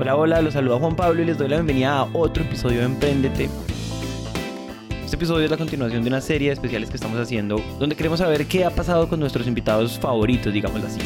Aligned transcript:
Hola, 0.00 0.16
hola, 0.16 0.40
los 0.40 0.54
saluda 0.54 0.78
Juan 0.78 0.96
Pablo 0.96 1.20
y 1.20 1.26
les 1.26 1.36
doy 1.36 1.46
la 1.48 1.56
bienvenida 1.56 1.98
a 1.98 2.08
otro 2.14 2.42
episodio 2.42 2.78
de 2.78 2.86
Emprendete. 2.86 3.50
Este 5.04 5.16
episodio 5.16 5.44
es 5.44 5.50
la 5.50 5.58
continuación 5.58 6.02
de 6.02 6.08
una 6.08 6.22
serie 6.22 6.48
de 6.48 6.54
especiales 6.54 6.88
que 6.88 6.96
estamos 6.96 7.20
haciendo 7.20 7.62
donde 7.78 7.94
queremos 7.94 8.20
saber 8.20 8.46
qué 8.46 8.64
ha 8.64 8.70
pasado 8.70 9.10
con 9.10 9.20
nuestros 9.20 9.46
invitados 9.46 9.98
favoritos, 9.98 10.54
digámoslo 10.54 10.86
así. 10.86 11.00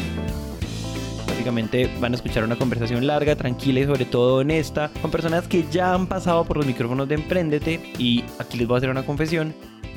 Básicamente 1.27 1.89
van 1.99 2.13
a 2.13 2.15
escuchar 2.15 2.45
una 2.45 2.55
conversación 2.55 3.05
larga, 3.05 3.35
tranquila 3.35 3.81
y 3.81 3.85
sobre 3.85 4.05
todo 4.05 4.37
honesta 4.37 4.89
con 5.01 5.11
personas 5.11 5.45
que 5.45 5.65
ya 5.69 5.93
han 5.93 6.07
pasado 6.07 6.45
por 6.45 6.55
los 6.55 6.65
micrófonos 6.65 7.09
de 7.09 7.15
Emprendete 7.15 7.81
y 7.97 8.23
aquí 8.39 8.57
les 8.57 8.65
voy 8.65 8.75
a 8.75 8.77
hacer 8.77 8.91
una 8.91 9.05
confesión. 9.05 9.53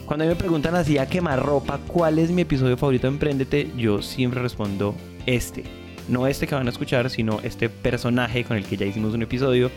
Cuando 0.07 0.25
me 0.25 0.35
preguntan 0.35 0.75
así 0.75 0.99
a 0.99 1.07
quemarropa 1.07 1.79
cuál 1.87 2.19
es 2.19 2.33
mi 2.33 2.43
episodio 2.43 2.77
favorito 2.77 3.07
de 3.07 3.13
Emprendete, 3.13 3.71
yo 3.77 4.03
siempre 4.03 4.43
respondo 4.43 4.97
este 5.25 5.88
no 6.09 6.27
este 6.27 6.47
que 6.47 6.55
van 6.55 6.67
a 6.67 6.71
escuchar, 6.71 7.11
sino 7.11 7.41
este 7.43 7.69
personaje 7.69 8.45
con 8.45 8.57
el 8.57 8.65
que 8.65 8.77
ya 8.77 8.87
hicimos 8.87 9.15
un 9.15 9.23
episodio. 9.23 9.71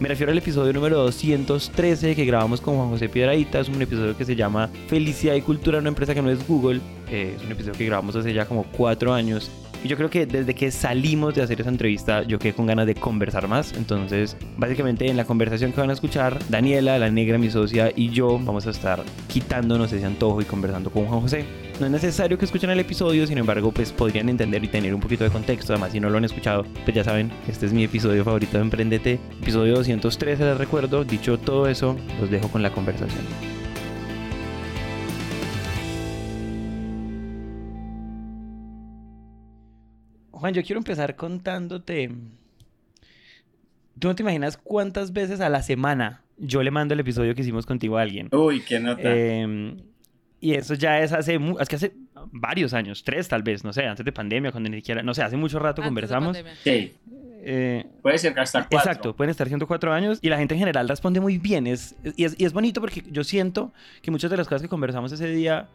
Me 0.00 0.08
refiero 0.08 0.32
al 0.32 0.38
episodio 0.38 0.72
número 0.72 0.98
213 0.98 2.16
que 2.16 2.24
grabamos 2.24 2.60
con 2.60 2.76
Juan 2.76 2.88
José 2.88 3.08
Piedraíta. 3.08 3.60
Es 3.60 3.68
un 3.68 3.80
episodio 3.80 4.16
que 4.16 4.24
se 4.24 4.34
llama 4.34 4.68
Felicidad 4.88 5.34
y 5.34 5.40
Cultura, 5.40 5.78
una 5.78 5.88
empresa 5.88 6.14
que 6.14 6.22
no 6.22 6.30
es 6.30 6.46
Google. 6.48 6.80
Eh, 7.08 7.34
es 7.36 7.44
un 7.44 7.52
episodio 7.52 7.78
que 7.78 7.86
grabamos 7.86 8.16
hace 8.16 8.32
ya 8.32 8.46
como 8.46 8.64
cuatro 8.64 9.14
años. 9.14 9.50
Y 9.84 9.88
yo 9.88 9.96
creo 9.96 10.10
que 10.10 10.26
desde 10.26 10.54
que 10.54 10.70
salimos 10.70 11.34
de 11.34 11.42
hacer 11.42 11.60
esa 11.60 11.68
entrevista, 11.68 12.22
yo 12.22 12.38
quedé 12.38 12.54
con 12.54 12.66
ganas 12.66 12.86
de 12.86 12.94
conversar 12.94 13.46
más. 13.46 13.72
Entonces, 13.74 14.36
básicamente 14.56 15.06
en 15.06 15.16
la 15.16 15.26
conversación 15.26 15.72
que 15.72 15.80
van 15.80 15.90
a 15.90 15.92
escuchar, 15.92 16.38
Daniela, 16.48 16.98
la 16.98 17.10
negra, 17.10 17.38
mi 17.38 17.50
socia, 17.50 17.92
y 17.94 18.08
yo 18.08 18.38
vamos 18.38 18.66
a 18.66 18.70
estar 18.70 19.02
quitándonos 19.28 19.92
ese 19.92 20.06
antojo 20.06 20.40
y 20.40 20.44
conversando 20.44 20.90
con 20.90 21.04
Juan 21.04 21.20
José. 21.20 21.44
No 21.80 21.86
es 21.86 21.92
necesario 21.92 22.38
que 22.38 22.44
escuchen 22.44 22.70
el 22.70 22.78
episodio, 22.78 23.26
sin 23.26 23.36
embargo, 23.36 23.72
pues 23.72 23.90
podrían 23.90 24.28
entender 24.28 24.62
y 24.62 24.68
tener 24.68 24.94
un 24.94 25.00
poquito 25.00 25.24
de 25.24 25.30
contexto. 25.30 25.72
Además, 25.72 25.90
si 25.90 25.98
no 25.98 26.08
lo 26.08 26.18
han 26.18 26.24
escuchado, 26.24 26.62
pues 26.84 26.94
ya 26.94 27.02
saben, 27.02 27.32
este 27.48 27.66
es 27.66 27.72
mi 27.72 27.82
episodio 27.82 28.22
favorito 28.22 28.58
de 28.58 28.62
Emprendete. 28.62 29.18
Episodio 29.42 29.74
213, 29.74 30.44
les 30.44 30.56
recuerdo. 30.56 31.02
Dicho 31.04 31.36
todo 31.36 31.66
eso, 31.66 31.96
los 32.20 32.30
dejo 32.30 32.48
con 32.48 32.62
la 32.62 32.70
conversación. 32.70 33.24
Juan, 40.30 40.54
yo 40.54 40.62
quiero 40.62 40.78
empezar 40.78 41.16
contándote. 41.16 42.12
Tú 43.98 44.06
no 44.06 44.14
te 44.14 44.22
imaginas 44.22 44.56
cuántas 44.56 45.12
veces 45.12 45.40
a 45.40 45.48
la 45.48 45.62
semana 45.62 46.22
yo 46.36 46.62
le 46.62 46.70
mando 46.70 46.94
el 46.94 47.00
episodio 47.00 47.34
que 47.34 47.42
hicimos 47.42 47.66
contigo 47.66 47.98
a 47.98 48.02
alguien. 48.02 48.28
Uy, 48.32 48.60
qué 48.60 48.78
nota. 48.78 49.02
Em, 49.02 49.76
y 50.40 50.54
eso 50.54 50.74
ya 50.74 51.00
es 51.00 51.12
hace, 51.12 51.38
es 51.60 51.68
que 51.68 51.76
hace 51.76 51.92
varios 52.32 52.74
años, 52.74 53.02
tres 53.04 53.28
tal 53.28 53.42
vez, 53.42 53.64
no 53.64 53.72
sé, 53.72 53.86
antes 53.86 54.04
de 54.04 54.12
pandemia, 54.12 54.52
cuando 54.52 54.68
ni 54.68 54.76
siquiera, 54.76 55.02
no 55.02 55.14
sé, 55.14 55.22
hace 55.22 55.36
mucho 55.36 55.58
rato 55.58 55.82
conversamos. 55.82 56.36
Sí. 56.62 56.94
Eh, 57.46 57.84
Puede 58.02 58.18
ser 58.18 58.34
que 58.34 58.40
hasta 58.40 58.60
cuatro. 58.60 58.78
Exacto, 58.78 59.16
pueden 59.16 59.30
estar 59.30 59.46
siendo 59.48 59.66
cuatro 59.66 59.92
años 59.92 60.18
y 60.22 60.28
la 60.28 60.38
gente 60.38 60.54
en 60.54 60.60
general 60.60 60.88
responde 60.88 61.20
muy 61.20 61.38
bien. 61.38 61.66
Es, 61.66 61.94
y, 62.16 62.24
es, 62.24 62.34
y 62.38 62.44
es 62.44 62.52
bonito 62.52 62.80
porque 62.80 63.02
yo 63.10 63.22
siento 63.22 63.72
que 64.00 64.10
muchas 64.10 64.30
de 64.30 64.36
las 64.38 64.48
cosas 64.48 64.62
que 64.62 64.68
conversamos 64.68 65.12
ese 65.12 65.28
día 65.28 65.68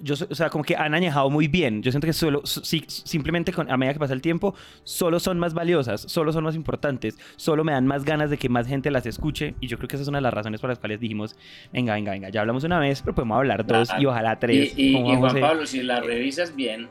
yo, 0.00 0.14
o 0.28 0.34
sea, 0.34 0.50
como 0.50 0.64
que 0.64 0.76
han 0.76 0.94
añejado 0.94 1.30
muy 1.30 1.48
bien. 1.48 1.82
Yo 1.82 1.90
siento 1.90 2.06
que 2.06 2.12
solo, 2.12 2.42
simplemente 2.44 3.52
con, 3.52 3.70
a 3.70 3.76
medida 3.76 3.94
que 3.94 3.98
pasa 3.98 4.14
el 4.14 4.22
tiempo, 4.22 4.54
solo 4.84 5.20
son 5.20 5.38
más 5.38 5.54
valiosas, 5.54 6.02
solo 6.02 6.32
son 6.32 6.44
más 6.44 6.54
importantes, 6.54 7.18
solo 7.36 7.64
me 7.64 7.72
dan 7.72 7.86
más 7.86 8.04
ganas 8.04 8.30
de 8.30 8.38
que 8.38 8.48
más 8.48 8.66
gente 8.66 8.90
las 8.90 9.06
escuche. 9.06 9.54
Y 9.60 9.66
yo 9.66 9.76
creo 9.76 9.88
que 9.88 9.96
esa 9.96 10.02
es 10.02 10.08
una 10.08 10.18
de 10.18 10.22
las 10.22 10.34
razones 10.34 10.60
por 10.60 10.70
las 10.70 10.78
cuales 10.78 11.00
dijimos, 11.00 11.36
venga, 11.72 11.94
venga, 11.94 12.12
venga, 12.12 12.28
ya 12.28 12.40
hablamos 12.40 12.64
una 12.64 12.78
vez, 12.78 13.02
pero 13.02 13.14
podemos 13.14 13.36
hablar 13.36 13.66
dos 13.66 13.88
y 13.98 14.06
ojalá 14.06 14.38
tres. 14.38 14.74
Y, 14.76 14.94
Juan 14.94 15.40
Pablo, 15.40 15.66
si 15.66 15.82
la 15.82 16.00
revisas 16.00 16.54
bien, 16.54 16.88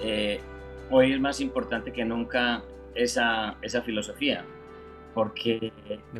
eh, 0.00 0.40
hoy 0.90 1.12
es 1.12 1.20
más 1.20 1.40
importante 1.40 1.92
que 1.92 2.04
nunca 2.04 2.62
esa, 2.94 3.56
esa 3.62 3.82
filosofía. 3.82 4.44
Porque, 5.14 5.72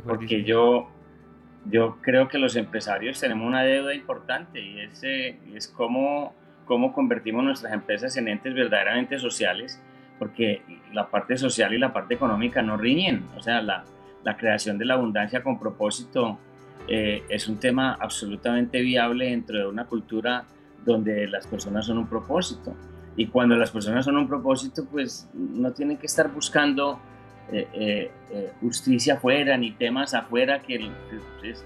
porque 0.04 0.42
yo 0.42 0.88
yo 1.70 1.98
creo 2.00 2.28
que 2.28 2.38
los 2.38 2.56
empresarios 2.56 3.20
tenemos 3.20 3.46
una 3.46 3.62
deuda 3.62 3.94
importante 3.94 4.60
y 4.60 4.80
es, 4.80 5.02
eh, 5.02 5.38
es 5.54 5.68
cómo, 5.68 6.34
cómo 6.64 6.92
convertimos 6.92 7.44
nuestras 7.44 7.72
empresas 7.72 8.16
en 8.16 8.28
entes 8.28 8.54
verdaderamente 8.54 9.18
sociales, 9.18 9.80
porque 10.18 10.62
la 10.92 11.08
parte 11.08 11.36
social 11.36 11.74
y 11.74 11.78
la 11.78 11.92
parte 11.92 12.14
económica 12.14 12.62
no 12.62 12.76
riñen. 12.76 13.24
O 13.36 13.42
sea, 13.42 13.60
la, 13.62 13.84
la 14.24 14.36
creación 14.36 14.78
de 14.78 14.84
la 14.84 14.94
abundancia 14.94 15.42
con 15.42 15.58
propósito 15.58 16.38
eh, 16.88 17.22
es 17.28 17.48
un 17.48 17.58
tema 17.58 17.96
absolutamente 18.00 18.80
viable 18.80 19.26
dentro 19.26 19.58
de 19.58 19.66
una 19.66 19.84
cultura 19.84 20.44
donde 20.84 21.28
las 21.28 21.46
personas 21.46 21.86
son 21.86 21.98
un 21.98 22.06
propósito. 22.06 22.74
Y 23.16 23.26
cuando 23.26 23.56
las 23.56 23.70
personas 23.70 24.04
son 24.04 24.16
un 24.16 24.28
propósito, 24.28 24.86
pues 24.90 25.28
no 25.34 25.72
tienen 25.72 25.98
que 25.98 26.06
estar 26.06 26.32
buscando 26.32 27.00
eh, 27.50 27.66
eh, 27.72 28.10
eh, 28.30 28.52
justicia 28.60 29.14
afuera 29.14 29.56
ni 29.56 29.70
temas 29.70 30.12
afuera 30.12 30.60
que 30.60 30.90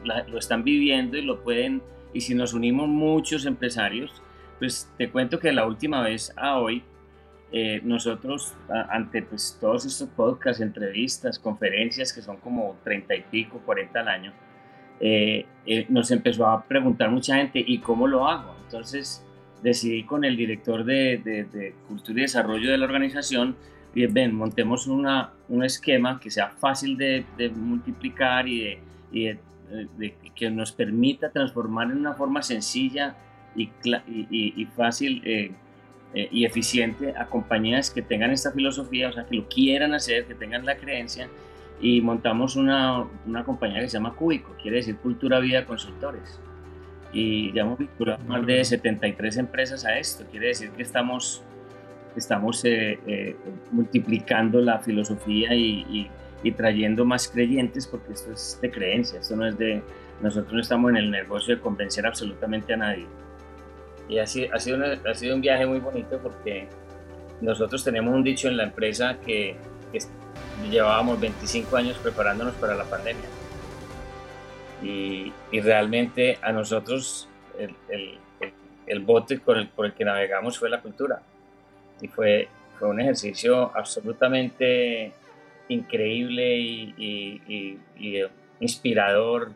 lo 0.05 0.39
están 0.39 0.63
viviendo 0.63 1.17
y 1.17 1.23
lo 1.23 1.43
pueden, 1.43 1.83
y 2.13 2.21
si 2.21 2.35
nos 2.35 2.55
unimos 2.55 2.89
muchos 2.89 3.47
empresarios, 3.47 4.23
pues 4.59 4.89
te 4.97 5.11
cuento 5.11 5.41
que 5.41 5.53
la 5.53 5.67
última 5.67 6.03
vez 6.03 6.33
a 6.37 6.59
hoy, 6.59 6.85
nosotros 7.83 8.55
ante 8.89 9.21
pues, 9.21 9.59
todos 9.61 9.85
estos 9.85 10.09
podcasts, 10.09 10.63
entrevistas, 10.63 11.39
conferencias 11.39 12.11
que 12.11 12.23
son 12.23 12.39
como 12.39 12.79
30 12.83 13.15
y 13.15 13.23
pico, 13.31 13.61
40 13.67 14.01
al 14.01 14.09
año, 14.09 14.33
nos 15.89 16.11
empezó 16.11 16.47
a 16.47 16.65
preguntar 16.65 17.11
mucha 17.11 17.37
gente, 17.37 17.63
¿y 17.67 17.79
cómo 17.79 18.07
lo 18.07 18.27
hago? 18.27 18.55
Entonces 18.65 19.23
decidí 19.63 20.05
con 20.05 20.25
el 20.25 20.37
director 20.37 20.85
de, 20.85 21.75
Cultura 21.89 22.21
y 22.21 22.23
Desarrollo 22.23 22.71
de 22.71 22.79
la 22.79 22.85
organización, 22.85 23.57
bien, 23.95 24.13
ven, 24.13 24.35
montemos 24.35 24.87
una, 24.87 25.33
un 25.49 25.65
esquema 25.65 26.19
que 26.21 26.31
sea 26.31 26.49
fácil 26.49 26.97
de, 26.97 27.25
multiplicar 27.55 28.49
y, 28.49 28.79
de, 29.11 29.39
que 30.35 30.51
nos 30.51 30.73
permita 30.73 31.31
transformar 31.31 31.91
en 31.91 31.99
una 31.99 32.15
forma 32.15 32.43
sencilla 32.43 33.17
y, 33.55 33.71
y, 34.09 34.67
fácil 34.67 35.23
eh, 35.25 35.53
eh, 36.15 36.29
y 36.31 36.45
eficiente 36.45 37.15
a 37.17 37.27
compañías 37.27 37.91
que 37.91 38.03
tengan 38.03 38.31
esta 38.31 38.53
filosofía, 38.53 39.09
o 39.09 39.13
sea, 39.13 39.25
que 39.25 39.37
lo 39.37 39.49
quieran 39.49 39.95
hacer, 39.95 40.27
que 40.27 40.35
tengan 40.35 40.65
la 40.65 40.77
creencia. 40.77 41.29
Y 41.81 42.01
montamos 42.01 42.55
una, 42.55 43.05
una 43.27 43.45
compañía 43.45 43.81
que 43.81 43.89
se 43.89 43.95
llama 43.95 44.15
Cúbico, 44.15 44.55
quiere 44.61 44.79
decir 44.79 44.97
Cultura 44.97 45.41
Vida 45.41 45.67
Consultores. 45.67 46.41
Y 47.13 47.53
ya 47.53 47.63
hemos 47.63 47.79
vinculado 47.79 48.23
más 48.25 48.47
de 48.47 48.65
73 48.65 49.37
empresas 49.39 49.85
a 49.85 49.99
esto, 49.99 50.25
quiere 50.31 50.49
decir 50.49 50.71
que 50.71 50.83
estamos 50.83 51.43
estamos 52.17 52.65
eh, 52.65 52.99
eh, 53.07 53.37
multiplicando 53.71 54.61
la 54.61 54.79
filosofía 54.79 55.55
y, 55.55 56.11
trayendo 56.57 57.05
más 57.05 57.29
creyentes 57.29 57.87
porque 57.87 58.13
esto 58.13 58.33
es 58.33 58.59
de 58.61 58.69
creencia, 58.69 59.21
esto 59.21 59.37
no 59.37 59.47
es 59.47 59.57
de, 59.57 59.81
nosotros 60.21 60.53
no 60.53 60.61
estamos 60.61 60.91
en 60.91 60.97
el 60.97 61.09
negocio 61.09 61.55
de 61.55 61.61
convencer 61.61 62.05
absolutamente 62.05 62.75
a 62.75 62.77
nadie. 62.77 63.07
Y 64.09 64.19
así, 64.19 64.47
ha, 64.53 64.59
sido 64.59 64.79
ha 64.85 65.15
sido 65.15 65.37
un 65.37 65.41
viaje 65.41 65.65
muy 65.67 65.79
bonito 65.79 66.19
porque 66.21 66.67
nosotros 67.41 67.85
tenemos 67.85 68.13
un 68.13 68.25
dicho 68.25 68.49
en 68.49 68.57
la 68.57 68.65
empresa 68.65 69.19
que, 69.25 69.57
llevábamos 70.69 71.21
25 71.21 71.77
años 71.77 71.99
preparándonos 71.99 72.55
para 72.55 72.75
la 72.75 72.85
pandemia. 72.85 73.29
Y, 74.83 75.33
realmente 75.61 76.39
a 76.43 76.51
nosotros 76.51 77.29
el, 77.57 77.75
el, 77.89 78.19
el, 78.87 79.01
bote 79.01 79.39
con 79.39 79.59
el, 79.59 79.69
por 79.69 79.87
el 79.87 79.93
que 79.95 80.05
navegamos 80.05 80.59
fue 80.59 80.69
la 80.69 80.81
cultura 80.81 81.23
y 82.03 82.09
fue, 82.09 82.49
fue 82.79 82.89
un 82.89 83.01
ejercicio 83.01 83.75
absolutamente 83.75 85.13
increíble 85.69 86.59
y, 86.59 87.79
inspirador 88.61 89.53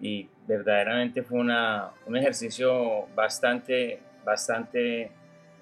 y 0.00 0.26
verdaderamente 0.46 1.22
fue 1.22 1.38
una, 1.38 1.90
un 2.06 2.16
ejercicio 2.16 3.06
bastante, 3.14 4.00
bastante 4.24 5.10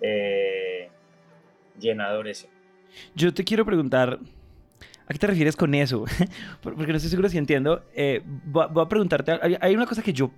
eh, 0.00 0.88
llenador 1.78 2.28
ese. 2.28 2.48
Yo 3.14 3.34
te 3.34 3.44
quiero 3.44 3.64
preguntar, 3.64 4.18
¿a 5.06 5.12
qué 5.12 5.18
te 5.18 5.26
refieres 5.26 5.56
con 5.56 5.74
eso? 5.74 6.04
Porque 6.62 6.86
no 6.86 6.96
estoy 6.96 7.10
seguro 7.10 7.28
si 7.28 7.38
entiendo. 7.38 7.84
Eh, 7.94 8.22
voy, 8.24 8.66
a 8.76 8.88
preguntarte, 8.88 9.32
hay 9.60 9.74
una 9.74 9.86
cosa 9.86 10.02
que 10.02 10.12
yo 10.12 10.30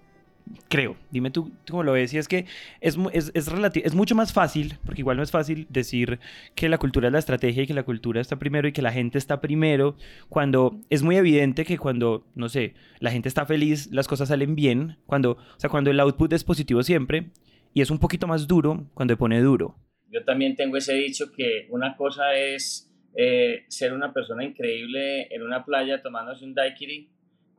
creo. 0.69 0.97
Dime 1.11 1.31
tú, 1.31 1.53
cómo 1.69 1.83
lo 1.83 1.93
ves. 1.93 2.13
Y 2.15 2.19
es 2.19 2.29
que 2.29 2.47
es, 2.81 2.97
es, 3.13 3.31
es, 3.35 3.49
es 3.75 3.95
mucho 3.95 4.15
más 4.15 4.33
fácil, 4.33 4.79
porque 4.85 5.03
igual 5.03 5.17
no 5.17 5.23
es 5.23 5.31
fácil 5.31 5.67
decir 5.71 6.19
que 6.55 6.69
la 6.69 6.79
cultura 6.79 7.09
es 7.09 7.13
la 7.13 7.19
estrategia 7.19 7.63
y 7.63 7.67
que 7.67 7.75
la 7.75 7.85
cultura 7.85 8.21
está 8.21 8.39
primero 8.39 8.69
y 8.69 8.73
que 8.73 8.83
la 8.83 8.93
gente 8.93 9.19
está 9.19 9.41
primero, 9.41 9.97
cuando 10.29 10.79
es 10.91 11.03
muy 11.03 11.17
evidente 11.17 11.65
que 11.65 11.79
cuando, 11.79 12.25
no 12.35 12.49
sé, 12.49 12.75
la 13.01 13.11
gente 13.11 13.29
está 13.29 13.47
feliz, 13.47 13.89
las 13.93 14.09
cosas 14.09 14.29
salen 14.29 14.55
bien, 14.55 14.97
cuando, 15.07 15.33
o 15.33 15.59
sea, 15.61 15.71
cuando 15.71 15.91
el 15.91 16.01
output 16.01 16.33
es 16.33 16.45
positivo 16.45 16.83
siempre, 16.83 17.31
y 17.75 17.81
es 17.81 17.91
un 17.91 17.99
poquito 17.99 18.27
más 18.27 18.47
duro 18.47 18.87
cuando 18.95 19.17
pone 19.17 19.41
duro. 19.41 19.77
Yo 20.11 20.25
también 20.25 20.57
tengo 20.57 20.77
ese 20.77 20.95
dicho 20.95 21.33
que 21.33 21.67
una 21.71 21.97
cosa 21.97 22.35
es 22.35 22.93
eh, 23.15 23.65
ser 23.69 23.93
una 23.93 24.13
persona 24.13 24.45
increíble 24.45 25.35
en 25.35 25.43
una 25.43 25.65
playa 25.65 26.03
tomándose 26.03 26.45
un 26.45 26.55
daiquiri 26.55 27.11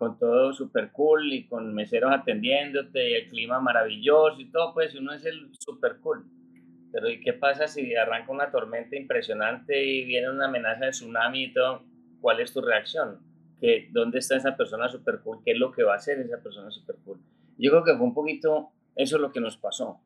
con 0.04 0.20
todo 0.20 0.54
super 0.54 0.92
cool 0.92 1.32
y 1.32 1.48
con 1.48 1.74
meseros 1.74 2.12
atendiéndote 2.12 3.10
y 3.10 3.14
el 3.14 3.30
clima 3.30 3.62
maravilloso 3.62 4.40
y 4.42 4.52
todo, 4.52 4.74
pues 4.74 4.94
uno 4.96 5.14
es 5.14 5.24
el 5.26 5.50
super 5.58 5.98
cool. 6.02 6.26
Pero 6.92 7.10
¿y 7.10 7.22
qué 7.22 7.32
pasa 7.32 7.68
si 7.68 7.96
arranca 7.96 8.32
una 8.32 8.52
tormenta 8.52 8.98
impresionante 8.98 9.84
y 9.86 10.04
viene 10.04 10.30
una 10.30 10.46
amenaza 10.46 10.86
de 10.86 10.92
tsunami 10.92 11.44
y 11.46 11.54
todo? 11.54 11.84
¿cuál 12.24 12.40
es 12.40 12.54
tu 12.54 12.62
reacción? 12.62 13.20
¿Qué, 13.60 13.90
¿Dónde 13.92 14.20
está 14.20 14.38
esa 14.38 14.56
persona 14.56 14.90
super 14.90 15.20
cool? 15.20 15.40
¿Qué 15.44 15.52
es 15.52 15.58
lo 15.58 15.74
que 15.74 15.84
va 15.84 15.94
a 15.94 15.98
hacer 15.98 16.20
esa 16.20 16.42
persona 16.42 16.72
super 16.72 16.96
cool? 17.04 17.20
Yo 17.58 17.70
creo 17.70 17.84
que 17.84 17.96
fue 17.96 18.06
un 18.06 18.14
poquito 18.14 18.70
eso 18.96 19.18
lo 19.18 19.32
que 19.32 19.42
nos 19.42 19.58
pasó. 19.58 20.00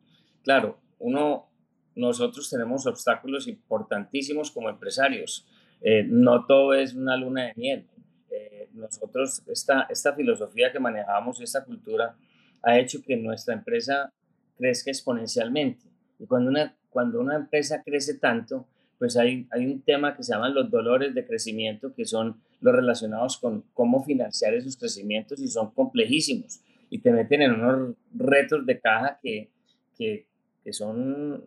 Claro, 0.44 0.80
uno, 0.98 1.48
nosotros 1.96 2.50
tenemos 2.50 2.88
obstáculos 2.88 3.48
importantísimos 3.48 4.50
como 4.52 4.70
empresarios. 4.70 5.48
Eh, 5.82 6.06
no 6.08 6.46
todo 6.46 6.74
es 6.74 6.96
una 6.96 7.16
luna 7.18 7.46
de 7.46 7.54
miel. 7.56 7.88
Eh, 8.38 8.70
nosotros, 8.74 9.42
esta, 9.48 9.88
esta 9.90 10.14
filosofía 10.14 10.72
que 10.72 10.80
manejamos, 10.80 11.42
esta 11.42 11.64
cultura, 11.66 12.16
ha 12.62 12.80
hecho 12.80 13.02
que 13.02 13.18
nuestra 13.18 13.54
empresa 13.54 14.14
crezca 14.58 14.92
exponencialmente. 14.92 15.86
Y 16.20 16.26
cuando 16.26 16.50
una, 16.50 16.76
cuando 16.90 17.20
una 17.20 17.36
empresa 17.36 17.82
crece 17.84 18.18
tanto, 18.18 18.68
pues 19.00 19.18
hay, 19.18 19.48
hay 19.52 19.66
un 19.66 19.82
tema 19.82 20.16
que 20.16 20.24
se 20.24 20.34
llaman 20.34 20.54
los 20.54 20.70
dolores 20.70 21.14
de 21.14 21.26
crecimiento, 21.26 21.94
que 21.94 22.06
son 22.06 22.42
los 22.62 22.76
relacionados 22.76 23.38
con 23.38 23.64
cómo 23.74 24.04
financiar 24.04 24.54
esos 24.54 24.78
crecimientos 24.78 25.40
y 25.40 25.48
son 25.48 25.72
complejísimos 25.72 26.62
y 26.90 27.00
te 27.00 27.12
meten 27.12 27.42
en 27.42 27.52
unos 27.54 27.96
retos 28.14 28.66
de 28.66 28.80
caja 28.80 29.20
que, 29.22 29.50
que, 29.98 30.26
que 30.64 30.74
son 30.74 31.44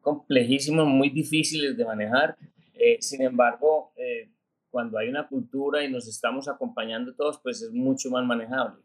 complejísimos, 0.00 0.86
muy 0.86 1.10
difíciles 1.10 1.76
de 1.76 1.84
manejar. 1.84 2.36
Eh, 2.74 2.98
sin 3.00 3.22
embargo, 3.22 3.92
eh, 3.96 4.28
cuando 4.74 4.98
hay 4.98 5.08
una 5.08 5.28
cultura 5.28 5.84
y 5.84 5.88
nos 5.88 6.08
estamos 6.08 6.48
acompañando 6.48 7.14
todos, 7.14 7.38
pues 7.38 7.62
es 7.62 7.70
mucho 7.70 8.10
más 8.10 8.24
manejable. 8.24 8.82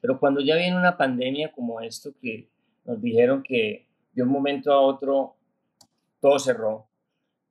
Pero 0.00 0.18
cuando 0.18 0.40
ya 0.40 0.56
viene 0.56 0.76
una 0.76 0.96
pandemia 0.96 1.52
como 1.52 1.80
esto, 1.80 2.10
que 2.20 2.48
nos 2.84 3.00
dijeron 3.00 3.44
que 3.44 3.86
de 4.14 4.22
un 4.24 4.30
momento 4.30 4.72
a 4.72 4.80
otro 4.80 5.36
todo 6.20 6.40
cerró 6.40 6.88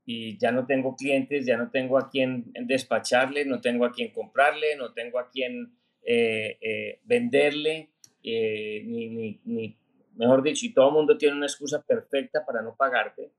y 0.06 0.38
ya 0.38 0.51
no 0.51 0.66
tengo 0.66 0.98
clientes, 0.98 1.45
ya 1.45 1.56
no 1.56 1.69
tengo 1.69 1.98
a 1.98 2.10
quién 2.10 2.51
despacharle, 2.66 3.45
no 3.45 3.62
tengo 3.62 3.86
a 3.86 3.94
quién 3.94 4.12
comprarle, 4.12 4.75
no 4.75 4.92
tengo 4.92 5.18
a 5.18 5.30
quién 5.30 5.72
eh, 6.04 6.57
eh, 6.60 7.00
venderle, 7.06 7.92
eh, 8.22 8.83
ni, 8.86 9.40
ni, 9.45 9.78
mejor 10.18 10.44
dicho, 10.44 10.66
y 10.66 10.74
todo 10.74 10.90
el 10.90 10.94
mundo 10.94 11.18
tiene 11.18 11.38
una 11.38 11.45
excusa 11.45 11.81
perfecta 11.81 12.45
para 12.45 12.62
no 12.62 12.75
pagarte. 12.75 13.31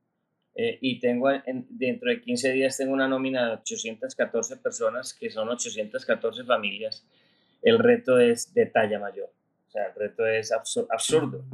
Y 0.61 0.99
tengo 0.99 1.29
dentro 1.69 2.11
de 2.11 2.21
15 2.21 2.53
días 2.53 2.77
tengo 2.77 2.93
una 2.93 3.07
nómina 3.07 3.47
de 3.47 3.53
814 3.55 4.57
personas, 4.57 5.15
que 5.15 5.31
son 5.31 5.49
814 5.49 6.45
familias. 6.45 7.07
El 7.63 7.79
reto 7.79 8.19
es 8.19 8.53
de 8.55 8.67
talla 8.67 8.99
mayor. 8.99 9.31
O 9.69 9.71
sea, 9.71 9.87
el 9.87 9.95
reto 9.95 10.27
es 10.27 10.51
absurdo 10.53 11.45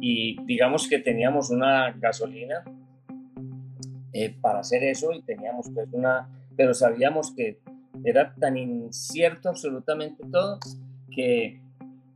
y 0.00 0.42
digamos 0.44 0.88
que 0.88 0.98
teníamos 0.98 1.50
una 1.50 1.92
gasolina 1.92 2.64
eh, 4.12 4.34
para 4.40 4.60
hacer 4.60 4.82
eso 4.82 5.12
y 5.12 5.22
teníamos 5.22 5.70
pues 5.72 5.88
una, 5.92 6.28
pero 6.56 6.74
sabíamos 6.74 7.32
que 7.34 7.60
era 8.02 8.34
tan 8.34 8.56
incierto 8.56 9.50
absolutamente 9.50 10.24
todo 10.30 10.58
que, 11.14 11.60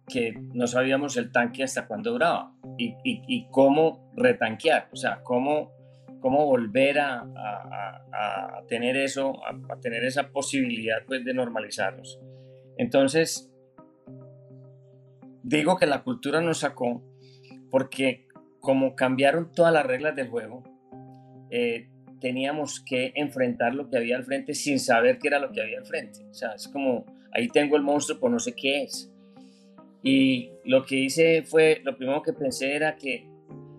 que 0.08 0.34
no 0.52 0.66
sabíamos 0.66 1.16
el 1.16 1.32
tanque 1.32 1.62
hasta 1.62 1.86
cuándo 1.86 2.12
duraba 2.12 2.52
y, 2.76 3.46
cómo 3.50 4.10
retanquear, 4.16 4.88
o 4.92 4.96
sea, 4.96 5.20
cómo, 5.22 5.72
cómo 6.20 6.44
volver 6.46 6.98
a, 6.98 7.24
tener 8.68 8.96
eso, 8.96 9.34
a, 9.46 9.80
tener 9.80 10.04
esa 10.04 10.30
posibilidad 10.30 10.98
pues 11.06 11.24
de 11.24 11.34
normalizarnos. 11.34 12.20
Entonces, 12.76 13.50
digo 15.42 15.76
que 15.76 15.86
la 15.86 16.02
cultura 16.02 16.40
nos 16.40 16.58
sacó 16.58 17.02
porque 17.70 18.26
como 18.60 18.94
cambiaron 18.94 19.52
todas 19.52 19.72
las 19.72 19.86
reglas 19.86 20.16
del 20.16 20.28
juego, 20.28 20.62
eh, 21.50 21.88
teníamos 22.20 22.80
que 22.80 23.12
enfrentar 23.16 23.74
lo 23.74 23.90
que 23.90 23.98
había 23.98 24.16
al 24.16 24.24
frente 24.24 24.54
sin 24.54 24.78
saber 24.78 25.18
qué 25.18 25.28
era 25.28 25.38
lo 25.38 25.52
que 25.52 25.60
había 25.60 25.78
al 25.78 25.86
frente. 25.86 26.24
O 26.30 26.34
sea, 26.34 26.54
es 26.54 26.68
como, 26.68 27.04
ahí 27.32 27.48
tengo 27.48 27.76
el 27.76 27.82
monstruo, 27.82 28.18
pero 28.18 28.30
no 28.30 28.38
sé 28.38 28.54
qué 28.54 28.82
es. 28.84 29.13
Y 30.04 30.52
lo 30.66 30.84
que 30.84 30.96
hice 30.96 31.42
fue, 31.42 31.80
lo 31.82 31.96
primero 31.96 32.22
que 32.22 32.34
pensé 32.34 32.76
era 32.76 32.96
que 32.96 33.26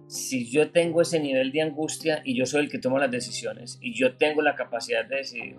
si 0.07 0.49
yo 0.49 0.71
tengo 0.71 1.01
ese 1.01 1.19
nivel 1.19 1.51
de 1.51 1.61
angustia 1.61 2.21
y 2.25 2.35
yo 2.35 2.47
soy 2.47 2.65
el 2.65 2.71
que 2.71 2.79
toma 2.79 2.99
las 2.99 3.11
decisiones 3.11 3.77
y 3.79 3.93
yo 3.93 4.17
tengo 4.17 4.41
la 4.41 4.55
capacidad 4.55 5.05
de 5.05 5.17
decidir, 5.17 5.55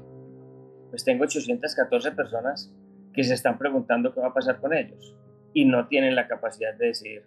pues 0.90 1.04
tengo 1.04 1.22
814 1.22 2.10
personas 2.12 2.74
que 3.14 3.22
se 3.22 3.34
están 3.34 3.58
preguntando 3.58 4.12
qué 4.12 4.20
va 4.20 4.28
a 4.28 4.34
pasar 4.34 4.60
con 4.60 4.74
ellos 4.74 5.16
y 5.54 5.64
no 5.64 5.86
tienen 5.86 6.16
la 6.16 6.26
capacidad 6.26 6.74
de 6.74 6.86
decidir. 6.88 7.22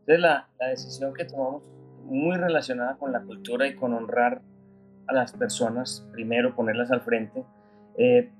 Entonces 0.00 0.20
la, 0.20 0.48
la, 0.60 0.68
decisión 0.68 1.14
que 1.14 1.24
tomamos 1.24 1.68
muy 2.04 2.36
relacionada 2.36 2.96
con 2.96 3.10
la 3.10 3.22
cultura 3.22 3.66
y 3.66 3.74
con 3.74 3.92
honrar 3.92 4.40
a 5.08 5.12
las 5.12 5.32
personas, 5.32 6.08
primero 6.12 6.54
ponerlas 6.54 6.92
al 6.92 7.00
frente. 7.00 7.44
Eh, 7.98 8.30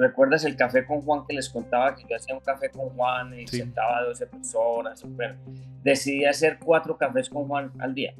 ¿Recuerdas 0.00 0.44
el 0.46 0.56
café 0.56 0.86
con 0.86 1.02
Juan 1.02 1.26
que 1.28 1.34
les 1.34 1.50
contaba 1.50 1.94
que 1.94 2.04
yo 2.08 2.16
hacía 2.16 2.34
un 2.34 2.40
café 2.40 2.70
con 2.70 2.88
Juan 2.90 3.38
y 3.38 3.46
sentaba 3.46 3.98
a 3.98 4.04
12 4.04 4.26
personas? 4.26 5.04
Bueno, 5.04 5.34
decidí 5.82 6.24
hacer 6.24 6.58
cuatro 6.58 6.96
cafés 6.96 7.28
con 7.28 7.46
Juan 7.46 7.70
al 7.78 7.94
día. 7.94 8.14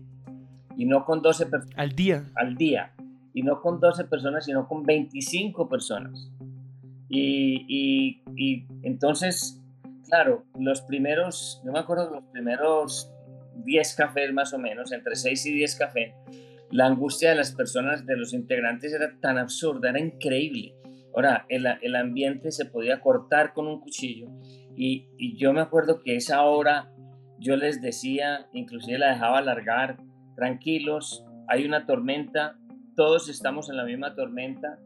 Y 0.76 0.84
no 0.84 1.04
con 1.04 1.22
12 1.22 1.46
personas. 1.46 1.78
¿Al 1.78 1.96
día? 1.96 2.24
Al 2.36 2.56
día. 2.56 2.92
Y 3.32 3.42
no 3.42 3.62
con 3.62 3.80
12 3.80 4.04
personas, 4.04 4.44
sino 4.44 4.68
con 4.68 4.84
25 4.84 5.68
personas. 5.68 6.30
Y, 7.08 7.64
y, 7.66 8.22
y 8.36 8.66
entonces 8.82 9.60
claro, 10.10 10.44
los 10.58 10.82
primeros, 10.82 11.62
yo 11.64 11.72
me 11.72 11.78
acuerdo 11.78 12.10
los 12.10 12.24
primeros 12.24 13.10
10 13.64 13.94
cafés 13.94 14.32
más 14.32 14.52
o 14.52 14.58
menos, 14.58 14.92
entre 14.92 15.14
6 15.14 15.46
y 15.46 15.52
10 15.54 15.76
cafés, 15.76 16.14
la 16.70 16.86
angustia 16.86 17.30
de 17.30 17.36
las 17.36 17.52
personas, 17.52 18.04
de 18.06 18.16
los 18.16 18.32
integrantes 18.32 18.92
era 18.92 19.12
tan 19.20 19.38
absurda, 19.38 19.90
era 19.90 20.00
increíble. 20.00 20.74
Ahora, 21.14 21.46
el, 21.48 21.66
el 21.82 21.96
ambiente 21.96 22.52
se 22.52 22.66
podía 22.66 23.00
cortar 23.00 23.52
con 23.52 23.66
un 23.66 23.80
cuchillo 23.80 24.28
y, 24.76 25.08
y, 25.18 25.36
yo 25.36 25.52
me 25.52 25.60
acuerdo 25.60 26.00
que 26.02 26.16
esa 26.16 26.42
hora 26.42 26.92
yo 27.38 27.56
les 27.56 27.82
decía, 27.82 28.46
inclusive 28.52 28.98
la 28.98 29.10
dejaba 29.10 29.38
alargar, 29.38 29.98
tranquilos, 30.36 31.24
hay 31.48 31.64
una 31.64 31.86
tormenta, 31.86 32.56
todos 32.94 33.28
estamos 33.28 33.68
en 33.70 33.76
la 33.76 33.84
misma 33.84 34.14
tormenta, 34.14 34.78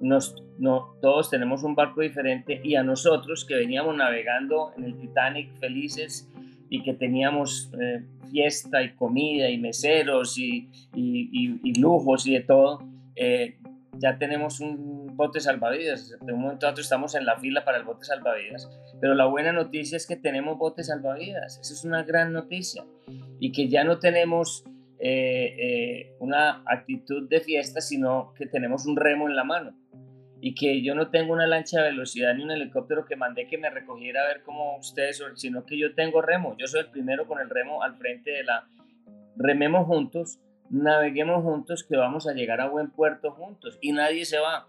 nos, 0.00 0.34
no, 0.58 0.96
todos 1.02 1.30
tenemos 1.30 1.62
un 1.62 1.74
barco 1.74 2.00
diferente 2.00 2.60
y 2.64 2.74
a 2.74 2.82
nosotros 2.82 3.44
que 3.44 3.54
veníamos 3.54 3.94
navegando 3.96 4.72
en 4.76 4.84
el 4.84 4.98
Titanic 4.98 5.52
felices 5.58 6.28
y 6.70 6.82
que 6.82 6.94
teníamos 6.94 7.70
eh, 7.80 8.06
fiesta 8.30 8.82
y 8.82 8.94
comida 8.94 9.50
y 9.50 9.58
meseros 9.58 10.38
y, 10.38 10.70
y, 10.94 11.80
lujos 11.80 12.26
y 12.26 12.34
de 12.34 12.40
todo, 12.40 12.78
eh, 13.16 13.58
ya 13.98 14.18
tenemos 14.18 14.60
un 14.60 15.16
bote 15.16 15.40
salvavidas. 15.40 16.16
De 16.20 16.32
un 16.32 16.42
momento 16.42 16.66
a 16.66 16.70
otro 16.70 16.82
estamos 16.82 17.14
en 17.14 17.26
la 17.26 17.38
fila 17.38 17.64
para 17.64 17.78
el 17.78 17.84
bote 17.84 18.04
salvavidas. 18.04 18.68
Pero 19.00 19.14
la 19.14 19.26
buena 19.26 19.52
noticia 19.52 19.96
es 19.96 20.06
que 20.06 20.16
tenemos 20.16 20.58
botes 20.58 20.86
salvavidas. 20.88 21.58
Esa 21.58 21.72
es 21.72 21.84
una 21.84 22.02
gran 22.02 22.32
noticia. 22.32 22.84
Y 23.38 23.52
que 23.52 23.68
ya 23.68 23.84
no 23.84 23.98
tenemos 23.98 24.64
eh, 24.98 26.14
una 26.18 26.62
actitud 26.66 27.28
de 27.28 27.40
fiesta, 27.40 27.80
sino 27.80 28.34
que 28.34 28.46
tenemos 28.46 28.86
un 28.86 28.96
remo 28.96 29.28
en 29.28 29.36
la 29.36 29.44
mano 29.44 29.74
y 30.40 30.54
que 30.54 30.82
yo 30.82 30.94
no 30.94 31.10
tengo 31.10 31.32
una 31.32 31.46
lancha 31.46 31.82
de 31.82 31.90
velocidad 31.90 32.34
ni 32.34 32.42
un 32.42 32.50
helicóptero 32.50 33.04
que 33.04 33.16
mandé 33.16 33.46
que 33.46 33.58
me 33.58 33.70
recogiera 33.70 34.22
a 34.22 34.28
ver 34.28 34.42
cómo 34.42 34.76
ustedes, 34.78 35.22
sino 35.34 35.66
que 35.66 35.78
yo 35.78 35.94
tengo 35.94 36.22
remo. 36.22 36.56
Yo 36.58 36.66
soy 36.66 36.80
el 36.80 36.86
primero 36.90 37.26
con 37.26 37.40
el 37.40 37.50
remo 37.50 37.82
al 37.82 37.96
frente 37.96 38.30
de 38.30 38.44
la... 38.44 38.66
Rememos 39.36 39.86
juntos, 39.86 40.40
naveguemos 40.70 41.42
juntos, 41.42 41.84
que 41.84 41.96
vamos 41.96 42.26
a 42.26 42.32
llegar 42.32 42.60
a 42.60 42.68
buen 42.68 42.90
puerto 42.90 43.32
juntos 43.32 43.78
y 43.80 43.92
nadie 43.92 44.24
se 44.24 44.38
va. 44.38 44.68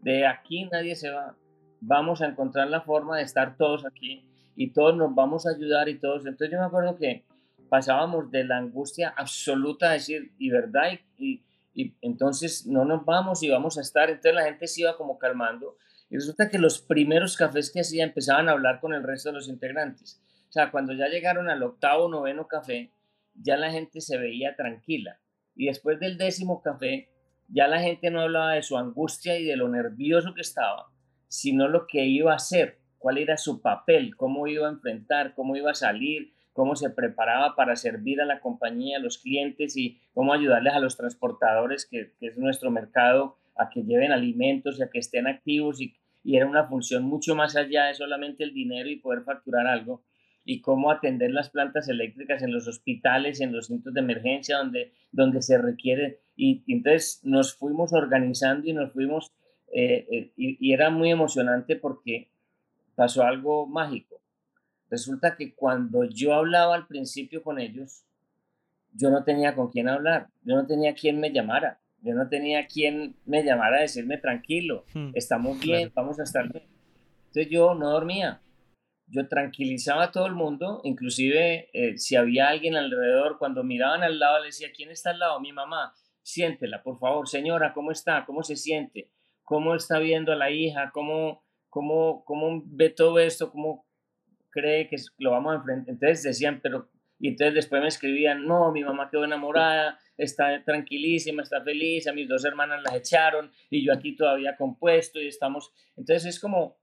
De 0.00 0.26
aquí 0.26 0.64
nadie 0.66 0.96
se 0.96 1.10
va. 1.10 1.36
Vamos 1.80 2.22
a 2.22 2.26
encontrar 2.26 2.68
la 2.68 2.80
forma 2.80 3.18
de 3.18 3.24
estar 3.24 3.56
todos 3.56 3.84
aquí 3.84 4.24
y 4.56 4.72
todos 4.72 4.96
nos 4.96 5.14
vamos 5.14 5.46
a 5.46 5.50
ayudar 5.50 5.88
y 5.88 5.98
todos. 5.98 6.26
Entonces 6.26 6.50
yo 6.52 6.58
me 6.58 6.66
acuerdo 6.66 6.96
que 6.96 7.24
pasábamos 7.68 8.30
de 8.30 8.44
la 8.44 8.56
angustia 8.56 9.12
absoluta 9.16 9.90
a 9.90 9.92
decir, 9.92 10.32
y 10.38 10.50
verdad, 10.50 10.92
y 11.18 11.42
y 11.74 11.94
entonces 12.00 12.66
no 12.66 12.84
nos 12.84 13.04
vamos 13.04 13.42
y 13.42 13.50
vamos 13.50 13.78
a 13.78 13.80
estar. 13.80 14.10
Entonces 14.10 14.34
la 14.34 14.44
gente 14.44 14.66
se 14.66 14.82
iba 14.82 14.96
como 14.96 15.18
calmando 15.18 15.76
y 16.08 16.16
resulta 16.16 16.48
que 16.48 16.58
los 16.58 16.80
primeros 16.80 17.36
cafés 17.36 17.70
que 17.70 17.80
hacía 17.80 18.04
empezaban 18.04 18.48
a 18.48 18.52
hablar 18.52 18.80
con 18.80 18.92
el 18.94 19.02
resto 19.02 19.28
de 19.28 19.36
los 19.36 19.48
integrantes. 19.48 20.20
O 20.48 20.52
sea, 20.52 20.70
cuando 20.70 20.92
ya 20.92 21.06
llegaron 21.08 21.48
al 21.48 21.62
octavo, 21.62 22.08
noveno 22.08 22.48
café, 22.48 22.92
ya 23.34 23.56
la 23.56 23.70
gente 23.70 24.00
se 24.00 24.18
veía 24.18 24.56
tranquila. 24.56 25.20
Y 25.54 25.66
después 25.66 26.00
del 26.00 26.16
décimo 26.16 26.62
café, 26.62 27.10
ya 27.48 27.66
la 27.66 27.80
gente 27.80 28.10
no 28.10 28.20
hablaba 28.20 28.54
de 28.54 28.62
su 28.62 28.76
angustia 28.76 29.38
y 29.38 29.44
de 29.44 29.56
lo 29.56 29.68
nervioso 29.68 30.34
que 30.34 30.40
estaba, 30.40 30.90
sino 31.28 31.68
lo 31.68 31.86
que 31.86 32.04
iba 32.06 32.32
a 32.32 32.36
hacer, 32.36 32.78
cuál 32.98 33.18
era 33.18 33.36
su 33.36 33.60
papel, 33.60 34.16
cómo 34.16 34.46
iba 34.46 34.68
a 34.68 34.72
enfrentar, 34.72 35.34
cómo 35.34 35.56
iba 35.56 35.70
a 35.70 35.74
salir, 35.74 36.32
cómo 36.52 36.76
se 36.76 36.90
preparaba 36.90 37.56
para 37.56 37.76
servir 37.76 38.20
a 38.20 38.26
la 38.26 38.40
compañía, 38.40 38.98
a 38.98 39.00
los 39.00 39.18
clientes 39.18 39.76
y 39.76 40.00
cómo 40.12 40.32
ayudarles 40.32 40.74
a 40.74 40.80
los 40.80 40.96
transportadores, 40.96 41.86
que, 41.86 42.12
es 42.20 42.36
nuestro 42.36 42.70
mercado, 42.70 43.38
a 43.56 43.70
que 43.70 43.82
lleven 43.82 44.12
alimentos 44.12 44.78
y 44.78 44.82
a 44.82 44.90
que 44.90 44.98
estén 44.98 45.26
activos 45.26 45.80
y, 45.80 45.96
y, 46.22 46.36
era 46.36 46.46
una 46.46 46.66
función 46.66 47.04
mucho 47.04 47.34
más 47.34 47.56
allá 47.56 47.86
de 47.86 47.94
solamente 47.94 48.44
el 48.44 48.52
dinero 48.52 48.88
y 48.88 48.96
poder 48.96 49.22
facturar 49.22 49.66
algo. 49.66 50.04
Y 50.44 50.60
cómo 50.62 50.90
atender 50.90 51.30
las 51.30 51.50
plantas 51.50 51.88
eléctricas 51.88 52.42
en 52.42 52.52
los 52.52 52.66
hospitales, 52.66 53.40
en 53.40 53.52
los 53.52 53.66
centros 53.66 53.94
de 53.94 54.00
emergencia 54.00 54.58
donde, 54.58 54.92
donde 55.12 55.42
se 55.42 55.58
requiere. 55.58 56.20
Y, 56.36 56.64
entonces 56.66 57.20
nos 57.22 57.54
fuimos 57.56 57.92
organizando 57.92 58.66
y 58.68 58.72
nos 58.72 58.92
fuimos, 58.92 59.30
eh, 59.72 60.06
eh, 60.10 60.32
y, 60.36 60.72
era 60.72 60.90
muy 60.90 61.10
emocionante 61.10 61.76
porque 61.76 62.30
pasó 62.94 63.22
algo 63.22 63.66
mágico. 63.66 64.20
Resulta 64.88 65.36
que 65.36 65.54
cuando 65.54 66.04
yo 66.04 66.34
hablaba 66.34 66.74
al 66.74 66.86
principio 66.86 67.42
con 67.42 67.60
ellos, 67.60 68.04
yo 68.92 69.10
no 69.10 69.22
tenía 69.22 69.54
con 69.54 69.70
quién 69.70 69.88
hablar, 69.88 70.28
yo 70.42 70.56
no 70.56 70.66
tenía 70.66 70.94
quien 70.94 71.20
me 71.20 71.30
llamara, 71.30 71.78
yo 72.02 72.14
no 72.14 72.28
tenía 72.28 72.66
quien 72.66 73.14
me 73.24 73.44
llamara 73.44 73.76
a 73.76 73.82
decirme 73.82 74.18
tranquilo, 74.18 74.84
hmm, 74.94 75.10
estamos 75.14 75.60
bien, 75.60 75.92
vamos 75.94 76.18
a 76.18 76.24
estar 76.24 76.50
bien. 76.50 76.64
Entonces 77.28 77.48
yo 77.48 77.74
no 77.74 77.90
dormía, 77.90 78.40
yo 79.10 79.28
tranquilizaba 79.28 80.04
a 80.04 80.12
todo 80.12 80.26
el 80.26 80.34
mundo, 80.34 80.80
inclusive 80.84 81.68
eh, 81.72 81.98
si 81.98 82.16
había 82.16 82.48
alguien 82.48 82.76
alrededor, 82.76 83.38
cuando 83.38 83.64
miraban 83.64 84.02
al 84.02 84.18
lado, 84.18 84.40
le 84.40 84.46
decía, 84.46 84.68
¿quién 84.74 84.90
está 84.90 85.10
al 85.10 85.18
lado? 85.18 85.40
Mi 85.40 85.52
mamá, 85.52 85.94
siéntela, 86.22 86.82
por 86.82 86.98
favor, 86.98 87.28
señora, 87.28 87.72
¿cómo 87.72 87.90
está? 87.90 88.24
¿Cómo 88.24 88.42
se 88.42 88.56
siente? 88.56 89.10
¿Cómo 89.42 89.74
está 89.74 89.98
viendo 89.98 90.32
a 90.32 90.36
la 90.36 90.50
hija? 90.50 90.90
¿Cómo, 90.92 91.44
cómo, 91.68 92.24
cómo 92.24 92.62
ve 92.64 92.90
todo 92.90 93.18
esto? 93.18 93.50
¿Cómo 93.50 93.86
cree 94.50 94.88
que 94.88 94.96
lo 95.18 95.32
vamos 95.32 95.52
a 95.52 95.56
enfrentar? 95.56 95.92
Entonces 95.92 96.22
decían, 96.22 96.60
pero, 96.62 96.88
y 97.18 97.28
entonces 97.28 97.54
después 97.54 97.82
me 97.82 97.88
escribían, 97.88 98.46
no, 98.46 98.70
mi 98.70 98.84
mamá 98.84 99.10
quedó 99.10 99.24
enamorada, 99.24 99.98
está 100.16 100.62
tranquilísima, 100.64 101.42
está 101.42 101.62
feliz, 101.62 102.06
a 102.06 102.12
mis 102.12 102.28
dos 102.28 102.44
hermanas 102.44 102.82
las 102.82 102.94
echaron 102.94 103.50
y 103.70 103.84
yo 103.84 103.92
aquí 103.92 104.14
todavía 104.14 104.56
compuesto 104.56 105.20
y 105.20 105.26
estamos, 105.26 105.72
entonces 105.96 106.26
es 106.26 106.40
como 106.40 106.79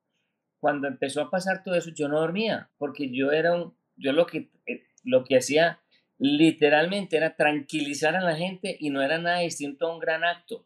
cuando 0.60 0.88
empezó 0.88 1.22
a 1.22 1.30
pasar 1.30 1.64
todo 1.64 1.76
eso, 1.76 1.92
yo 1.94 2.08
no 2.08 2.20
dormía, 2.20 2.70
porque 2.78 3.10
yo 3.12 3.32
era 3.32 3.54
un, 3.54 3.76
yo 3.96 4.12
lo 4.12 4.26
que, 4.26 4.50
eh, 4.66 4.84
lo 5.04 5.24
que 5.24 5.38
hacía 5.38 5.82
literalmente 6.18 7.18
era 7.18 7.36
tranquilizar 7.36 8.16
a 8.16 8.22
la 8.22 8.36
gente 8.36 8.76
y 8.80 8.90
no 8.90 9.02
era 9.02 9.20
nada 9.20 9.40
distinto 9.40 9.88
a 9.88 9.94
un 9.94 10.00
gran 10.00 10.24
acto, 10.24 10.66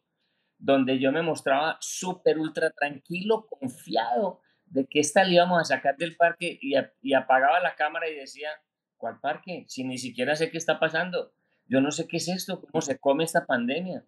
donde 0.57 0.99
yo 0.99 1.11
me 1.11 1.21
mostraba 1.21 1.77
súper, 1.81 2.39
ultra 2.39 2.69
tranquilo, 2.71 3.47
confiado 3.47 4.41
de 4.65 4.85
que 4.85 4.99
esta 4.99 5.23
le 5.23 5.35
íbamos 5.35 5.59
a 5.59 5.65
sacar 5.65 5.97
del 5.97 6.15
parque 6.15 6.57
y, 6.61 6.73
y, 7.01 7.13
apagaba 7.13 7.59
la 7.59 7.75
cámara 7.75 8.09
y 8.09 8.15
decía, 8.15 8.49
¿cuál 8.97 9.19
parque? 9.19 9.65
Si 9.67 9.83
ni 9.83 9.97
siquiera 9.97 10.35
sé 10.35 10.49
qué 10.49 10.57
está 10.57 10.79
pasando. 10.79 11.33
Yo 11.67 11.81
no 11.81 11.91
sé 11.91 12.07
qué 12.07 12.17
es 12.17 12.27
esto, 12.29 12.61
cómo 12.61 12.81
se 12.81 12.97
come 12.97 13.25
esta 13.25 13.45
pandemia. 13.45 14.05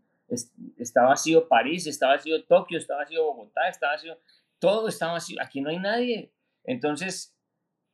Está 0.77 1.03
vacío 1.03 1.49
París, 1.49 1.85
está 1.85 2.07
vacío 2.07 2.43
Tokio, 2.45 2.77
está 2.77 2.95
vacío 2.95 3.23
Bogotá, 3.25 3.67
está 3.67 3.87
vacío 3.87 4.17
todo 4.63 4.88
estaba 4.88 5.17
así, 5.17 5.36
aquí 5.41 5.60
no 5.60 5.72
hay 5.72 5.77
nadie. 5.77 6.32
Entonces, 6.63 7.36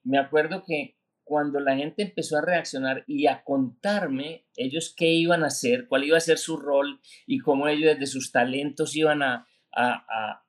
me 0.03 0.19
acuerdo 0.19 0.63
que 0.63 0.99
cuando 1.23 1.59
la 1.59 1.75
gente 1.75 2.03
empezó 2.03 2.37
a 2.37 2.41
reaccionar 2.41 3.03
y 3.07 3.25
a 3.25 3.43
contarme 3.43 4.45
ellos 4.55 4.93
qué 4.95 5.07
iban 5.07 5.43
a 5.43 5.47
hacer, 5.47 5.87
cuál 5.87 6.03
iba 6.03 6.15
a 6.15 6.19
ser 6.19 6.37
su 6.37 6.57
rol 6.57 7.01
y 7.25 7.39
cómo 7.39 7.67
ellos 7.67 7.95
desde 7.95 8.05
sus 8.05 8.31
talentos 8.31 8.95
iban 8.95 9.23
a, 9.23 9.47
a, 9.75 10.43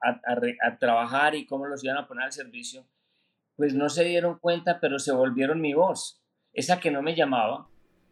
a, 0.00 0.78
trabajar 0.78 1.34
y 1.34 1.44
cómo 1.44 1.66
los 1.66 1.84
iban 1.84 1.98
a 1.98 2.08
poner 2.08 2.24
al 2.24 2.32
servicio, 2.32 2.86
pues 3.54 3.74
no 3.74 3.90
se 3.90 4.04
dieron 4.04 4.38
cuenta, 4.38 4.80
pero 4.80 4.98
se 4.98 5.12
volvieron 5.12 5.60
mi 5.60 5.74
voz. 5.74 6.22
Esa 6.54 6.80
que 6.80 6.90
no 6.90 7.02
me 7.02 7.14
llamaba, 7.14 7.68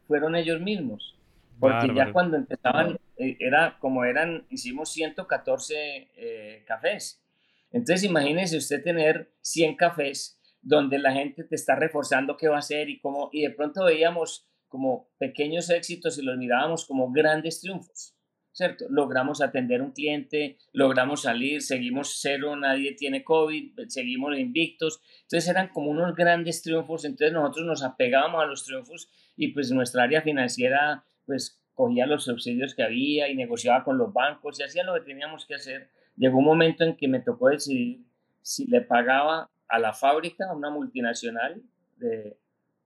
fueron 0.07 0.37
ellos 0.37 0.61
mismos. 0.61 1.19
Porque 1.59 1.95
ya 1.95 2.13
cuando 2.13 2.37
empezaban, 2.37 2.99
eh, 3.17 3.39
era 3.41 3.79
como 3.79 4.05
eran, 4.05 4.47
hicimos 4.51 4.93
114 4.93 6.11
eh, 6.15 6.65
cafés. 6.67 7.25
Entonces 7.71 8.05
imagínese 8.05 8.57
usted 8.57 8.83
tener 8.83 9.33
100 9.43 9.77
cafés 9.77 10.41
donde 10.63 10.99
la 10.99 11.13
gente 11.13 11.45
te 11.45 11.55
está 11.55 11.77
reforzando 11.77 12.37
qué 12.37 12.49
va 12.49 12.57
a 12.57 12.61
hacer 12.61 12.89
y 12.89 12.99
cómo, 13.01 13.31
y 13.33 13.43
de 13.43 13.51
pronto 13.51 13.85
veíamos 13.85 14.47
como 14.69 15.09
pequeños 15.19 15.71
éxitos 15.71 16.19
y 16.19 16.23
los 16.23 16.37
mirábamos 16.37 16.85
como 16.87 17.11
grandes 17.11 17.61
triunfos, 17.61 18.15
¿cierto? 18.53 18.87
Logramos 18.91 19.41
atender 19.41 19.81
un 19.81 19.93
cliente, 19.93 20.59
logramos 20.73 21.23
salir, 21.23 21.63
seguimos 21.63 22.19
cero, 22.21 22.57
nadie 22.57 22.95
tiene 22.95 23.25
COVID, 23.25 23.79
seguimos 23.89 24.37
invictos, 24.39 25.01
entonces 25.23 25.49
eran 25.49 25.69
como 25.69 25.91
unos 25.91 26.15
grandes 26.15 26.63
triunfos, 26.63 27.05
entonces 27.05 27.33
nosotros 27.33 27.65
nos 27.67 27.83
apegábamos 27.83 28.43
a 28.43 28.47
los 28.47 28.65
triunfos 28.65 29.09
y 29.37 29.49
pues 29.49 29.71
nuestra 29.71 30.03
área 30.03 30.21
financiera 30.21 31.05
pues 31.25 31.63
cogía 31.73 32.07
los 32.07 32.25
subsidios 32.25 32.75
que 32.75 32.83
había 32.83 33.29
y 33.29 33.37
negociaba 33.37 33.85
con 33.85 33.97
los 33.97 34.13
bancos 34.13 34.59
y 34.59 34.65
hacía 34.65 34.83
lo 34.83 34.95
que 34.95 35.03
teníamos 35.03 35.47
que 35.47 35.55
hacer 35.55 35.91
llegó 36.19 36.39
un 36.39 36.45
momento 36.45 36.85
en 36.85 36.97
que 36.97 37.09
me 37.09 37.21
tocó 37.21 37.49
decidir 37.49 38.05
si 38.43 38.67
le 38.67 38.81
pagaba 38.81 39.51
a 39.69 39.79
la 39.79 39.93
fábrica, 39.93 40.47
a 40.49 40.55
una 40.55 40.71
multinacional 40.71 41.63
de, 41.97 42.37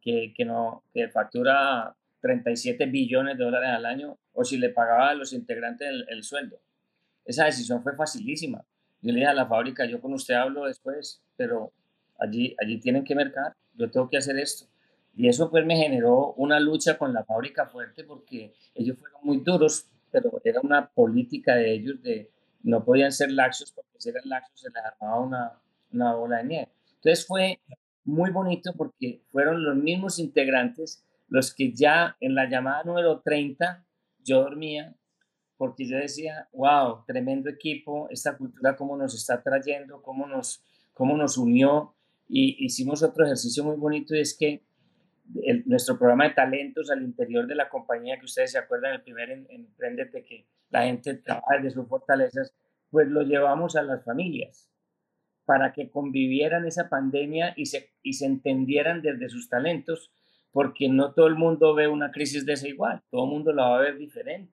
que, 0.00 0.34
que, 0.36 0.44
no, 0.44 0.82
que 0.92 1.08
factura 1.08 1.94
37 2.20 2.86
billones 2.86 3.38
de 3.38 3.44
dólares 3.44 3.70
al 3.70 3.86
año, 3.86 4.18
o 4.32 4.44
si 4.44 4.56
le 4.58 4.70
pagaba 4.70 5.10
a 5.10 5.14
los 5.14 5.32
integrantes 5.32 5.88
el, 6.08 6.22
sueldo. 6.24 6.60
Esa 7.24 7.44
decisión 7.44 7.82
fue 7.82 7.94
facilísima. 7.94 8.64
Yo 9.00 9.12
le 9.12 9.20
dije 9.20 9.26
a 9.26 9.34
la 9.34 9.46
fábrica, 9.46 9.84
yo 9.84 10.00
con 10.00 10.12
usted 10.14 10.34
hablo 10.34 10.64
después, 10.64 11.22
pero 11.36 11.72
allí, 12.18 12.54
allí 12.62 12.78
tienen 12.78 13.04
que 13.04 13.14
mercar, 13.14 13.54
yo 13.74 13.90
tengo 13.90 14.08
que 14.08 14.16
hacer 14.16 14.38
esto. 14.38 14.66
Y 15.14 15.28
eso 15.28 15.50
pues 15.50 15.66
me 15.66 15.76
generó 15.76 16.32
una 16.34 16.58
lucha 16.58 16.96
con 16.96 17.12
la 17.12 17.24
fábrica 17.24 17.66
fuerte 17.66 18.04
porque 18.04 18.54
ellos 18.74 18.98
fueron 18.98 19.20
muy 19.22 19.38
duros, 19.38 19.86
pero 20.10 20.40
era 20.44 20.60
una 20.62 20.88
política 20.88 21.54
de 21.54 21.72
ellos 21.72 22.02
de 22.02 22.30
no 22.62 22.85
podían 22.85 23.12
ser 23.12 23.31
laxos 23.33 23.73
porque 23.73 23.90
si 23.99 24.11
eran 24.11 24.23
laxos 24.26 24.61
se 24.61 24.69
les 24.71 24.85
armaba 24.85 25.21
una, 25.21 25.61
una 25.92 26.14
bola 26.14 26.38
de 26.38 26.45
nieve. 26.45 26.73
Entonces 26.97 27.26
fue 27.26 27.61
muy 28.04 28.31
bonito 28.31 28.73
porque 28.76 29.23
fueron 29.31 29.64
los 29.64 29.76
mismos 29.76 30.19
integrantes 30.19 31.04
los 31.28 31.54
que 31.54 31.73
ya 31.73 32.16
en 32.21 32.35
la 32.35 32.49
llamada 32.49 32.85
número 32.85 33.21
30 33.21 33.85
yo 34.23 34.42
dormía 34.42 34.95
porque 35.62 35.87
yo 35.87 35.97
decía, 35.97 36.49
wow, 36.52 37.04
tremendo 37.07 37.49
equipo, 37.49 38.09
esta 38.11 38.37
cultura 38.37 38.75
cómo 38.75 38.97
nos 38.97 39.14
está 39.14 39.40
trayendo, 39.40 40.02
cómo 40.02 40.26
nos, 40.26 40.61
cómo 40.92 41.16
nos 41.16 41.38
unió. 41.38 41.95
Y 42.28 42.64
hicimos 42.64 43.02
otro 43.04 43.25
ejercicio 43.25 43.62
muy 43.62 43.76
bonito 43.76 44.12
y 44.16 44.19
es 44.19 44.37
que 44.37 44.64
nuestro 45.66 45.98
programa 45.98 46.24
de 46.24 46.34
talentos 46.34 46.90
al 46.90 47.02
interior 47.02 47.46
de 47.46 47.54
la 47.54 47.68
compañía, 47.68 48.18
que 48.18 48.26
ustedes 48.26 48.52
se 48.52 48.58
acuerdan, 48.58 48.94
el 48.94 49.02
primer 49.02 49.30
Emprendete, 49.30 50.24
que 50.24 50.46
la 50.70 50.82
gente 50.82 51.14
trabaja 51.14 51.58
de 51.62 51.70
sus 51.70 51.86
fortalezas, 51.88 52.54
pues 52.90 53.08
lo 53.08 53.22
llevamos 53.22 53.76
a 53.76 53.82
las 53.82 54.04
familias 54.04 54.70
para 55.44 55.72
que 55.72 55.90
convivieran 55.90 56.66
esa 56.66 56.88
pandemia 56.88 57.54
y 57.56 57.66
se, 57.66 57.90
y 58.02 58.14
se 58.14 58.26
entendieran 58.26 59.02
desde 59.02 59.28
sus 59.28 59.48
talentos, 59.48 60.12
porque 60.52 60.88
no 60.88 61.12
todo 61.12 61.26
el 61.26 61.34
mundo 61.34 61.74
ve 61.74 61.88
una 61.88 62.12
crisis 62.12 62.46
de 62.46 62.52
esa 62.52 62.68
igual, 62.68 63.02
todo 63.10 63.24
el 63.24 63.30
mundo 63.30 63.52
la 63.52 63.68
va 63.68 63.78
a 63.78 63.80
ver 63.80 63.98
diferente. 63.98 64.52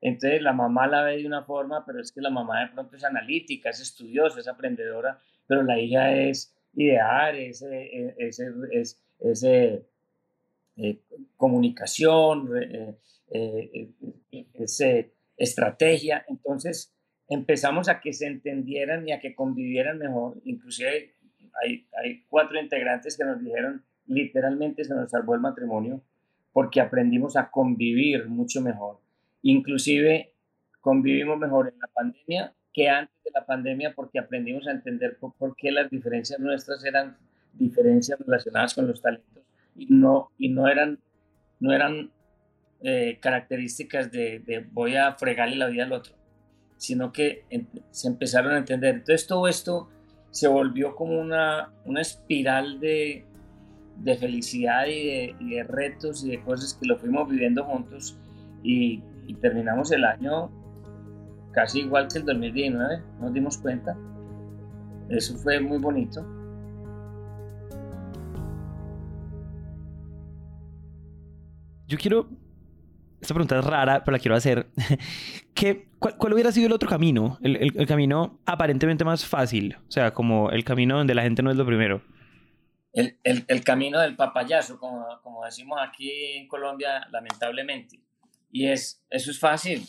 Entonces 0.00 0.42
la 0.42 0.52
mamá 0.52 0.86
la 0.86 1.02
ve 1.02 1.16
de 1.16 1.26
una 1.26 1.44
forma, 1.44 1.84
pero 1.86 2.00
es 2.00 2.12
que 2.12 2.20
la 2.20 2.30
mamá 2.30 2.60
de 2.60 2.68
pronto 2.68 2.96
es 2.96 3.04
analítica, 3.04 3.70
es 3.70 3.80
estudiosa, 3.80 4.38
es 4.40 4.48
aprendedora, 4.48 5.18
pero 5.46 5.62
la 5.62 5.78
hija 5.78 6.14
es 6.14 6.54
ideal, 6.74 7.36
es, 7.36 7.62
es, 7.62 8.38
es, 8.70 9.00
es 9.20 9.44
eh, 10.80 11.00
comunicación, 11.36 12.50
eh, 12.56 12.94
eh, 13.30 15.12
estrategia. 15.36 16.24
Entonces 16.28 16.94
empezamos 17.28 17.88
a 17.88 18.00
que 18.00 18.12
se 18.12 18.26
entendieran 18.26 19.08
y 19.08 19.12
a 19.12 19.18
que 19.18 19.34
convivieran 19.34 19.98
mejor. 19.98 20.40
Inclusive 20.44 21.16
hay, 21.60 21.88
hay 22.00 22.24
cuatro 22.28 22.60
integrantes 22.60 23.16
que 23.16 23.24
nos 23.24 23.42
dijeron 23.42 23.84
literalmente 24.06 24.84
se 24.84 24.94
nos 24.94 25.10
salvó 25.10 25.34
el 25.34 25.40
matrimonio 25.40 26.00
porque 26.52 26.80
aprendimos 26.80 27.36
a 27.36 27.50
convivir 27.50 28.28
mucho 28.28 28.60
mejor. 28.60 29.00
Inclusive 29.42 30.32
convivimos 30.80 31.38
mejor 31.38 31.72
en 31.74 31.78
la 31.80 31.88
pandemia 31.88 32.54
que 32.72 32.88
antes 32.88 33.16
de 33.24 33.32
la 33.32 33.44
pandemia 33.44 33.94
porque 33.96 34.20
aprendimos 34.20 34.68
a 34.68 34.70
entender 34.70 35.18
por, 35.18 35.34
por 35.34 35.56
qué 35.56 35.72
las 35.72 35.90
diferencias 35.90 36.38
nuestras 36.38 36.84
eran 36.84 37.16
diferencias 37.52 38.18
relacionadas 38.20 38.74
con 38.74 38.86
los 38.86 39.02
talentos 39.02 39.47
y 39.78 39.86
no, 39.90 40.30
y 40.36 40.48
no 40.50 40.68
eran, 40.68 40.98
no 41.60 41.72
eran 41.72 42.10
eh, 42.82 43.18
características 43.20 44.10
de, 44.10 44.66
voy 44.72 44.96
a 44.96 45.14
fregarle 45.14 45.56
la 45.56 45.68
vida 45.68 45.84
al 45.84 45.92
otro, 45.92 46.14
sino 46.76 47.12
que 47.12 47.44
se 47.90 48.08
empezaron 48.08 48.52
a 48.52 48.58
entender. 48.58 48.96
Entonces 48.96 49.26
todo 49.26 49.48
esto 49.48 49.88
se 50.30 50.48
volvió 50.48 50.94
como 50.94 51.18
una, 51.18 51.72
una 51.84 52.00
espiral 52.00 52.80
de, 52.80 53.24
de 53.98 54.16
felicidad 54.16 54.86
y 54.86 55.32
de, 55.32 55.64
retos 55.64 56.24
y 56.24 56.30
de 56.30 56.42
cosas 56.42 56.74
que 56.74 56.86
lo 56.86 56.98
fuimos 56.98 57.28
viviendo 57.28 57.64
juntos 57.64 58.18
y, 58.62 59.02
y 59.26 59.34
terminamos 59.34 59.92
el 59.92 60.04
año 60.04 60.50
casi 61.52 61.80
igual 61.80 62.08
que 62.08 62.18
el 62.18 62.24
2019, 62.24 63.02
nos 63.20 63.32
dimos 63.32 63.58
cuenta. 63.58 63.96
Eso 65.08 65.36
fue 65.38 65.60
muy 65.60 65.78
bonito. 65.78 66.37
Yo 71.88 71.96
quiero. 71.96 72.28
Esta 73.20 73.34
pregunta 73.34 73.58
es 73.58 73.64
rara, 73.64 74.04
pero 74.04 74.12
la 74.12 74.20
quiero 74.20 74.36
hacer. 74.36 74.68
¿Qué, 75.54 75.88
cuál, 75.98 76.32
hubiera 76.32 76.52
sido 76.52 76.66
el 76.66 76.72
otro 76.72 76.88
camino? 76.88 77.38
El, 77.42 77.56
el, 77.56 77.86
camino 77.86 78.38
aparentemente 78.46 79.04
más 79.04 79.24
fácil. 79.24 79.76
O 79.88 79.90
sea, 79.90 80.12
como 80.12 80.50
el 80.50 80.64
camino 80.64 80.98
donde 80.98 81.14
la 81.14 81.22
gente 81.22 81.42
no 81.42 81.50
es 81.50 81.56
lo 81.56 81.66
primero. 81.66 82.02
el, 82.92 83.18
el, 83.24 83.44
el, 83.48 83.64
camino 83.64 83.98
del 84.00 84.14
papayazo, 84.14 84.78
como, 84.78 85.04
como 85.22 85.44
decimos 85.44 85.80
aquí 85.82 86.36
en 86.36 86.46
Colombia, 86.46 87.08
lamentablemente. 87.10 87.98
Y 88.52 88.68
es, 88.68 89.02
eso 89.10 89.30
es 89.30 89.40
fácil. 89.40 89.84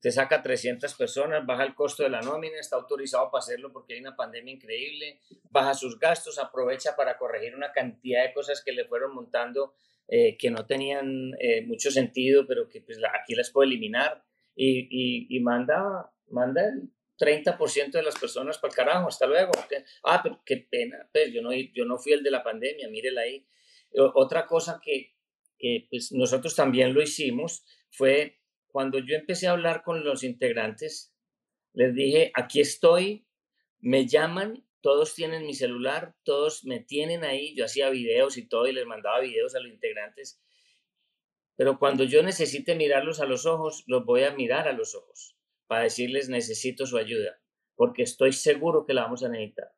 Te 0.00 0.10
saca 0.10 0.42
300 0.42 0.94
personas, 0.94 1.44
baja 1.46 1.64
el 1.64 1.74
costo 1.74 2.02
de 2.02 2.10
la 2.10 2.22
nómina, 2.22 2.58
está 2.58 2.76
autorizado 2.76 3.30
para 3.30 3.40
hacerlo 3.40 3.72
porque 3.72 3.94
hay 3.94 4.00
una 4.00 4.16
pandemia 4.16 4.54
increíble, 4.54 5.20
baja 5.50 5.74
sus 5.74 5.98
gastos, 5.98 6.38
aprovecha 6.38 6.96
para 6.96 7.16
corregir 7.18 7.54
una 7.54 7.72
cantidad 7.72 8.22
de 8.22 8.32
cosas 8.32 8.62
que 8.64 8.72
le 8.72 8.86
fueron 8.86 9.14
montando 9.14 9.74
eh, 10.08 10.36
que 10.36 10.50
no 10.50 10.66
tenían 10.66 11.32
eh, 11.40 11.62
mucho 11.66 11.90
sentido, 11.90 12.46
pero 12.46 12.68
que 12.68 12.80
pues, 12.80 12.98
aquí 13.20 13.34
las 13.34 13.50
puede 13.50 13.68
eliminar 13.68 14.24
y, 14.54 14.88
y, 14.90 15.36
y 15.36 15.40
manda, 15.40 16.12
manda 16.28 16.62
30% 17.18 17.92
de 17.92 18.02
las 18.02 18.18
personas 18.18 18.58
para 18.58 18.70
el 18.70 18.76
carajo, 18.76 19.08
hasta 19.08 19.26
luego. 19.26 19.52
Ah, 20.04 20.20
pero 20.22 20.42
qué 20.44 20.58
pena, 20.58 21.08
pues 21.12 21.32
yo 21.32 21.42
no, 21.42 21.52
yo 21.52 21.84
no 21.84 21.98
fui 21.98 22.12
el 22.12 22.22
de 22.22 22.30
la 22.30 22.42
pandemia, 22.42 22.88
mírela 22.88 23.22
ahí. 23.22 23.46
Otra 24.14 24.46
cosa 24.46 24.80
que, 24.82 25.14
que 25.58 25.86
pues, 25.90 26.12
nosotros 26.12 26.54
también 26.54 26.92
lo 26.92 27.02
hicimos 27.02 27.64
fue 27.90 28.40
cuando 28.76 28.98
yo 28.98 29.16
empecé 29.16 29.46
a 29.46 29.52
hablar 29.52 29.82
con 29.82 30.04
los 30.04 30.22
integrantes, 30.22 31.14
les 31.72 31.94
dije, 31.94 32.30
aquí 32.34 32.60
estoy, 32.60 33.26
me 33.80 34.06
llaman, 34.06 34.65
todos 34.86 35.16
tienen 35.16 35.44
mi 35.44 35.52
celular, 35.52 36.14
todos 36.22 36.64
me 36.64 36.78
tienen 36.78 37.24
ahí, 37.24 37.56
yo 37.56 37.64
hacía 37.64 37.90
videos 37.90 38.36
y 38.36 38.46
todo 38.46 38.68
y 38.68 38.72
les 38.72 38.86
mandaba 38.86 39.18
videos 39.18 39.56
a 39.56 39.58
los 39.58 39.72
integrantes, 39.72 40.40
pero 41.56 41.80
cuando 41.80 42.04
yo 42.04 42.22
necesite 42.22 42.76
mirarlos 42.76 43.18
a 43.18 43.26
los 43.26 43.46
ojos, 43.46 43.82
los 43.88 44.04
voy 44.04 44.22
a 44.22 44.30
mirar 44.30 44.68
a 44.68 44.72
los 44.72 44.94
ojos 44.94 45.36
para 45.66 45.82
decirles 45.82 46.28
necesito 46.28 46.86
su 46.86 46.98
ayuda, 46.98 47.42
porque 47.74 48.04
estoy 48.04 48.32
seguro 48.32 48.86
que 48.86 48.94
la 48.94 49.02
vamos 49.02 49.24
a 49.24 49.28
necesitar. 49.28 49.72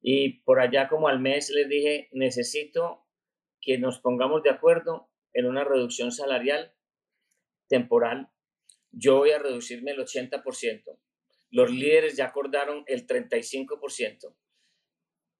Y 0.00 0.40
por 0.40 0.58
allá 0.58 0.88
como 0.88 1.06
al 1.06 1.20
mes 1.20 1.50
les 1.50 1.68
dije, 1.68 2.08
necesito 2.10 3.06
que 3.60 3.78
nos 3.78 4.00
pongamos 4.00 4.42
de 4.42 4.50
acuerdo 4.50 5.12
en 5.32 5.46
una 5.46 5.62
reducción 5.62 6.10
salarial 6.10 6.74
temporal. 7.68 8.32
Yo 8.90 9.18
voy 9.18 9.30
a 9.30 9.38
reducirme 9.38 9.92
el 9.92 10.00
80%. 10.00 10.98
Los 11.50 11.70
líderes 11.70 12.16
ya 12.16 12.26
acordaron 12.26 12.84
el 12.86 13.06
35%, 13.06 14.34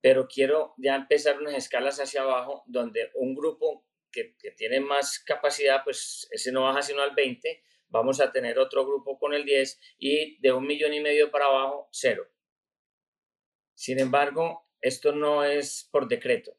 pero 0.01 0.29
quiero 0.29 0.75
ya 0.79 0.97
empezar 0.97 1.39
unas 1.39 1.55
escalas 1.55 2.01
hacia 2.01 2.23
abajo 2.23 2.63
donde 2.67 3.11
un 3.15 3.35
grupo 3.35 3.85
que, 4.11 4.35
tiene 4.57 4.81
más 4.81 5.19
capacidad, 5.21 5.85
pues 5.85 6.29
ese 6.31 6.53
no 6.53 6.63
baja 6.63 6.83
sino 6.83 7.03
al 7.03 7.15
20 7.15 7.63
vamos 7.89 8.21
a 8.21 8.33
tener 8.33 8.59
otro 8.59 8.87
grupo 8.87 9.19
con 9.19 9.35
el 9.35 9.45
10 9.45 9.81
y 9.99 10.41
de 10.41 10.53
un 10.53 10.67
millón 10.67 10.95
y 10.95 11.01
medio 11.01 11.31
para 11.31 11.47
abajo, 11.47 11.89
cero. 11.93 12.27
Sin 13.75 13.99
embargo, 13.99 14.69
esto 14.81 15.13
no 15.13 15.45
es 15.45 15.89
por 15.91 16.09
decreto. 16.09 16.57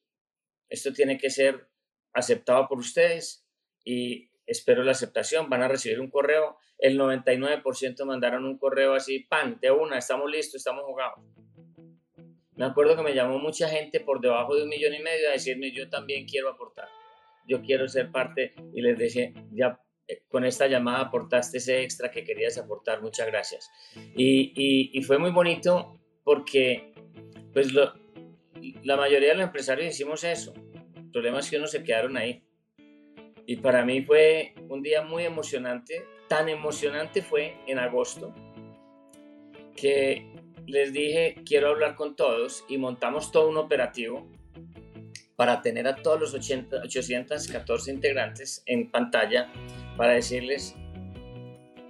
Esto 0.69 0.93
tiene 0.93 1.17
que 1.17 1.29
ser 1.29 1.69
aceptado 2.13 2.67
por 2.67 2.79
ustedes 2.79 3.45
y 3.83 4.31
espero 4.45 4.83
la 4.83 4.91
aceptación. 4.91 5.49
Van 5.49 5.63
a 5.63 5.67
recibir 5.67 5.99
un 5.99 6.09
correo. 6.09 6.57
El 6.77 6.99
99% 6.99 8.05
mandaron 8.05 8.45
un 8.45 8.57
correo 8.57 8.93
así, 8.93 9.19
pan, 9.19 9.59
de 9.61 9.71
una, 9.71 9.97
estamos 9.97 10.29
listos, 10.29 10.55
estamos 10.55 10.83
jugados. 10.83 11.19
Me 12.61 12.67
acuerdo 12.67 12.95
que 12.95 13.01
me 13.01 13.15
llamó 13.15 13.39
mucha 13.39 13.67
gente 13.67 14.01
por 14.01 14.21
debajo 14.21 14.53
de 14.53 14.61
un 14.61 14.69
millón 14.69 14.93
y 14.93 14.99
medio 14.99 15.29
a 15.29 15.31
decirme, 15.31 15.71
yo 15.71 15.89
también 15.89 16.27
quiero 16.27 16.47
aportar, 16.47 16.87
yo 17.47 17.63
quiero 17.63 17.87
ser 17.87 18.11
parte 18.11 18.53
y 18.71 18.81
les 18.81 18.99
dije, 18.99 19.33
ya 19.51 19.81
con 20.29 20.45
esta 20.45 20.67
llamada 20.67 21.05
aportaste 21.05 21.57
ese 21.57 21.81
extra 21.81 22.11
que 22.11 22.23
querías 22.23 22.59
aportar, 22.59 23.01
muchas 23.01 23.25
gracias. 23.25 23.67
Y, 24.15 25.01
fue 25.07 25.17
muy 25.17 25.31
bonito 25.31 25.99
porque 26.23 26.93
pues 27.51 27.73
la 27.73 28.95
mayoría 28.95 29.29
de 29.29 29.35
los 29.37 29.45
empresarios 29.45 29.95
hicimos 29.95 30.23
eso. 30.23 30.53
El 30.95 31.09
problema 31.09 31.39
es 31.39 31.49
que 31.49 31.57
unos 31.57 31.71
se 31.71 31.83
quedaron 31.83 32.15
ahí. 32.15 32.43
Y 33.47 33.55
para 33.55 33.83
mí 33.83 34.03
fue 34.03 34.53
un 34.69 34.83
día 34.83 35.01
muy 35.01 35.23
emocionante. 35.23 36.05
Tan 36.29 36.47
emocionante 36.47 37.23
fue 37.23 37.57
en 37.65 37.79
agosto 37.79 38.31
que 39.75 40.30
les 40.71 40.93
dije, 40.93 41.35
quiero 41.45 41.69
hablar 41.69 41.95
con 41.95 42.15
todos 42.15 42.65
y 42.67 42.77
montamos 42.77 43.31
todo 43.31 43.49
un 43.49 43.57
operativo 43.57 44.27
para 45.35 45.61
tener 45.61 45.87
a 45.87 45.95
todos 45.95 46.19
los 46.19 46.33
80, 46.33 46.81
814 46.83 47.91
integrantes 47.91 48.63
en 48.65 48.89
pantalla 48.89 49.51
para 49.97 50.13
decirles, 50.13 50.75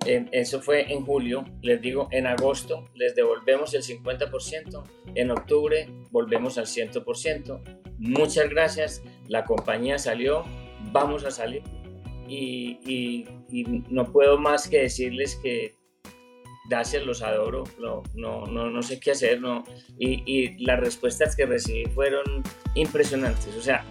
eso 0.06 0.62
fue 0.62 0.92
en 0.92 1.06
julio, 1.06 1.46
les 1.62 1.80
digo, 1.80 2.08
en 2.12 2.26
agosto 2.26 2.90
les 2.96 3.14
devolvemos 3.14 3.74
el 3.74 3.84
50%, 3.84 4.84
en 5.16 5.32
octubre 5.32 5.88
volvemos 6.10 6.58
al 6.58 6.66
100%. 6.66 7.82
Muchas 8.00 8.50
gracias, 8.50 9.04
la 9.28 9.46
compañía 9.46 10.00
salió, 10.00 10.44
vamos 10.92 11.24
a 11.24 11.32
salir 11.32 11.62
y, 12.32 13.26
no 13.90 14.12
puedo 14.12 14.38
más 14.38 14.68
que 14.68 14.80
decirles 14.80 15.38
que 15.44 15.76
gracias, 16.72 17.06
los 17.06 17.22
adoro, 17.22 17.66
no, 17.80 18.02
no, 18.16 18.46
no, 18.46 18.70
no 18.70 18.82
sé 18.82 18.98
qué 18.98 19.12
hacer, 19.12 19.42
no. 19.42 19.66
Y, 20.00 20.64
las 20.66 20.80
respuestas 20.80 21.36
que 21.36 21.46
recibí 21.46 21.84
fueron 21.88 22.24
impresionantes. 22.76 23.54
O 23.58 23.62
sea, 23.62 23.84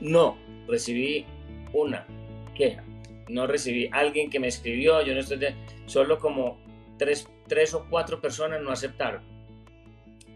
no 0.00 0.38
recibí 0.66 1.26
una 1.74 2.06
queja, 2.54 2.82
no 3.28 3.46
recibí 3.46 3.90
alguien 3.92 4.30
que 4.30 4.40
me 4.40 4.48
escribió, 4.48 5.02
yo 5.02 5.12
no 5.12 5.20
estoy 5.20 5.40
solo 5.84 6.18
como 6.18 6.58
tres, 6.96 7.28
tres 7.48 7.74
o 7.74 7.86
cuatro 7.90 8.18
personas 8.22 8.62
no 8.62 8.70
aceptaron. 8.70 9.22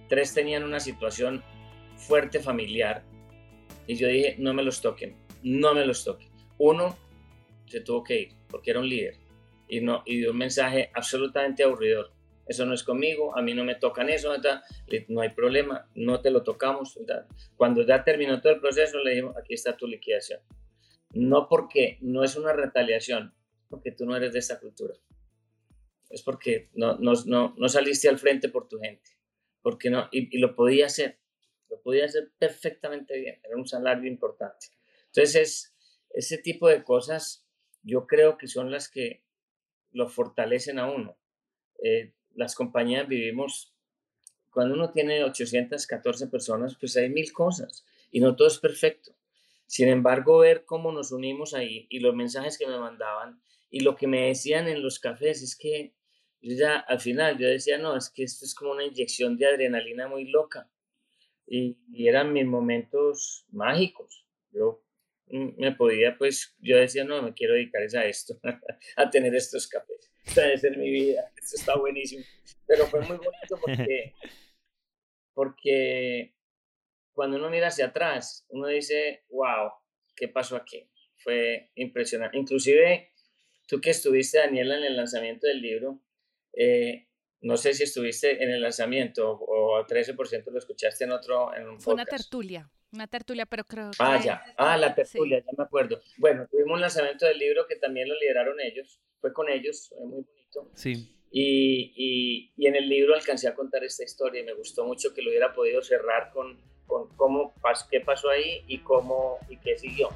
Tres 0.07 0.35
tenían 0.35 0.65
una 0.65 0.81
situación 0.81 1.43
fuerte 1.97 2.41
familiar 2.41 3.05
y 3.87 3.95
yo 3.95 4.07
dije, 4.07 4.37
no 4.39 4.53
me 4.53 4.63
los 4.63 4.83
toquen, 4.83 5.17
no 5.43 5.73
me 5.73 5.87
los 5.87 6.05
toquen. 6.05 6.29
Uno 6.59 6.95
se 7.65 7.81
tuvo 7.81 8.05
que 8.05 8.21
ir 8.21 8.29
porque 8.51 8.73
era 8.73 8.81
un 8.81 8.89
líder 8.89 9.26
y, 9.69 9.81
no, 9.81 10.03
y 10.07 10.19
dio 10.19 10.33
un 10.33 10.39
mensaje 10.39 10.91
absolutamente 10.95 11.65
aburridor. 11.65 12.13
Eso 12.47 12.65
no 12.65 12.75
es 12.75 12.85
conmigo, 12.85 13.37
a 13.37 13.43
mí 13.43 13.55
no 13.55 13.65
me 13.65 13.75
tocan 13.75 14.09
eso, 14.09 14.33
no 15.09 15.21
hay 15.21 15.31
problema, 15.31 15.89
no 15.95 16.21
te 16.21 16.31
lo 16.31 16.45
tocamos. 16.45 16.97
Cuando 17.57 17.85
ya 17.85 18.05
terminó 18.05 18.41
todo 18.41 18.53
el 18.53 18.61
proceso, 18.61 18.99
le 19.01 19.11
dijimos, 19.11 19.37
aquí 19.37 19.55
está 19.55 19.77
tu 19.77 19.87
liquidación 19.87 20.41
no 21.17 21.49
porque 21.49 21.99
no 22.03 22.23
es 22.23 22.37
una 22.37 22.53
retaliación, 22.53 23.35
porque 23.69 23.91
tú 23.91 24.05
no 24.05 24.17
eres 24.17 24.33
de 24.33 24.39
esta 24.39 24.61
cultura. 24.61 24.95
Es 26.11 26.23
porque 26.23 26.71
no, 26.75 26.99
no, 26.99 27.15
no, 27.57 27.69
saliste 27.69 28.09
al 28.09 28.19
frente 28.19 28.49
por 28.49 28.69
tu 28.69 28.79
gente. 28.79 29.11
Porque 29.63 29.91
no, 29.91 30.09
y, 30.13 30.39
lo 30.39 30.55
podía 30.55 30.87
hacer. 30.87 31.19
Lo 31.69 31.81
podía 31.81 32.05
hacer 32.05 32.31
perfectamente 32.39 33.19
bien. 33.19 33.41
Era 33.43 33.57
un 33.57 33.67
salario 33.67 34.09
importante. 34.09 34.69
Entonces, 35.07 35.75
ese 36.11 36.39
tipo 36.39 36.69
de 36.69 36.85
cosas 36.85 37.45
yo 37.83 38.07
creo 38.07 38.37
que 38.37 38.47
son 38.47 38.71
las 38.71 38.89
que 38.89 39.25
lo 39.97 40.09
fortalecen 40.09 40.79
a 40.79 40.91
uno. 40.91 41.17
Eh, 41.83 42.13
las 42.35 42.55
compañías 42.55 43.09
vivimos, 43.09 43.75
cuando 44.51 44.75
uno 44.75 44.91
tiene 44.91 45.25
814 45.25 46.27
personas, 46.29 46.77
pues 46.79 46.97
hay 46.97 47.09
mil 47.09 47.33
cosas 47.33 47.85
y 48.11 48.21
no 48.21 48.37
todo 48.37 48.49
es 48.49 48.59
perfecto. 48.59 49.15
Sin 49.67 49.89
embargo, 49.89 50.39
ver 50.39 50.65
cómo 50.65 50.93
nos 50.93 51.13
unimos 51.13 51.55
ahí 51.55 51.87
y 51.89 52.01
los 52.01 52.15
mensajes 52.15 52.59
que 52.59 52.67
me 52.67 52.79
mandaban 52.79 53.41
y 53.71 53.81
lo 53.81 53.97
que 53.97 54.07
me 54.07 54.29
decían 54.29 54.69
en 54.69 54.83
los 54.83 55.01
cafés 55.01 55.43
es 55.43 55.57
que 55.57 55.95
yo 56.41 56.55
ya 56.55 56.77
al 56.77 57.01
final 57.01 57.39
yo 57.39 57.49
decía, 57.49 57.79
no, 57.79 57.97
es 57.97 58.11
que 58.11 58.23
esto 58.23 58.45
es 58.45 58.55
como 58.55 58.73
una 58.73 58.85
inyección 58.85 59.37
de 59.37 59.47
adrenalina 59.47 60.09
muy 60.09 60.27
loca. 60.29 60.71
Y, 61.47 61.79
eran 61.95 62.33
mis 62.33 62.47
momentos 62.47 63.47
mágicos. 63.51 64.27
Yo 64.53 64.83
me 65.29 65.73
podía, 65.73 66.17
pues, 66.17 66.55
yo 66.61 66.77
decía, 66.77 67.05
no, 67.05 67.23
me 67.23 67.35
quiero 67.35 67.55
dedicar 67.55 67.83
a 67.83 68.05
esto, 68.07 68.39
a 68.97 69.11
tener 69.11 69.35
estos 69.35 69.67
cafés. 69.67 70.13
Esta 70.25 70.43
debe 70.43 70.59
ser 70.59 70.77
mi 70.77 70.91
vida, 70.91 71.33
esto 71.37 71.57
está 71.57 71.77
buenísimo. 71.77 72.25
Pero 72.67 72.87
fue 72.87 73.01
muy 73.01 73.17
bonito 73.17 73.61
porque, 73.61 74.15
porque 75.35 76.35
cuando 77.13 77.37
uno 77.37 77.51
mira 77.51 77.69
hacia 77.69 77.87
atrás, 77.87 78.45
uno 78.49 78.67
dice, 78.69 79.25
wow, 79.31 79.71
¿qué 80.15 80.29
pasó 80.29 80.57
aquí? 80.57 80.91
Fue 81.17 81.71
impresionante. 81.75 82.37
Inclusive, 82.37 83.13
tú 83.67 83.81
que 83.81 83.91
estuviste, 83.91 84.39
Daniela, 84.39 84.77
en 84.79 84.85
el 84.85 84.97
lanzamiento 84.97 85.47
del 85.47 85.61
libro, 85.61 86.03
eh, 86.53 87.09
no 87.41 87.57
sé 87.57 87.75
si 87.75 87.85
estuviste 87.85 88.43
en 88.43 88.51
el 88.51 88.61
lanzamiento 88.61 89.31
o, 89.31 89.77
al 89.77 89.87
13% 89.87 90.45
lo 90.51 90.59
escuchaste 90.59 91.05
en 91.05 91.13
otro, 91.13 91.55
en 91.55 91.69
un 91.69 91.81
Fue 91.81 91.95
una 91.95 92.05
tertulia, 92.05 92.71
una 92.93 93.07
tertulia, 93.07 93.47
pero 93.47 93.65
creo 93.65 93.91
que... 93.91 93.97
Ah, 93.99 94.21
ya, 94.23 94.43
ah, 94.57 94.77
la 94.77 94.95
tertulia, 94.95 95.39
ya 95.39 95.53
me 95.57 95.65
acuerdo. 95.65 96.01
Bueno, 96.19 96.47
tuvimos 96.51 96.75
un 96.75 96.81
lanzamiento 96.81 97.27
del 97.27 97.39
libro 97.39 97.67
que 97.67 97.77
también 97.77 98.09
lo 98.09 98.15
lideraron 98.19 98.61
ellos, 98.61 99.01
fue 99.21 99.33
con 99.33 99.49
ellos, 99.49 99.89
fue 99.89 100.07
muy 100.07 100.25
bonito. 100.25 100.71
Sí. 100.75 101.13
Y, 101.31 101.93
y, 101.97 102.53
y 102.57 102.67
en 102.67 102.77
el 102.77 102.89
libro 102.89 103.15
alcancé 103.15 103.49
a 103.49 103.55
contar 103.55 103.85
esta 103.85 104.05
historia 104.05 104.41
y 104.41 104.45
me 104.45 104.55
gustó 104.55 104.87
mucho 104.87 105.13
que 105.13 105.23
lo 105.23 105.31
hubiera 105.31 105.53
podido 105.53 105.83
cerrar 105.83 106.31
con 106.33 106.59
con 106.87 107.09
cómo, 107.17 107.53
qué 107.91 108.01
pasó 108.01 108.31
ahí 108.31 108.65
y 108.67 108.79
cómo 108.79 109.39
y 109.49 109.57
qué 109.59 109.77
siguió. 109.79 110.09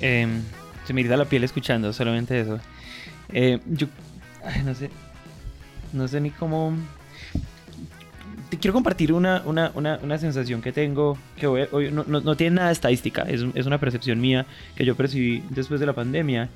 Em, 0.00 0.42
se 0.84 0.92
me 0.92 1.00
irá 1.00 1.16
la 1.16 1.24
piel 1.24 1.44
escuchando 1.44 1.92
solamente 1.92 2.38
eso. 2.38 2.60
Eh, 3.32 3.60
yo 3.66 3.86
no 4.64 4.74
sé, 4.74 4.90
no 5.92 6.06
sé 6.08 6.20
ni 6.20 6.30
cómo. 6.30 6.76
Te 8.48 8.58
quiero 8.58 8.72
compartir 8.74 9.12
una, 9.12 9.42
una, 9.44 9.72
una, 9.74 9.98
una 10.02 10.18
sensación 10.18 10.62
que 10.62 10.72
tengo, 10.72 11.18
que 11.36 11.46
hoy, 11.46 11.90
no, 11.90 12.04
no, 12.06 12.20
no, 12.20 12.36
tiene 12.36 12.56
nada 12.56 12.68
de 12.68 12.74
estadística, 12.74 13.22
es, 13.22 13.44
es, 13.54 13.66
una 13.66 13.78
percepción 13.78 14.20
mía 14.20 14.46
que 14.74 14.84
yo 14.84 14.94
percibí 14.94 15.42
después 15.50 15.80
de 15.80 15.86
la 15.86 15.94
pandemia, 15.94 16.48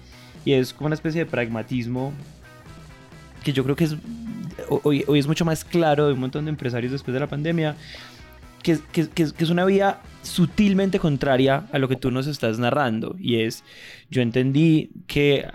y 0.44 0.53
es 0.53 0.72
como 0.72 0.87
una 0.87 0.94
especie 0.94 1.24
de 1.24 1.31
pragmatismo 1.31 2.12
que 3.42 3.53
yo 3.53 3.64
creo 3.64 3.76
que 3.76 3.85
es, 3.85 3.96
hoy, 4.68 5.05
hoy 5.07 5.18
es 5.18 5.26
mucho 5.26 5.44
más 5.44 5.64
claro 5.64 6.07
de 6.07 6.12
un 6.12 6.20
montón 6.20 6.44
de 6.44 6.50
empresarios 6.50 6.92
después 6.92 7.12
de 7.12 7.20
la 7.20 7.26
pandemia, 7.26 7.76
que, 8.62 8.79
que, 8.92 9.09
que, 9.09 9.22
es 9.22 9.50
una 9.50 9.64
vía 9.64 10.00
sutilmente 10.22 10.98
contraria 10.98 11.64
a 11.72 11.79
lo 11.79 11.88
que 11.88 11.96
tú 11.96 12.11
nos 12.11 12.26
estás 12.26 12.59
narrando. 12.59 13.16
Y 13.18 13.40
es, 13.40 13.64
yo 14.11 14.20
entendí 14.20 14.90
que 15.07 15.46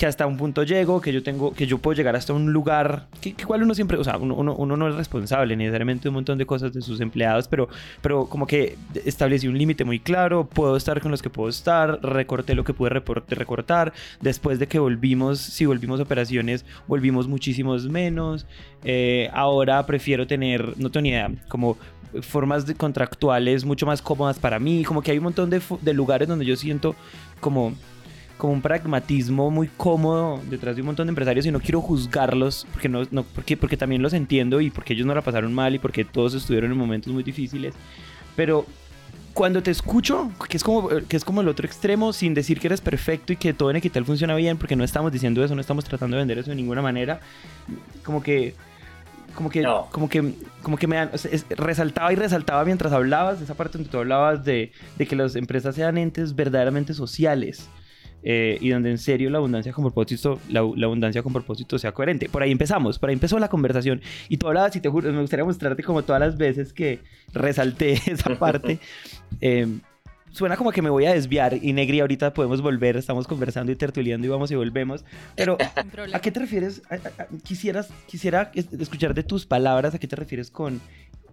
que 0.00 0.06
hasta 0.06 0.26
un 0.26 0.38
punto 0.38 0.62
llego, 0.62 1.02
que 1.02 1.12
yo 1.12 1.22
tengo, 1.22 1.52
que 1.52 1.66
yo 1.66 1.76
puedo 1.76 1.94
llegar 1.94 2.16
hasta 2.16 2.32
un 2.32 2.54
lugar, 2.54 3.08
que, 3.20 3.34
que 3.34 3.44
uno 3.44 3.74
siempre, 3.74 3.98
o 3.98 4.02
sea, 4.02 4.16
uno, 4.16 4.34
uno, 4.34 4.74
no 4.74 4.88
es 4.88 4.94
responsable 4.94 5.54
necesariamente 5.56 6.04
de 6.04 6.08
un 6.08 6.14
montón 6.14 6.38
de 6.38 6.46
cosas 6.46 6.72
de 6.72 6.80
sus 6.80 7.02
empleados, 7.02 7.48
pero, 7.48 7.68
pero 8.00 8.24
como 8.24 8.46
que 8.46 8.78
establecí 9.04 9.46
un 9.46 9.58
límite 9.58 9.84
muy 9.84 10.00
claro, 10.00 10.46
puedo 10.46 10.74
estar 10.78 11.02
con 11.02 11.10
los 11.10 11.20
que 11.20 11.28
puedo 11.28 11.50
estar, 11.50 12.00
recorté 12.02 12.54
lo 12.54 12.64
que 12.64 12.72
pude 12.72 12.88
recortar, 12.88 13.92
después 14.22 14.58
de 14.58 14.68
que 14.68 14.78
volvimos, 14.78 15.38
si 15.38 15.66
volvimos 15.66 16.00
a 16.00 16.04
operaciones, 16.04 16.64
volvimos 16.88 17.28
muchísimos 17.28 17.86
menos, 17.86 18.46
eh, 18.84 19.28
ahora 19.34 19.84
prefiero 19.84 20.26
tener, 20.26 20.78
no 20.78 20.90
tengo 20.90 21.02
ni 21.02 21.10
idea, 21.10 21.30
como 21.50 21.76
formas 22.22 22.64
contractuales 22.72 23.66
mucho 23.66 23.84
más 23.84 24.00
cómodas 24.00 24.38
para 24.38 24.58
mí, 24.58 24.82
como 24.82 25.02
que 25.02 25.10
hay 25.10 25.18
un 25.18 25.24
montón 25.24 25.50
de 25.50 25.92
lugares 25.92 26.26
donde 26.26 26.46
yo 26.46 26.56
siento 26.56 26.96
como 27.40 27.74
como 28.40 28.52
un 28.52 28.62
pragmatismo 28.62 29.50
muy 29.50 29.68
cómodo 29.68 30.40
detrás 30.50 30.74
de 30.74 30.82
un 30.82 30.86
montón 30.86 31.06
de 31.06 31.10
empresarios 31.10 31.46
y 31.46 31.52
no 31.52 31.60
quiero 31.60 31.80
juzgarlos 31.80 32.66
porque 32.72 32.88
no, 32.88 33.02
no 33.12 33.22
porque, 33.22 33.56
porque 33.56 33.76
también 33.76 34.02
los 34.02 34.12
entiendo 34.12 34.60
y 34.60 34.70
porque 34.70 34.94
ellos 34.94 35.06
no 35.06 35.14
la 35.14 35.22
pasaron 35.22 35.54
mal 35.54 35.74
y 35.74 35.78
porque 35.78 36.04
todos 36.04 36.34
estuvieron 36.34 36.72
en 36.72 36.78
momentos 36.78 37.12
muy 37.12 37.22
difíciles. 37.22 37.74
Pero 38.34 38.66
cuando 39.34 39.62
te 39.62 39.70
escucho, 39.70 40.32
que 40.48 40.56
es 40.56 40.64
como 40.64 40.88
que 40.88 41.16
es 41.16 41.24
como 41.24 41.42
el 41.42 41.48
otro 41.48 41.66
extremo, 41.66 42.12
sin 42.12 42.34
decir 42.34 42.58
que 42.58 42.66
eres 42.66 42.80
perfecto 42.80 43.32
y 43.32 43.36
que 43.36 43.52
todo 43.52 43.70
en 43.70 43.76
Equital 43.76 44.04
funciona 44.04 44.34
bien, 44.34 44.56
porque 44.56 44.74
no 44.74 44.82
estamos 44.82 45.12
diciendo 45.12 45.44
eso, 45.44 45.54
no 45.54 45.60
estamos 45.60 45.84
tratando 45.84 46.16
de 46.16 46.22
vender 46.22 46.38
eso 46.38 46.50
de 46.50 46.56
ninguna 46.56 46.82
manera, 46.82 47.20
como 48.02 48.22
que 48.22 48.54
como 49.34 49.48
que, 49.48 49.62
como 49.90 50.08
que, 50.08 50.34
como 50.60 50.76
que 50.76 50.86
me 50.88 51.08
resaltaba 51.50 52.12
y 52.12 52.16
resaltaba 52.16 52.64
mientras 52.64 52.92
hablabas, 52.92 53.40
esa 53.40 53.54
parte 53.54 53.78
donde 53.78 53.88
tú 53.88 53.98
hablabas 53.98 54.44
de, 54.44 54.72
de 54.98 55.06
que 55.06 55.14
las 55.14 55.36
empresas 55.36 55.76
sean 55.76 55.98
entes 55.98 56.34
verdaderamente 56.34 56.94
sociales. 56.94 57.68
Eh, 58.22 58.58
y 58.60 58.68
donde 58.68 58.90
en 58.90 58.98
serio 58.98 59.30
la 59.30 59.38
abundancia 59.38 59.72
con 59.72 59.84
propósito, 59.84 60.38
la, 60.50 60.60
abundancia 60.60 61.22
con 61.22 61.32
propósito 61.32 61.78
sea 61.78 61.92
coherente. 61.92 62.28
Por 62.28 62.42
ahí 62.42 62.50
empezamos, 62.50 62.98
por 62.98 63.08
ahí 63.08 63.14
empezó 63.14 63.38
la 63.38 63.48
conversación 63.48 64.02
y 64.28 64.36
tú 64.36 64.46
hablabas 64.46 64.76
y 64.76 64.80
te 64.80 64.88
juro, 64.88 65.10
me 65.10 65.20
gustaría 65.20 65.44
mostrarte 65.44 65.82
como 65.82 66.02
todas 66.02 66.20
las 66.20 66.36
veces 66.36 66.72
que 66.72 67.00
resalté 67.32 67.92
esa 68.06 68.34
parte. 68.38 68.78
Em, 69.40 69.80
suena 70.32 70.56
como 70.56 70.70
que 70.70 70.82
me 70.82 70.90
voy 70.90 71.06
a 71.06 71.14
desviar 71.14 71.54
y 71.54 71.72
Negri 71.72 72.00
ahorita 72.00 72.34
podemos 72.34 72.60
volver, 72.60 72.96
estamos 72.96 73.26
conversando 73.26 73.72
y 73.72 73.76
tertuliando 73.76 74.26
y 74.26 74.30
vamos 74.30 74.50
y 74.50 74.54
volvemos. 74.54 75.04
Pero 75.34 75.56
¿a 76.12 76.20
qué 76.20 76.30
te 76.30 76.40
refieres? 76.40 76.82
quisieras, 77.42 77.88
quisiera 78.06 78.52
escuchar 78.54 79.14
de 79.14 79.22
tus 79.22 79.46
palabras 79.46 79.94
a 79.94 79.98
qué 79.98 80.06
te 80.06 80.16
refieres 80.16 80.50
con 80.50 80.80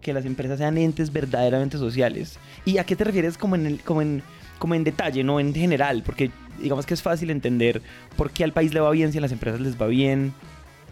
que 0.02 0.13
las 0.13 0.26
empresas 0.26 0.60
sean 0.60 0.78
entes 0.78 1.12
verdaderamente 1.12 1.78
sociales. 1.78 2.39
¿Y 2.63 2.78
a 2.78 2.86
qué 2.86 2.95
te 2.95 3.04
refieres 3.04 3.38
como 3.38 3.56
en 3.56 3.65
el, 3.65 3.80
como 3.82 4.02
en 4.02 4.23
como 4.58 4.76
en 4.76 4.84
detalle, 4.84 5.24
no 5.24 5.39
en 5.39 5.54
general, 5.54 6.04
porque 6.06 6.32
digamos 6.60 6.86
que 6.86 6.93
es 6.93 7.02
fácil 7.02 7.30
entender 7.30 7.82
por 8.15 8.32
qué 8.32 8.43
al 8.43 8.54
país 8.54 8.74
le 8.74 8.80
va 8.80 8.91
bien 8.91 9.12
si 9.12 9.17
a 9.17 9.22
las 9.22 9.32
empresas 9.32 9.60
les 9.60 9.80
va 9.80 9.88
bien. 9.88 10.34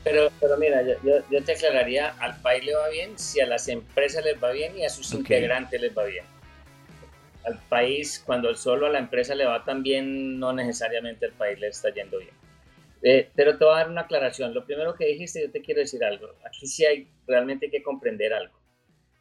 Pero, 0.03 0.29
pero 0.39 0.57
mira, 0.57 0.83
yo, 0.83 1.15
yo, 1.31 1.43
te 1.43 1.53
aclararía, 1.53 2.09
al 2.19 2.39
país 2.41 2.63
le 2.63 2.75
va 2.75 2.89
bien 2.89 3.17
si 3.17 3.39
a 3.39 3.47
las 3.47 3.67
empresas 3.67 4.23
les 4.23 4.41
va 4.41 4.51
bien 4.51 4.77
y 4.77 4.85
a 4.85 4.89
sus 4.89 5.11
integrantes 5.13 5.81
les 5.81 5.97
va 5.97 6.05
bien. 6.05 6.25
Al 7.43 7.59
país, 7.69 8.21
cuando 8.25 8.53
solo 8.55 8.87
a 8.87 8.89
la 8.89 8.99
empresa 8.99 9.33
le 9.33 9.45
va 9.45 9.63
tan 9.63 9.81
bien, 9.83 10.39
no 10.39 10.53
necesariamente 10.53 11.25
al 11.25 11.31
país 11.31 11.59
le 11.59 11.67
está 11.67 11.91
yendo 11.93 12.19
bien. 12.19 12.33
Eh, 13.01 13.29
pero 13.35 13.57
te 13.57 13.65
voy 13.65 13.73
a 13.73 13.77
dar 13.77 13.89
una 13.89 14.01
aclaración. 14.01 14.53
Lo 14.53 14.65
primero 14.65 14.95
que 14.95 15.05
dijiste, 15.05 15.41
yo 15.41 15.51
te 15.51 15.61
quiero 15.61 15.81
decir 15.81 16.03
algo. 16.03 16.27
Aquí 16.45 16.65
sí 16.67 16.85
hay 16.85 17.07
realmente 17.27 17.69
que 17.69 17.83
comprender 17.83 18.33
algo 18.33 18.64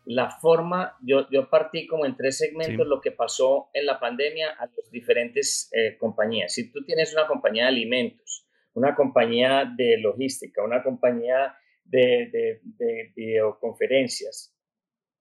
la 0.06 0.30
forma, 0.30 0.96
yo, 1.02 1.28
yo 1.30 1.48
partí 1.48 1.86
como 1.86 2.04
en 2.04 2.16
tres 2.16 2.38
segmentos 2.38 2.86
lo 2.86 3.00
que 3.00 3.10
pasó 3.10 3.70
en 3.72 3.86
la 3.86 3.98
pandemia 3.98 4.50
a 4.50 4.66
las 4.66 4.90
diferentes 4.90 5.70
eh, 5.72 5.96
compañías. 5.98 6.52
Si 6.52 6.70
tú 6.70 6.84
tienes 6.84 7.12
una 7.14 7.26
compañía 7.26 7.64
de 7.64 7.68
alimentos, 7.70 8.46
una 8.74 8.94
compañía 8.94 9.64
de 9.76 9.98
logística, 9.98 10.62
una 10.62 10.82
compañía 10.82 11.56
de, 11.84 12.60
de, 12.62 13.12
videoconferencias, 13.14 14.54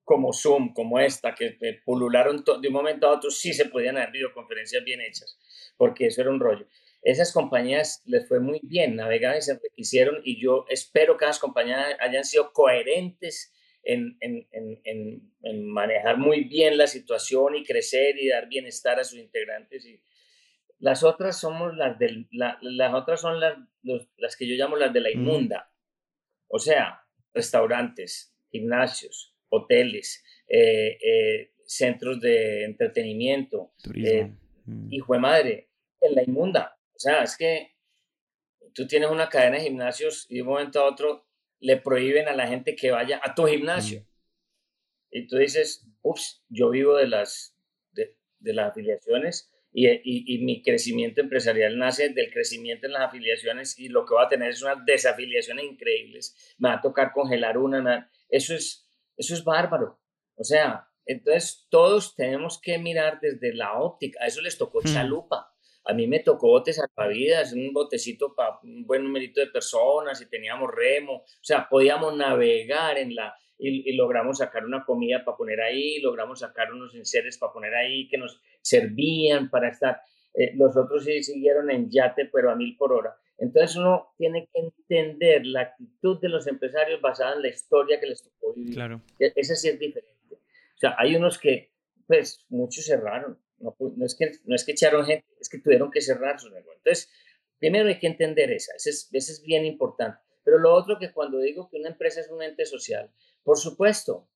como 0.02 0.32
Zoom, 0.34 0.74
como 0.74 0.98
esta, 0.98 1.34
que 1.34 1.56
pulularon 1.84 2.44
de 2.60 2.68
un 2.68 2.74
momento 2.74 3.06
a 3.06 3.12
otro, 3.12 3.30
sí 3.30 3.54
se 3.54 3.66
podían 3.66 3.96
hacer 3.96 4.12
videoconferencias 4.12 4.84
bien 4.84 5.00
hechas, 5.00 5.38
porque 5.78 6.06
eso 6.06 6.20
era 6.20 6.30
un 6.30 6.40
rollo. 6.40 6.66
Esas 7.00 7.32
compañías 7.32 8.02
les 8.06 8.28
fue 8.28 8.40
muy 8.40 8.60
bien, 8.62 8.96
navegaron 8.96 9.38
y 9.38 9.42
se 9.42 9.58
hicieron, 9.76 10.20
y 10.24 10.42
yo 10.42 10.66
espero 10.68 11.16
que 11.16 11.26
las 11.26 11.38
compañías 11.38 11.96
hayan 12.00 12.24
sido 12.24 12.52
coherentes 12.52 13.54
en, 13.84 14.18
en, 14.20 15.66
manejar 15.66 16.18
muy 16.18 16.44
bien 16.44 16.76
la 16.76 16.86
situación 16.86 17.54
y 17.54 17.64
crecer 17.64 18.18
y 18.18 18.28
dar 18.28 18.48
bienestar 18.48 18.98
a 18.98 19.04
sus 19.04 19.18
integrantes. 19.18 19.84
Y 19.86 20.00
las 20.78 21.02
otras 21.02 21.38
somos 21.38 21.76
las 21.76 21.98
del, 21.98 22.28
las 22.30 22.94
otras 22.94 23.20
son 23.20 23.40
las, 23.40 23.58
las 24.16 24.36
que 24.36 24.46
yo 24.46 24.54
llamo 24.56 24.76
las 24.76 24.92
de 24.92 25.00
la 25.00 25.10
inmunda. 25.10 25.70
O 26.48 26.58
sea, 26.58 27.00
restaurantes, 27.32 28.34
gimnasios, 28.50 29.34
hoteles, 29.48 30.24
eh, 30.48 30.98
eh, 31.00 31.52
centros 31.66 32.20
de 32.20 32.64
entretenimiento. 32.64 33.72
Eh, 33.94 34.32
hijo 34.90 35.14
de 35.14 35.18
madre, 35.18 35.70
en 36.00 36.14
la 36.14 36.22
inmunda. 36.22 36.78
O 36.94 36.98
sea, 36.98 37.22
es 37.22 37.36
que 37.36 37.74
tú 38.72 38.86
tienes 38.86 39.10
una 39.10 39.28
cadena 39.28 39.56
de 39.56 39.64
gimnasios 39.64 40.26
y 40.28 40.36
de 40.36 40.42
un 40.42 40.48
momento 40.48 40.80
a 40.80 40.90
otro 40.90 41.26
le 41.64 41.78
prohíben 41.78 42.28
a 42.28 42.34
la 42.34 42.46
gente 42.46 42.76
que 42.76 42.90
vaya 42.90 43.20
a 43.24 43.34
tu 43.34 43.46
gimnasio. 43.46 44.00
Mm. 44.00 44.06
Y 45.12 45.26
tú 45.26 45.36
dices, 45.38 45.86
ups, 46.02 46.44
yo 46.48 46.68
vivo 46.70 46.96
de 46.96 47.06
las, 47.06 47.56
de, 47.92 48.14
las 48.40 48.70
afiliaciones 48.70 49.50
y, 49.72 49.88
y, 50.04 50.44
mi 50.44 50.62
crecimiento 50.62 51.22
empresarial 51.22 51.78
nace 51.78 52.10
del 52.10 52.30
crecimiento 52.30 52.86
en 52.86 52.92
las 52.92 53.08
afiliaciones 53.08 53.78
y 53.78 53.88
lo 53.88 54.04
que 54.04 54.14
va 54.14 54.24
a 54.24 54.28
tener 54.28 54.50
es 54.50 54.62
unas 54.62 54.84
desafiliaciones 54.84 55.64
increíbles. 55.64 56.54
Me 56.58 56.68
va 56.68 56.74
a 56.76 56.80
tocar 56.82 57.12
congelar 57.12 57.56
una. 57.56 58.10
Eso 58.28 58.54
es, 58.54 58.86
eso 59.16 59.34
es 59.34 59.42
bárbaro. 59.42 59.98
O 60.36 60.44
sea, 60.44 60.88
entonces 61.06 61.66
todos 61.70 62.14
tenemos 62.14 62.60
que 62.60 62.78
mirar 62.78 63.20
desde 63.20 63.54
la 63.54 63.78
óptica. 63.80 64.22
A 64.22 64.26
eso 64.26 64.42
les 64.42 64.58
tocó 64.58 64.80
mm. 64.80 64.92
chalupa. 64.92 65.53
A 65.84 65.92
mí 65.92 66.06
me 66.06 66.20
tocó 66.20 66.48
botes 66.48 66.76
salvavidas, 66.76 67.52
un 67.52 67.72
botecito 67.72 68.34
para 68.34 68.58
un 68.62 68.86
buen 68.86 69.04
numerito 69.04 69.40
de 69.40 69.48
personas 69.48 70.20
y 70.20 70.28
teníamos 70.28 70.70
remo, 70.74 71.16
o 71.16 71.24
sea, 71.42 71.68
podíamos 71.68 72.16
navegar 72.16 72.96
en 72.98 73.14
la, 73.14 73.34
y, 73.58 73.94
logramos 73.96 74.38
sacar 74.38 74.64
una 74.64 74.84
comida 74.84 75.24
para 75.24 75.36
poner 75.36 75.60
ahí, 75.60 76.00
logramos 76.00 76.40
sacar 76.40 76.72
unos 76.72 76.94
enseres 76.94 77.38
para 77.38 77.52
poner 77.52 77.74
ahí 77.74 78.08
que 78.08 78.18
nos 78.18 78.40
servían 78.62 79.50
para 79.50 79.68
estar. 79.68 80.00
Eh, 80.34 80.52
los 80.56 80.76
otros 80.76 81.04
sí 81.04 81.22
siguieron 81.22 81.70
en 81.70 81.90
yate, 81.90 82.28
pero 82.32 82.50
a 82.50 82.56
mil 82.56 82.76
por 82.76 82.92
hora. 82.92 83.16
Entonces 83.38 83.76
uno 83.76 84.14
tiene 84.16 84.48
que 84.52 84.60
entender 84.60 85.46
la 85.46 85.62
actitud 85.62 86.20
de 86.20 86.28
los 86.28 86.46
empresarios 86.46 87.00
basada 87.00 87.34
en 87.34 87.42
la 87.42 87.48
historia 87.48 88.00
que 88.00 88.06
les 88.06 88.22
tocó 88.22 88.54
vivir. 88.54 88.74
Claro. 88.74 89.02
E, 89.18 89.32
ese 89.34 89.56
sí 89.56 89.68
es 89.68 89.78
diferente. 89.78 90.14
O 90.34 90.78
sea, 90.78 90.94
hay 90.98 91.16
unos 91.16 91.38
que, 91.38 91.72
pues, 92.06 92.44
muchos 92.48 92.84
cerraron. 92.84 93.38
No, 93.64 93.74
no, 93.78 94.04
es 94.04 94.14
que, 94.14 94.32
no 94.44 94.54
es 94.54 94.64
que 94.64 94.72
echaron 94.72 95.06
gente, 95.06 95.26
es 95.40 95.48
que 95.48 95.58
tuvieron 95.58 95.90
que 95.90 96.02
cerrar 96.02 96.38
su 96.38 96.50
negocio. 96.50 96.74
Entonces, 96.76 97.10
primero 97.58 97.88
hay 97.88 97.98
que 97.98 98.06
entender 98.06 98.52
esa, 98.52 98.74
ese 98.76 98.90
es, 98.90 99.08
es 99.10 99.42
bien 99.42 99.64
importante. 99.64 100.18
Pero 100.44 100.58
lo 100.58 100.74
otro 100.74 100.98
que 100.98 101.12
cuando 101.12 101.38
digo 101.38 101.70
que 101.70 101.78
una 101.78 101.88
empresa 101.88 102.20
es 102.20 102.28
un 102.28 102.42
ente 102.42 102.66
social, 102.66 103.10
por 103.42 103.56
supuesto, 103.56 104.28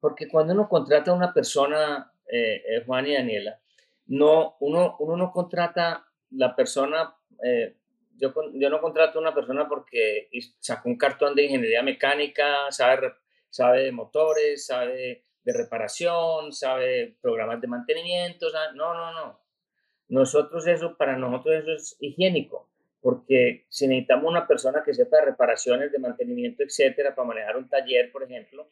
porque 0.00 0.28
cuando 0.28 0.54
uno 0.54 0.66
contrata 0.66 1.10
a 1.10 1.14
una 1.14 1.34
persona, 1.34 2.10
eh, 2.26 2.62
eh, 2.66 2.84
Juan 2.86 3.06
y 3.06 3.12
Daniela, 3.12 3.60
no, 4.06 4.56
uno, 4.60 4.96
uno 4.98 5.16
no 5.18 5.30
contrata 5.30 6.06
la 6.30 6.56
persona, 6.56 7.14
eh, 7.44 7.76
yo, 8.16 8.32
yo 8.54 8.70
no 8.70 8.80
contrato 8.80 9.18
a 9.18 9.22
una 9.22 9.34
persona 9.34 9.68
porque 9.68 10.30
sacó 10.58 10.88
un 10.88 10.96
cartón 10.96 11.34
de 11.34 11.44
ingeniería 11.44 11.82
mecánica, 11.82 12.70
sabe, 12.70 13.12
sabe 13.50 13.84
de 13.84 13.92
motores, 13.92 14.64
sabe 14.64 15.24
de 15.44 15.52
reparación, 15.52 16.52
sabe 16.52 17.16
programas 17.20 17.60
de 17.60 17.68
mantenimiento, 17.68 18.46
no, 18.74 18.94
no, 18.94 19.12
no. 19.12 19.40
Nosotros 20.08 20.66
eso, 20.66 20.96
para 20.96 21.16
nosotros 21.16 21.62
eso 21.62 21.72
es 21.72 21.96
higiénico, 22.00 22.68
porque 23.00 23.66
si 23.68 23.86
necesitamos 23.86 24.28
una 24.28 24.46
persona 24.46 24.82
que 24.84 24.92
sepa 24.92 25.18
de 25.18 25.26
reparaciones, 25.26 25.92
de 25.92 25.98
mantenimiento, 25.98 26.62
etcétera, 26.62 27.14
para 27.14 27.28
manejar 27.28 27.56
un 27.56 27.68
taller, 27.68 28.10
por 28.12 28.24
ejemplo, 28.24 28.70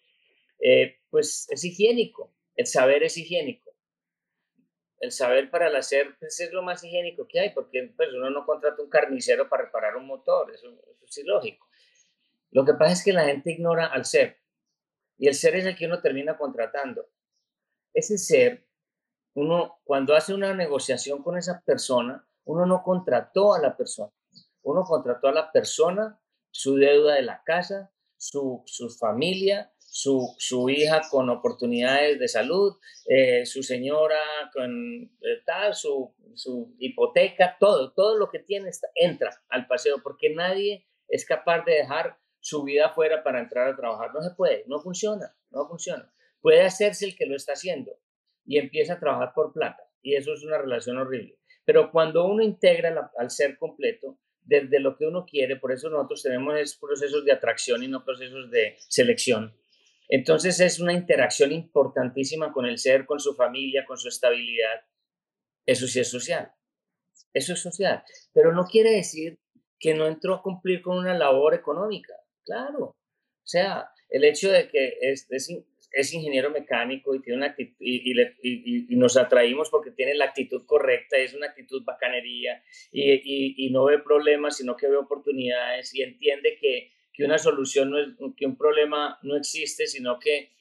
eh, 0.59 0.99
pues 1.11 1.47
es 1.51 1.65
higiénico, 1.65 2.35
el 2.57 2.67
saber 2.67 3.05
es 3.05 3.17
higiénico. 3.17 3.69
El 5.01 5.13
saber 5.13 5.49
para 5.49 5.69
el 5.69 5.77
hacer 5.77 6.17
pues, 6.19 6.41
es 6.41 6.53
lo 6.53 6.63
más 6.63 6.83
higiénico 6.83 7.29
que 7.29 7.39
hay, 7.39 7.51
porque 7.51 7.93
pues, 7.97 8.09
uno 8.13 8.31
no 8.31 8.45
contrata 8.45 8.83
un 8.83 8.91
carnicero 8.91 9.49
para 9.49 9.67
reparar 9.67 9.97
un 9.97 10.07
motor, 10.07 10.53
eso, 10.53 10.67
eso 10.69 11.05
es 11.07 11.19
ilógico. 11.19 11.69
Lo 12.51 12.65
que 12.65 12.75
pasa 12.75 12.95
es 12.95 13.05
que 13.05 13.13
la 13.13 13.27
gente 13.27 13.53
ignora 13.53 13.87
al 13.87 14.05
ser 14.05 14.39
Y 15.19 15.27
el 15.29 15.35
ser 15.35 15.57
es 15.57 15.65
el 15.67 15.77
que 15.77 15.87
uno 15.87 16.01
termina 16.01 16.39
contratando. 16.39 17.07
Ese 17.93 18.17
ser, 18.19 18.67
uno 19.35 19.81
cuando 19.85 20.15
hace 20.15 20.33
una 20.33 20.55
negociación 20.55 21.23
con 21.23 21.37
esa 21.37 21.61
persona, 21.65 22.27
uno 22.45 22.65
no 22.65 22.83
contrató 22.83 23.55
a 23.55 23.61
la 23.61 23.77
persona, 23.77 24.13
uno 24.63 24.85
contrató 24.85 25.29
a 25.29 25.33
la 25.33 25.53
persona, 25.53 26.21
su 26.51 26.77
deuda 26.77 27.15
de 27.15 27.23
la 27.23 27.43
casa, 27.45 27.93
su, 28.17 28.63
su 28.67 28.89
familia, 28.91 29.73
su, 29.79 30.35
su, 30.39 30.69
hija 30.69 31.03
con 31.11 31.29
oportunidades 31.31 32.19
de 32.19 32.29
salud, 32.29 32.77
eh, 33.07 33.47
su 33.47 33.63
señora 33.63 34.21
con 34.53 35.03
eh, 35.21 35.43
tal, 35.45 35.75
su, 35.75 36.15
su, 36.35 36.75
hipoteca, 36.79 37.57
todo, 37.59 37.93
todo 37.93 38.17
lo 38.17 38.29
que 38.31 38.39
tiene 38.39 38.71
entra 38.95 39.31
al 39.49 39.67
paseo, 39.67 40.03
porque 40.03 40.35
nadie 40.35 40.87
es 41.09 41.25
capaz 41.25 41.65
de 41.65 41.73
dejar 41.73 42.19
su 42.49 42.65
vida 42.65 42.87
afuera 42.87 43.23
para 43.23 43.41
entrar 43.41 43.69
a 43.69 43.77
trabajar. 43.77 44.13
No 44.15 44.23
se 44.23 44.35
puede, 44.35 44.65
no 44.67 44.81
funciona, 44.81 45.35
no 45.51 45.67
funciona. 45.69 46.13
Puede 46.41 46.63
hacerse 46.63 47.05
el 47.05 47.17
que 47.17 47.27
lo 47.27 47.37
está 47.37 47.53
haciendo 47.53 47.93
y 48.45 48.59
empieza 48.59 48.95
a 48.95 49.01
trabajar 49.01 49.33
por 49.35 49.53
plata, 49.53 49.83
y 50.01 50.15
eso 50.17 50.33
es 50.33 50.43
una 50.45 50.59
relación 50.59 50.97
horrible. 50.97 51.39
Pero 51.65 51.91
cuando 51.91 52.25
uno 52.25 52.43
integra 52.43 53.11
al 53.19 53.31
ser 53.31 53.59
completo, 53.59 54.19
desde 54.41 54.81
lo 54.81 54.97
que 54.97 55.05
uno 55.07 55.27
quiere, 55.27 55.57
por 55.57 55.73
eso 55.73 55.91
nosotros 55.91 56.23
tenemos 56.23 56.79
procesos 56.81 57.25
de 57.25 57.33
atracción 57.33 57.83
y 57.83 57.89
no 57.89 58.05
procesos 58.05 58.51
de 58.51 58.77
selección 58.89 59.55
entonces 60.09 60.59
es 60.61 60.81
una 60.81 60.95
interacción 60.95 61.53
importantísima 61.53 62.53
con 62.53 62.65
el 62.65 62.79
ser, 62.79 63.05
con 63.05 63.21
su 63.21 63.35
familia, 63.35 63.85
con 63.87 63.99
su 63.99 64.09
estabilidad. 64.09 64.81
Eso 65.67 65.87
sí 65.87 66.01
es 66.01 66.11
social. 66.11 66.51
Eso 67.35 67.53
es 67.53 67.61
social. 67.61 68.03
Pero 68.33 68.55
no 68.55 68.65
quiere 68.65 68.91
decir 68.91 69.39
que 69.79 69.95
no 69.95 70.07
entró 70.07 70.35
a 70.35 70.43
cumplir 70.43 70.81
con 70.81 70.97
una 70.97 71.17
labor 71.17 71.55
económica. 71.55 72.15
Claro. 72.49 72.85
O 72.85 73.51
sea, 73.51 73.89
el 74.09 74.25
hecho 74.25 74.51
de 74.51 74.69
que 74.69 74.99
es, 75.01 75.29
es, 75.31 76.13
ingeniero 76.13 76.51
mecánico 76.51 77.15
y, 77.15 77.21
tiene 77.21 77.39
una 77.39 77.55
y, 77.59 78.97
nos 78.97 79.17
atraímos 79.17 79.71
porque 79.71 79.91
tiene 79.91 80.15
la 80.15 80.27
actitud 80.27 80.67
correcta, 80.67 81.17
es 81.17 81.35
una 81.35 81.47
actitud 81.47 81.85
bacanería 81.85 82.63
y, 82.91 83.71
no 83.71 83.85
ve 83.85 84.01
problemas, 84.01 84.57
sino 84.57 84.77
que 84.77 84.89
ve 84.89 84.97
oportunidades 84.97 85.95
y 85.95 86.03
entiende 86.03 86.57
que 86.61 86.91
que 87.19 87.25
una 87.25 87.37
solución 87.37 87.91
no 87.91 87.99
es, 87.99 88.07
que 88.37 88.47
un 88.47 88.57
problema 88.57 89.19
no 89.23 89.37
existe, 89.37 89.89
sino 89.89 90.21
que 90.21 90.53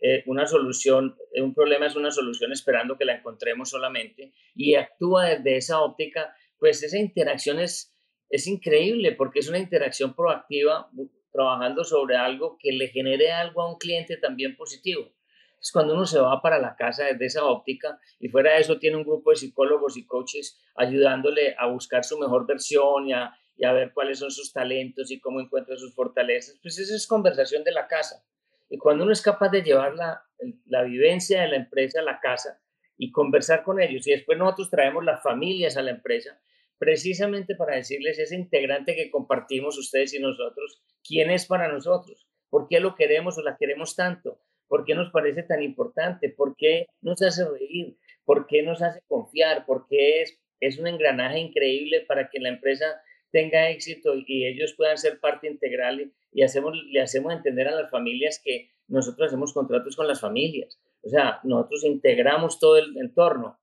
eh, 0.00 0.22
una 0.26 0.46
solución, 0.46 1.16
un 1.34 1.54
problema 1.54 1.86
es 1.86 1.96
una 1.96 2.12
solución 2.12 2.52
esperando 2.52 2.96
que 2.96 3.04
la 3.04 3.16
encontremos 3.16 3.70
solamente 3.70 4.32
y 4.54 4.76
actúa 4.76 5.30
desde 5.30 5.56
esa 5.56 5.80
óptica, 5.80 6.36
pues 6.60 6.84
esa 6.84 6.98
interacción 6.98 7.58
es, 7.58 7.92
es 8.32 8.46
increíble 8.46 9.12
porque 9.12 9.40
es 9.40 9.48
una 9.50 9.58
interacción 9.58 10.14
proactiva 10.14 10.90
trabajando 11.30 11.84
sobre 11.84 12.16
algo 12.16 12.56
que 12.58 12.72
le 12.72 12.88
genere 12.88 13.30
algo 13.30 13.60
a 13.60 13.70
un 13.70 13.78
cliente 13.78 14.16
también 14.16 14.56
positivo. 14.56 15.12
Es 15.60 15.70
cuando 15.70 15.92
uno 15.92 16.06
se 16.06 16.18
va 16.18 16.40
para 16.40 16.58
la 16.58 16.74
casa 16.74 17.04
desde 17.04 17.26
esa 17.26 17.44
óptica 17.44 18.00
y 18.18 18.30
fuera 18.30 18.54
de 18.54 18.60
eso 18.60 18.78
tiene 18.78 18.96
un 18.96 19.04
grupo 19.04 19.30
de 19.30 19.36
psicólogos 19.36 19.98
y 19.98 20.06
coaches 20.06 20.58
ayudándole 20.74 21.54
a 21.58 21.66
buscar 21.66 22.04
su 22.04 22.18
mejor 22.18 22.46
versión 22.46 23.06
y 23.06 23.12
a, 23.12 23.36
y 23.54 23.66
a 23.66 23.72
ver 23.72 23.92
cuáles 23.92 24.18
son 24.18 24.30
sus 24.30 24.50
talentos 24.50 25.10
y 25.10 25.20
cómo 25.20 25.38
encuentra 25.38 25.76
sus 25.76 25.94
fortalezas, 25.94 26.58
pues 26.62 26.78
esa 26.78 26.96
es 26.96 27.06
conversación 27.06 27.62
de 27.64 27.72
la 27.72 27.86
casa. 27.86 28.24
Y 28.70 28.78
cuando 28.78 29.04
uno 29.04 29.12
es 29.12 29.20
capaz 29.20 29.50
de 29.50 29.60
llevar 29.60 29.94
la, 29.94 30.24
la 30.64 30.82
vivencia 30.84 31.42
de 31.42 31.48
la 31.48 31.56
empresa 31.56 32.00
a 32.00 32.02
la 32.02 32.18
casa 32.18 32.62
y 32.96 33.12
conversar 33.12 33.62
con 33.62 33.78
ellos, 33.78 34.06
y 34.06 34.12
después 34.12 34.38
nosotros 34.38 34.70
traemos 34.70 35.04
las 35.04 35.22
familias 35.22 35.76
a 35.76 35.82
la 35.82 35.90
empresa, 35.90 36.40
precisamente 36.82 37.54
para 37.54 37.76
decirles 37.76 38.18
ese 38.18 38.34
integrante 38.34 38.96
que 38.96 39.08
compartimos 39.08 39.78
ustedes 39.78 40.14
y 40.14 40.18
nosotros, 40.18 40.82
quién 41.06 41.30
es 41.30 41.46
para 41.46 41.72
nosotros, 41.72 42.26
por 42.50 42.66
qué 42.66 42.80
lo 42.80 42.96
queremos 42.96 43.38
o 43.38 43.42
la 43.42 43.56
queremos 43.56 43.94
tanto, 43.94 44.40
por 44.66 44.84
qué 44.84 44.96
nos 44.96 45.12
parece 45.12 45.44
tan 45.44 45.62
importante, 45.62 46.28
por 46.28 46.56
qué 46.56 46.86
nos 47.00 47.22
hace 47.22 47.48
reír, 47.48 47.98
por 48.24 48.48
qué 48.48 48.64
nos 48.64 48.82
hace 48.82 49.00
confiar, 49.06 49.64
por 49.64 49.86
qué 49.88 50.22
es, 50.22 50.40
es 50.58 50.76
un 50.80 50.88
engranaje 50.88 51.38
increíble 51.38 52.00
para 52.00 52.28
que 52.28 52.40
la 52.40 52.48
empresa 52.48 53.00
tenga 53.30 53.70
éxito 53.70 54.14
y 54.16 54.48
ellos 54.48 54.74
puedan 54.76 54.98
ser 54.98 55.20
parte 55.20 55.46
integral 55.46 56.12
y, 56.32 56.42
hacemos, 56.42 56.74
le 56.90 57.00
hacemos 57.00 57.32
entender 57.32 57.68
a 57.68 57.80
las 57.80 57.92
familias 57.92 58.42
que 58.44 58.72
nosotros 58.88 59.28
hacemos 59.28 59.52
contratos 59.52 59.94
con 59.94 60.08
las 60.08 60.20
familias. 60.20 60.80
O 61.04 61.08
sea, 61.08 61.38
nosotros 61.44 61.84
integramos 61.84 62.58
todo 62.58 62.76
el 62.76 62.96
entorno. 62.96 63.60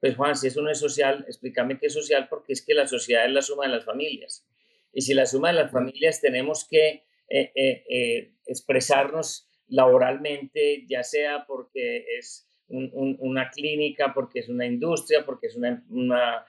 Pues 0.00 0.16
Juan, 0.16 0.34
si 0.34 0.48
eso 0.48 0.62
no 0.62 0.70
es 0.70 0.78
social, 0.78 1.24
explícame 1.28 1.78
qué 1.78 1.86
es 1.86 1.94
social 1.94 2.28
porque 2.28 2.54
es 2.54 2.62
que 2.62 2.74
la 2.74 2.86
sociedad 2.86 3.26
es 3.26 3.32
la 3.32 3.42
suma 3.42 3.64
de 3.64 3.72
las 3.72 3.84
familias. 3.84 4.46
Y 4.92 5.02
si 5.02 5.14
la 5.14 5.26
suma 5.26 5.48
de 5.48 5.54
las 5.54 5.70
familias 5.70 6.20
tenemos 6.20 6.66
que 6.66 7.04
eh, 7.28 7.52
eh, 7.54 7.84
eh, 7.88 8.32
expresarnos 8.46 9.48
laboralmente, 9.68 10.84
ya 10.88 11.04
sea 11.04 11.44
porque 11.46 12.04
es 12.18 12.46
una 12.68 13.50
clínica, 13.50 14.12
porque 14.14 14.40
es 14.40 14.48
una 14.48 14.64
industria, 14.64 15.24
porque 15.26 15.48
es 15.48 15.56
una, 15.56 15.84
una 15.90 16.46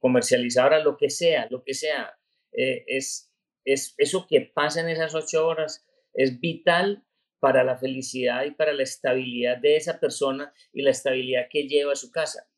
comercializadora, 0.00 0.82
lo 0.82 0.96
que 0.96 1.10
sea, 1.10 1.46
lo 1.50 1.62
que 1.62 1.74
sea, 1.74 2.18
es, 2.52 3.30
es 3.64 3.94
eso 3.98 4.26
que 4.26 4.40
pasa 4.40 4.80
en 4.80 4.88
esas 4.88 5.14
ocho 5.14 5.46
horas 5.46 5.86
es 6.14 6.40
vital 6.40 7.04
para 7.38 7.64
la 7.64 7.76
felicidad 7.76 8.44
y 8.44 8.52
para 8.52 8.72
la 8.72 8.82
estabilidad 8.82 9.58
de 9.58 9.76
esa 9.76 9.98
persona 10.00 10.52
y 10.72 10.82
la 10.82 10.90
estabilidad 10.90 11.48
que 11.50 11.66
lleva 11.66 11.92
a 11.92 11.96
su 11.96 12.10
casa. 12.10 12.48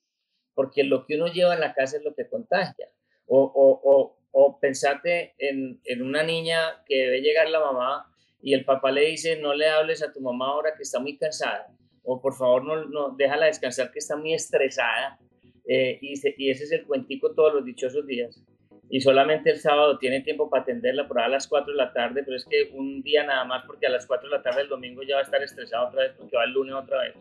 Porque 0.54 0.84
lo 0.84 1.06
que 1.06 1.16
uno 1.16 1.26
lleva 1.26 1.54
a 1.54 1.58
la 1.58 1.74
casa 1.74 1.96
es 1.96 2.04
lo 2.04 2.14
que 2.14 2.28
contagia. 2.28 2.88
O, 3.26 3.40
o, 3.40 3.80
o, 3.84 4.16
o 4.32 4.60
pensate 4.60 5.34
en, 5.38 5.80
en, 5.84 6.02
una 6.02 6.22
niña 6.22 6.82
que 6.86 6.96
debe 6.96 7.20
llegar 7.20 7.48
la 7.48 7.60
mamá 7.60 8.12
y 8.42 8.52
el 8.52 8.64
papá 8.64 8.90
le 8.90 9.06
dice, 9.06 9.36
no 9.36 9.54
le 9.54 9.68
hables 9.68 10.02
a 10.02 10.12
tu 10.12 10.20
mamá 10.20 10.48
ahora 10.48 10.74
que 10.76 10.82
está 10.82 10.98
muy 11.00 11.16
cansada. 11.16 11.68
O 12.02 12.20
por 12.20 12.34
favor, 12.34 12.64
no, 12.64 12.84
no 12.84 13.10
déjala 13.16 13.46
descansar 13.46 13.90
que 13.90 13.98
está 13.98 14.16
muy 14.16 14.34
estresada 14.34 15.18
eh, 15.66 15.98
y, 16.02 16.12
ese 16.50 16.64
es 16.64 16.72
el 16.72 16.84
cuentico 16.84 17.34
todos 17.34 17.54
los 17.54 17.64
dichosos 17.64 18.06
días. 18.06 18.42
Y 18.90 19.00
solamente 19.00 19.50
el 19.50 19.58
sábado 19.58 19.98
tiene 19.98 20.20
tiempo 20.20 20.50
para 20.50 20.62
atenderla 20.62 21.08
por 21.08 21.18
a 21.18 21.28
las 21.28 21.48
4 21.48 21.72
de 21.72 21.78
la 21.78 21.92
tarde, 21.92 22.22
pero 22.22 22.36
es 22.36 22.44
que 22.44 22.70
un 22.74 23.02
día 23.02 23.24
nada 23.24 23.44
más 23.44 23.64
porque 23.66 23.86
a 23.86 23.90
las 23.90 24.06
4 24.06 24.28
de 24.28 24.36
la 24.36 24.42
tarde 24.42 24.62
el 24.62 24.68
domingo 24.68 25.02
ya 25.02 25.14
va 25.14 25.20
a 25.20 25.24
estar 25.24 25.42
estresado 25.42 25.88
otra 25.88 26.02
vez 26.02 26.12
porque 26.18 26.36
va 26.36 26.44
el 26.44 26.52
lunes 26.52 26.74
otra 26.74 27.00
vez. 27.00 27.14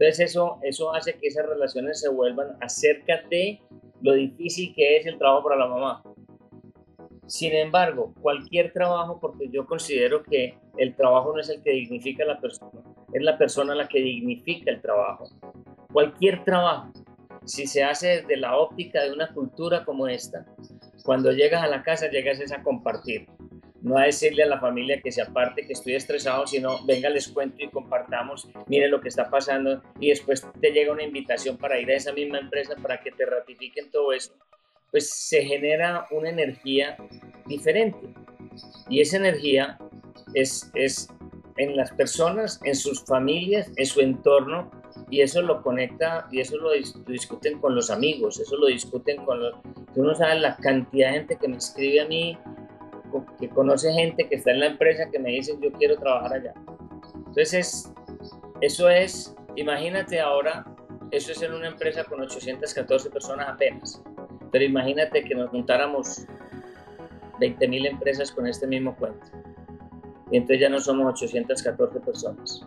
Entonces 0.00 0.30
eso, 0.30 0.60
eso 0.62 0.94
hace 0.94 1.14
que 1.14 1.26
esas 1.26 1.44
relaciones 1.44 2.00
se 2.00 2.08
vuelvan 2.08 2.56
acerca 2.60 3.20
de 3.28 3.60
lo 4.00 4.12
difícil 4.12 4.72
que 4.72 4.96
es 4.96 5.06
el 5.06 5.18
trabajo 5.18 5.42
para 5.42 5.56
la 5.56 5.66
mamá. 5.66 6.04
Sin 7.26 7.52
embargo, 7.52 8.14
cualquier 8.20 8.72
trabajo, 8.72 9.18
porque 9.20 9.48
yo 9.50 9.66
considero 9.66 10.22
que 10.22 10.56
el 10.76 10.94
trabajo 10.94 11.32
no 11.34 11.40
es 11.40 11.48
el 11.48 11.64
que 11.64 11.72
dignifica 11.72 12.22
a 12.22 12.28
la 12.28 12.40
persona, 12.40 12.80
es 13.12 13.22
la 13.22 13.36
persona 13.36 13.74
la 13.74 13.88
que 13.88 13.98
dignifica 13.98 14.70
el 14.70 14.80
trabajo. 14.80 15.24
Cualquier 15.92 16.44
trabajo, 16.44 16.92
si 17.44 17.66
se 17.66 17.82
hace 17.82 18.22
desde 18.22 18.36
la 18.36 18.56
óptica 18.56 19.02
de 19.02 19.12
una 19.12 19.34
cultura 19.34 19.84
como 19.84 20.06
esta, 20.06 20.46
cuando 21.04 21.32
llegas 21.32 21.64
a 21.64 21.66
la 21.66 21.82
casa 21.82 22.08
llegas 22.08 22.40
a 22.52 22.62
compartir, 22.62 23.26
no 23.88 23.98
a 23.98 24.04
decirle 24.04 24.42
a 24.42 24.46
la 24.46 24.60
familia 24.60 25.00
que 25.00 25.10
se 25.10 25.22
aparte, 25.22 25.66
que 25.66 25.72
estoy 25.72 25.94
estresado, 25.94 26.46
sino 26.46 26.84
venga, 26.84 27.08
les 27.08 27.28
cuento 27.28 27.56
y 27.62 27.68
compartamos, 27.68 28.48
mire 28.66 28.88
lo 28.88 29.00
que 29.00 29.08
está 29.08 29.30
pasando 29.30 29.82
y 29.98 30.10
después 30.10 30.46
te 30.60 30.70
llega 30.70 30.92
una 30.92 31.02
invitación 31.02 31.56
para 31.56 31.80
ir 31.80 31.90
a 31.90 31.96
esa 31.96 32.12
misma 32.12 32.38
empresa 32.38 32.74
para 32.76 33.00
que 33.00 33.10
te 33.10 33.24
ratifiquen 33.24 33.90
todo 33.90 34.12
eso, 34.12 34.32
pues 34.90 35.10
se 35.10 35.42
genera 35.42 36.06
una 36.10 36.30
energía 36.30 36.96
diferente. 37.46 38.14
Y 38.88 39.00
esa 39.00 39.16
energía 39.16 39.78
es, 40.34 40.70
es 40.74 41.08
en 41.56 41.76
las 41.76 41.92
personas, 41.92 42.60
en 42.64 42.74
sus 42.74 43.04
familias, 43.04 43.70
en 43.76 43.86
su 43.86 44.00
entorno, 44.00 44.70
y 45.10 45.20
eso 45.20 45.42
lo 45.42 45.62
conecta 45.62 46.26
y 46.30 46.40
eso 46.40 46.56
lo, 46.56 46.70
discuten 47.06 47.60
con 47.60 47.74
los 47.74 47.90
amigos, 47.90 48.38
eso 48.40 48.56
lo 48.56 48.66
discuten 48.66 49.24
con 49.24 49.40
los... 49.40 49.54
Tú 49.94 50.02
no 50.02 50.14
sabes 50.14 50.40
la 50.40 50.56
cantidad 50.56 51.08
de 51.08 51.18
gente 51.18 51.36
que 51.36 51.48
me 51.48 51.56
escribe 51.56 52.00
a 52.00 52.06
mí, 52.06 52.38
que 53.38 53.48
conoce 53.48 53.92
gente 53.92 54.28
que 54.28 54.36
está 54.36 54.50
en 54.50 54.60
la 54.60 54.66
empresa 54.66 55.08
que 55.10 55.18
me 55.18 55.30
dicen 55.30 55.60
yo 55.60 55.72
quiero 55.72 55.96
trabajar 55.96 56.34
allá. 56.34 56.54
Entonces, 57.14 57.92
eso 58.60 58.88
es, 58.88 59.34
imagínate 59.56 60.20
ahora, 60.20 60.64
eso 61.10 61.32
es 61.32 61.42
en 61.42 61.54
una 61.54 61.68
empresa 61.68 62.04
con 62.04 62.20
814 62.20 63.10
personas 63.10 63.48
apenas, 63.48 64.02
pero 64.50 64.64
imagínate 64.64 65.24
que 65.24 65.34
nos 65.34 65.50
juntáramos 65.50 66.26
20.000 67.40 67.90
empresas 67.90 68.32
con 68.32 68.46
este 68.46 68.66
mismo 68.66 68.96
cuento. 68.96 69.26
Y 70.30 70.36
entonces 70.36 70.60
ya 70.60 70.68
no 70.68 70.80
somos 70.80 71.14
814 71.14 72.00
personas 72.00 72.66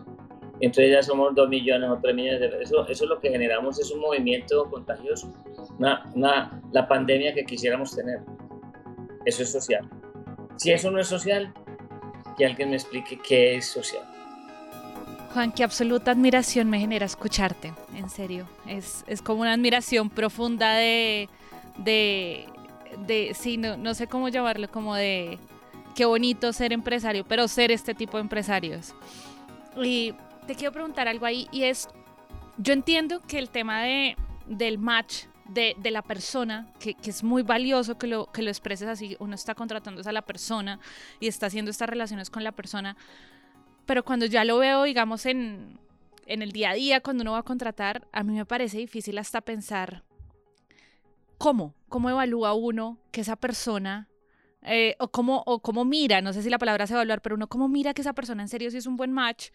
entonces 0.62 0.92
ya 0.92 1.02
somos 1.02 1.34
2 1.34 1.48
millones 1.48 1.90
o 1.90 1.98
3 2.00 2.14
millones 2.14 2.40
de 2.40 2.62
eso, 2.62 2.86
eso 2.86 3.04
es 3.04 3.10
lo 3.10 3.18
que 3.18 3.30
generamos, 3.30 3.80
es 3.80 3.90
un 3.90 4.00
movimiento 4.00 4.70
contagioso, 4.70 5.32
una, 5.78 6.62
la 6.70 6.86
pandemia 6.86 7.34
que 7.34 7.44
quisiéramos 7.44 7.96
tener. 7.96 8.20
Eso 9.24 9.42
es 9.42 9.50
social. 9.50 9.88
Si 10.56 10.70
eso 10.70 10.90
no 10.90 11.00
es 11.00 11.08
social, 11.08 11.52
que 12.36 12.46
alguien 12.46 12.70
me 12.70 12.76
explique 12.76 13.18
qué 13.18 13.56
es 13.56 13.66
social. 13.66 14.02
Juan, 15.32 15.50
qué 15.50 15.64
absoluta 15.64 16.10
admiración 16.10 16.68
me 16.68 16.78
genera 16.78 17.06
escucharte, 17.06 17.72
en 17.96 18.10
serio. 18.10 18.46
Es, 18.66 19.04
es 19.06 19.22
como 19.22 19.40
una 19.40 19.54
admiración 19.54 20.10
profunda 20.10 20.74
de, 20.74 21.28
de, 21.78 22.46
de 23.06 23.32
sí, 23.34 23.56
no, 23.56 23.76
no 23.76 23.94
sé 23.94 24.06
cómo 24.06 24.28
llamarlo, 24.28 24.70
como 24.70 24.94
de 24.94 25.38
qué 25.94 26.04
bonito 26.04 26.52
ser 26.52 26.72
empresario, 26.72 27.24
pero 27.24 27.48
ser 27.48 27.70
este 27.70 27.94
tipo 27.94 28.18
de 28.18 28.22
empresarios. 28.22 28.94
Y 29.82 30.14
te 30.46 30.54
quiero 30.54 30.72
preguntar 30.72 31.08
algo 31.08 31.24
ahí 31.24 31.48
y 31.50 31.64
es, 31.64 31.88
yo 32.58 32.74
entiendo 32.74 33.20
que 33.26 33.38
el 33.38 33.48
tema 33.48 33.82
de, 33.82 34.16
del 34.46 34.78
match 34.78 35.24
de, 35.48 35.74
de, 35.78 35.90
la 35.90 36.02
persona, 36.02 36.68
que, 36.78 36.94
que, 36.94 37.10
es 37.10 37.22
muy 37.22 37.42
valioso 37.42 37.98
que 37.98 38.06
lo, 38.06 38.30
que 38.32 38.42
lo 38.42 38.50
expreses 38.50 38.88
así, 38.88 39.16
uno 39.18 39.34
está 39.34 39.54
contratando 39.54 40.02
a 40.04 40.12
la 40.12 40.22
persona 40.22 40.80
y 41.20 41.26
está 41.26 41.46
haciendo 41.46 41.70
estas 41.70 41.88
relaciones 41.88 42.30
con 42.30 42.44
la 42.44 42.52
persona, 42.52 42.96
pero 43.86 44.04
cuando 44.04 44.26
ya 44.26 44.44
lo 44.44 44.58
veo, 44.58 44.84
digamos, 44.84 45.26
en, 45.26 45.78
en 46.26 46.42
el 46.42 46.52
día 46.52 46.70
a 46.70 46.74
día, 46.74 47.00
cuando 47.00 47.22
uno 47.22 47.32
va 47.32 47.38
a 47.38 47.42
contratar, 47.42 48.08
a 48.12 48.22
mí 48.22 48.32
me 48.32 48.46
parece 48.46 48.78
difícil 48.78 49.18
hasta 49.18 49.40
pensar 49.40 50.04
cómo, 51.38 51.74
cómo 51.88 52.08
evalúa 52.08 52.54
uno 52.54 52.98
que 53.10 53.22
esa 53.22 53.36
persona 53.36 54.08
eh, 54.64 54.94
o, 55.00 55.08
cómo, 55.08 55.42
o 55.46 55.60
cómo 55.60 55.84
mira, 55.84 56.20
no 56.20 56.32
sé 56.32 56.42
si 56.42 56.48
la 56.48 56.58
palabra 56.58 56.86
se 56.86 56.94
evaluar, 56.94 57.20
pero 57.20 57.34
uno 57.34 57.48
cómo 57.48 57.68
mira 57.68 57.94
que 57.94 58.02
esa 58.02 58.12
persona 58.12 58.42
en 58.42 58.48
serio 58.48 58.70
si 58.70 58.76
es 58.76 58.86
un 58.86 58.96
buen 58.96 59.10
match 59.10 59.48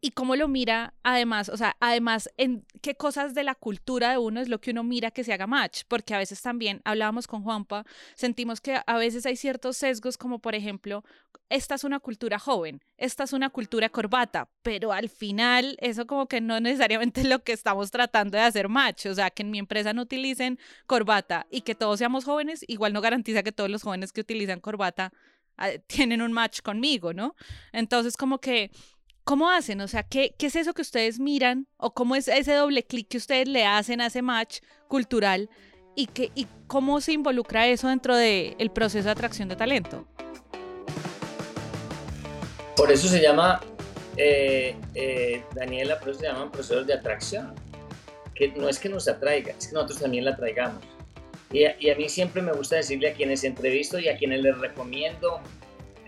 y 0.00 0.12
cómo 0.12 0.34
lo 0.34 0.48
mira 0.48 0.94
además, 1.02 1.48
o 1.50 1.56
sea, 1.56 1.76
además 1.78 2.30
en 2.38 2.64
qué 2.80 2.94
cosas 2.94 3.34
de 3.34 3.44
la 3.44 3.54
cultura 3.54 4.10
de 4.10 4.18
uno 4.18 4.40
es 4.40 4.48
lo 4.48 4.60
que 4.60 4.70
uno 4.70 4.82
mira 4.82 5.10
que 5.10 5.24
se 5.24 5.32
haga 5.32 5.46
match, 5.46 5.82
porque 5.88 6.14
a 6.14 6.18
veces 6.18 6.40
también 6.40 6.80
hablábamos 6.84 7.26
con 7.26 7.42
Juanpa, 7.42 7.84
sentimos 8.14 8.60
que 8.60 8.80
a 8.84 8.96
veces 8.96 9.26
hay 9.26 9.36
ciertos 9.36 9.76
sesgos 9.76 10.16
como 10.16 10.38
por 10.38 10.54
ejemplo, 10.54 11.04
esta 11.50 11.74
es 11.74 11.84
una 11.84 12.00
cultura 12.00 12.38
joven, 12.38 12.80
esta 12.96 13.24
es 13.24 13.32
una 13.32 13.50
cultura 13.50 13.90
corbata, 13.90 14.48
pero 14.62 14.92
al 14.92 15.10
final 15.10 15.76
eso 15.80 16.06
como 16.06 16.26
que 16.26 16.40
no 16.40 16.60
necesariamente 16.60 17.20
es 17.20 17.28
lo 17.28 17.42
que 17.42 17.52
estamos 17.52 17.90
tratando 17.90 18.38
de 18.38 18.44
hacer 18.44 18.68
match, 18.68 19.06
o 19.06 19.14
sea, 19.14 19.30
que 19.30 19.42
en 19.42 19.50
mi 19.50 19.58
empresa 19.58 19.92
no 19.92 20.02
utilicen 20.02 20.58
corbata 20.86 21.46
y 21.50 21.60
que 21.60 21.74
todos 21.74 21.98
seamos 21.98 22.24
jóvenes, 22.24 22.64
igual 22.68 22.94
no 22.94 23.02
garantiza 23.02 23.42
que 23.42 23.52
todos 23.52 23.68
los 23.68 23.82
jóvenes 23.82 24.12
que 24.12 24.22
utilizan 24.22 24.60
corbata 24.60 25.12
ah, 25.58 25.70
tienen 25.86 26.22
un 26.22 26.32
match 26.32 26.62
conmigo, 26.62 27.12
¿no? 27.12 27.36
Entonces 27.72 28.16
como 28.16 28.38
que 28.38 28.70
¿Cómo 29.30 29.48
hacen? 29.48 29.80
O 29.80 29.86
sea, 29.86 30.02
¿qué, 30.02 30.34
¿qué, 30.36 30.46
es 30.46 30.56
eso 30.56 30.74
que 30.74 30.82
ustedes 30.82 31.20
miran? 31.20 31.68
¿O 31.76 31.94
cómo 31.94 32.16
es 32.16 32.26
ese 32.26 32.52
doble 32.52 32.82
clic 32.82 33.06
que 33.06 33.16
ustedes 33.16 33.46
le 33.46 33.64
hacen 33.64 34.00
a 34.00 34.06
ese 34.06 34.22
match 34.22 34.58
cultural? 34.88 35.48
¿Y, 35.94 36.08
que, 36.08 36.32
y 36.34 36.48
cómo 36.66 37.00
se 37.00 37.12
involucra 37.12 37.68
eso 37.68 37.86
dentro 37.86 38.16
del 38.16 38.56
el 38.58 38.72
proceso 38.72 39.04
de 39.04 39.12
atracción 39.12 39.48
de 39.48 39.54
talento? 39.54 40.04
Por 42.76 42.90
eso 42.90 43.06
se 43.06 43.22
llama, 43.22 43.60
eh, 44.16 44.74
eh, 44.96 45.44
Daniela, 45.54 46.00
por 46.00 46.08
eso 46.08 46.18
se 46.18 46.26
llaman 46.26 46.50
procesos 46.50 46.88
de 46.88 46.94
atracción. 46.94 47.54
Que 48.34 48.48
no 48.48 48.68
es 48.68 48.80
que 48.80 48.88
nos 48.88 49.06
atraiga, 49.06 49.52
es 49.56 49.68
que 49.68 49.74
nosotros 49.74 50.00
también 50.00 50.24
la 50.24 50.32
atraigamos. 50.32 50.82
Y 51.52 51.66
a, 51.66 51.76
y 51.78 51.90
a 51.90 51.94
mí 51.94 52.08
siempre 52.08 52.42
me 52.42 52.52
gusta 52.52 52.74
decirle 52.74 53.10
a 53.10 53.14
quienes 53.14 53.44
entrevisto 53.44 54.00
y 54.00 54.08
a 54.08 54.18
quienes 54.18 54.42
les 54.42 54.58
recomiendo, 54.58 55.38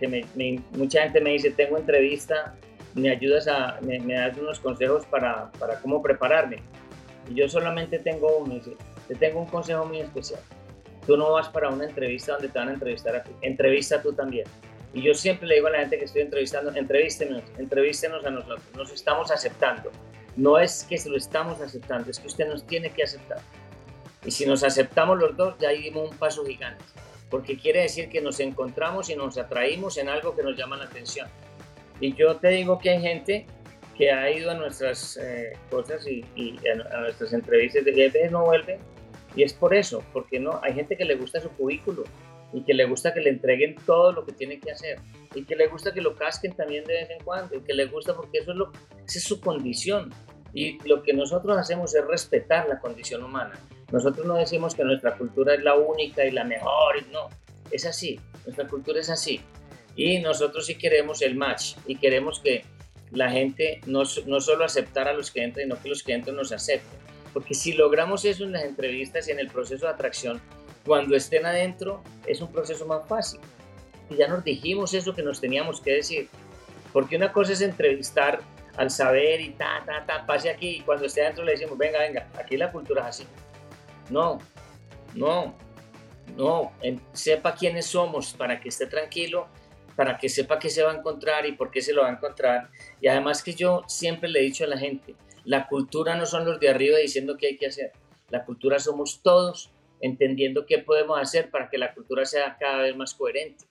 que 0.01 0.09
me, 0.09 0.27
mucha 0.73 1.05
gente 1.05 1.21
me 1.21 1.31
dice, 1.31 1.53
tengo 1.53 1.79
entrevista 1.79 2.57
me 2.95 3.11
ayudas 3.11 3.49
a, 3.49 3.79
me, 3.81 3.99
das 4.15 4.37
unos 4.37 4.61
consejos 4.61 5.07
para, 5.07 5.51
para, 5.53 5.81
cómo 5.81 6.03
prepararme. 6.03 6.63
Y 7.29 7.35
yo 7.35 7.49
solamente 7.49 7.99
tengo 7.99 8.39
uno, 8.39 8.61
te 9.09 9.15
tengo 9.15 9.41
un 9.41 9.47
consejo 9.47 9.85
muy 9.85 10.01
especial. 10.01 10.41
Tú 11.07 11.17
no 11.17 11.33
vas 11.33 11.49
para 11.49 11.69
una 11.69 11.85
entrevista 11.85 12.33
donde 12.33 12.49
te 12.49 12.59
van 12.59 12.69
a 12.69 12.73
entrevistar 12.75 13.17
a 13.17 13.23
ti, 13.23 13.33
entrevista 13.43 14.01
tú 14.01 14.13
también. 14.13 14.47
Y 14.95 15.03
yo 15.03 15.15
siempre 15.15 15.49
le 15.49 15.55
digo 15.57 15.69
a 15.69 15.71
la 15.71 15.79
gente 15.81 15.99
que 15.99 16.05
estoy 16.05 16.23
entrevistando, 16.23 16.71
entrevístenos, 16.75 17.43
entrevístenos 17.59 18.25
a 18.27 18.31
nosotros, 18.31 18.61
nos 18.77 18.93
estamos 18.93 19.31
aceptando. 19.31 19.91
No 20.37 20.59
es 20.59 20.85
que 20.85 20.99
se 20.99 21.09
lo 21.09 21.17
estamos 21.17 21.61
aceptando, 21.61 22.11
es 22.11 22.19
que 22.19 22.27
usted 22.27 22.47
nos 22.47 22.67
tiene 22.67 22.91
que 22.91 23.03
aceptar. 23.03 23.39
Y 24.25 24.31
si 24.31 24.47
nos 24.47 24.63
aceptamos 24.63 25.19
los 25.19 25.37
dos, 25.37 25.57
ya 25.59 25.71
dimos 25.71 26.11
un 26.11 26.17
paso 26.17 26.45
gigante, 26.45 26.85
porque 27.31 27.57
quiere 27.57 27.83
decir 27.83 28.09
que 28.09 28.21
nos 28.21 28.39
encontramos 28.41 29.11
y 29.11 29.17
nos 29.17 29.37
atraímos 29.39 29.97
en 29.97 30.09
algo 30.09 30.37
que 30.37 30.43
nos 30.43 30.57
llama 30.57 30.77
la 30.77 30.85
atención. 30.85 31.29
Y 32.01 32.15
yo 32.15 32.37
te 32.37 32.49
digo 32.49 32.79
que 32.79 32.91
hay 32.91 33.01
gente 33.01 33.47
que 33.97 34.11
ha 34.11 34.31
ido 34.31 34.51
a 34.51 34.55
nuestras 34.55 35.17
eh, 35.17 35.53
cosas 35.71 36.07
y, 36.07 36.25
a, 36.69 37.01
nuestras 37.01 37.33
entrevistas 37.33 37.85
de 37.85 37.93
que 37.93 38.29
no 38.31 38.45
vuelve. 38.45 38.79
Y 39.35 39.43
es 39.43 39.55
por 39.55 39.75
eso, 39.75 40.03
porque 40.13 40.39
no 40.39 40.61
hay 40.63 40.75
gente 40.75 40.97
que 40.97 41.05
le 41.05 41.15
gusta 41.15 41.41
su 41.41 41.51
cubículo 41.51 42.05
y 42.53 42.63
que 42.65 42.75
le 42.75 42.85
gusta 42.85 43.15
que 43.15 43.21
le 43.21 43.31
entreguen 43.31 43.77
todo 43.87 44.13
lo 44.13 44.27
que 44.27 44.33
tiene 44.33 44.61
que 44.61 44.73
hacer 44.73 44.99
y 45.35 45.45
que 45.45 45.57
le 45.57 45.69
gusta 45.69 45.95
que 45.95 46.03
lo 46.03 46.15
casquen 46.17 46.53
también 46.53 46.85
de 46.85 46.93
vez 46.93 47.11
en 47.11 47.25
cuando 47.25 47.57
y 47.57 47.63
que 47.63 47.73
le 47.73 47.87
gusta 47.87 48.15
porque 48.15 48.39
eso 48.39 48.51
es 48.51 48.59
lo 48.59 48.73
esa 49.07 49.19
es 49.19 49.25
su 49.25 49.41
condición. 49.41 50.11
Y 50.53 50.79
lo 50.87 51.03
que 51.03 51.15
nosotros 51.15 51.57
hacemos 51.57 51.95
es 51.95 52.07
respetar 52.07 52.69
la 52.69 52.79
condición 52.79 53.25
humana. 53.25 53.59
Nosotros 53.91 54.27
no 54.27 54.35
decimos 54.35 54.75
que 54.75 54.85
nuestra 54.85 55.17
cultura 55.17 55.55
es 55.55 55.63
la 55.63 55.75
única 55.77 56.27
y 56.27 56.31
la 56.31 56.45
mejor 56.45 56.97
no 57.11 57.29
es 57.73 57.87
así 57.87 58.21
nuestra 58.45 58.67
cultura 58.69 59.01
es 59.01 59.11
así 59.11 59.41
y 59.97 60.19
nosotros 60.21 60.67
sí 60.67 60.77
queremos 60.77 61.23
el 61.23 61.35
match 61.35 61.75
y 61.87 61.97
queremos 61.97 62.41
que 62.41 62.65
la 63.11 63.31
gente 63.31 63.81
no, 63.87 64.03
no 64.27 64.41
solo 64.41 64.65
aceptar 64.65 65.09
a 65.09 65.13
los 65.13 65.31
clientes, 65.31 65.63
sino 65.63 65.81
que 65.81 65.89
los 65.89 66.03
clientes 66.03 66.33
nos 66.33 66.53
acepten. 66.53 66.99
Porque 67.33 67.55
si 67.55 67.73
logramos 67.73 68.25
eso 68.25 68.45
en 68.45 68.53
las 68.53 68.65
entrevistas 68.65 69.29
y 69.29 69.33
en 69.33 69.39
el 69.39 69.49
proceso 69.49 69.87
de 69.87 69.93
atracción, 69.93 70.41
cuando 70.85 71.15
estén 71.17 71.47
adentro 71.47 72.03
es 72.27 72.41
un 72.41 72.51
proceso 72.51 72.87
más 72.87 73.07
fácil. 73.07 73.41
Y 74.11 74.17
ya 74.17 74.29
nos 74.29 74.45
dijimos 74.45 74.95
eso 74.95 75.15
que 75.15 75.23
nos 75.23 75.41
teníamos 75.41 75.81
que 75.81 75.93
decir. 75.93 76.29
Porque 76.93 77.17
una 77.17 77.33
cosa 77.33 77.53
es 77.53 77.61
entrevistar 77.61 78.41
al 78.77 78.91
saber 78.91 79.41
y 79.41 79.51
ta, 79.51 79.83
ta, 79.85 80.05
ta, 80.07 80.27
pase 80.27 80.51
aquí 80.51 80.77
y 80.77 80.81
cuando 80.81 81.07
esté 81.07 81.23
adentro 81.23 81.45
le 81.45 81.53
decimos, 81.53 81.77
venga, 81.77 81.99
venga, 82.01 82.29
aquí 82.39 82.57
la 82.57 82.73
cultura 82.73 83.03
es 83.03 83.09
así. 83.09 83.27
No, 84.11 84.39
no, 85.15 85.55
no, 86.37 86.73
sepa 87.13 87.55
quiénes 87.55 87.87
somos 87.87 88.35
para 88.35 88.61
que 88.61 88.69
esté 88.69 88.87
tranquilo 88.87 89.49
para 89.97 90.19
que 90.19 90.29
sepa 90.29 90.59
qué 90.59 90.71
se 90.71 90.83
va 90.83 90.93
a 90.93 90.97
encontrar 90.97 91.47
y 91.47 91.53
por 91.53 91.71
qué 91.71 91.81
se 91.83 91.93
lo 91.93 92.03
va 92.03 92.09
a 92.09 92.13
encontrar. 92.13 92.71
Y 93.01 93.09
además 93.09 93.43
que 93.43 93.55
yo 93.55 93.83
siempre 93.87 94.29
le 94.29 94.41
he 94.41 94.43
dicho 94.43 94.65
a 94.65 94.69
la 94.69 94.79
gente, 94.79 95.15
la 95.45 95.67
cultura 95.69 96.15
no 96.17 96.27
son 96.27 96.45
los 96.45 96.61
de 96.61 96.69
arriba 96.69 96.99
diciendo 96.99 97.37
qué 97.37 97.49
hay 97.49 97.57
que 97.57 97.67
hacer, 97.67 97.93
la 98.31 98.45
cultura 98.45 98.79
somos 98.79 99.23
todos 99.23 99.71
entendiendo 100.01 100.67
qué 100.67 100.79
podemos 100.79 101.19
hacer 101.21 101.51
para 101.51 101.69
que 101.69 101.79
la 101.79 101.95
cultura 101.95 102.25
sea 102.25 102.57
cada 102.59 102.83
vez 102.83 102.97
más 102.97 103.15
coherente, 103.15 103.67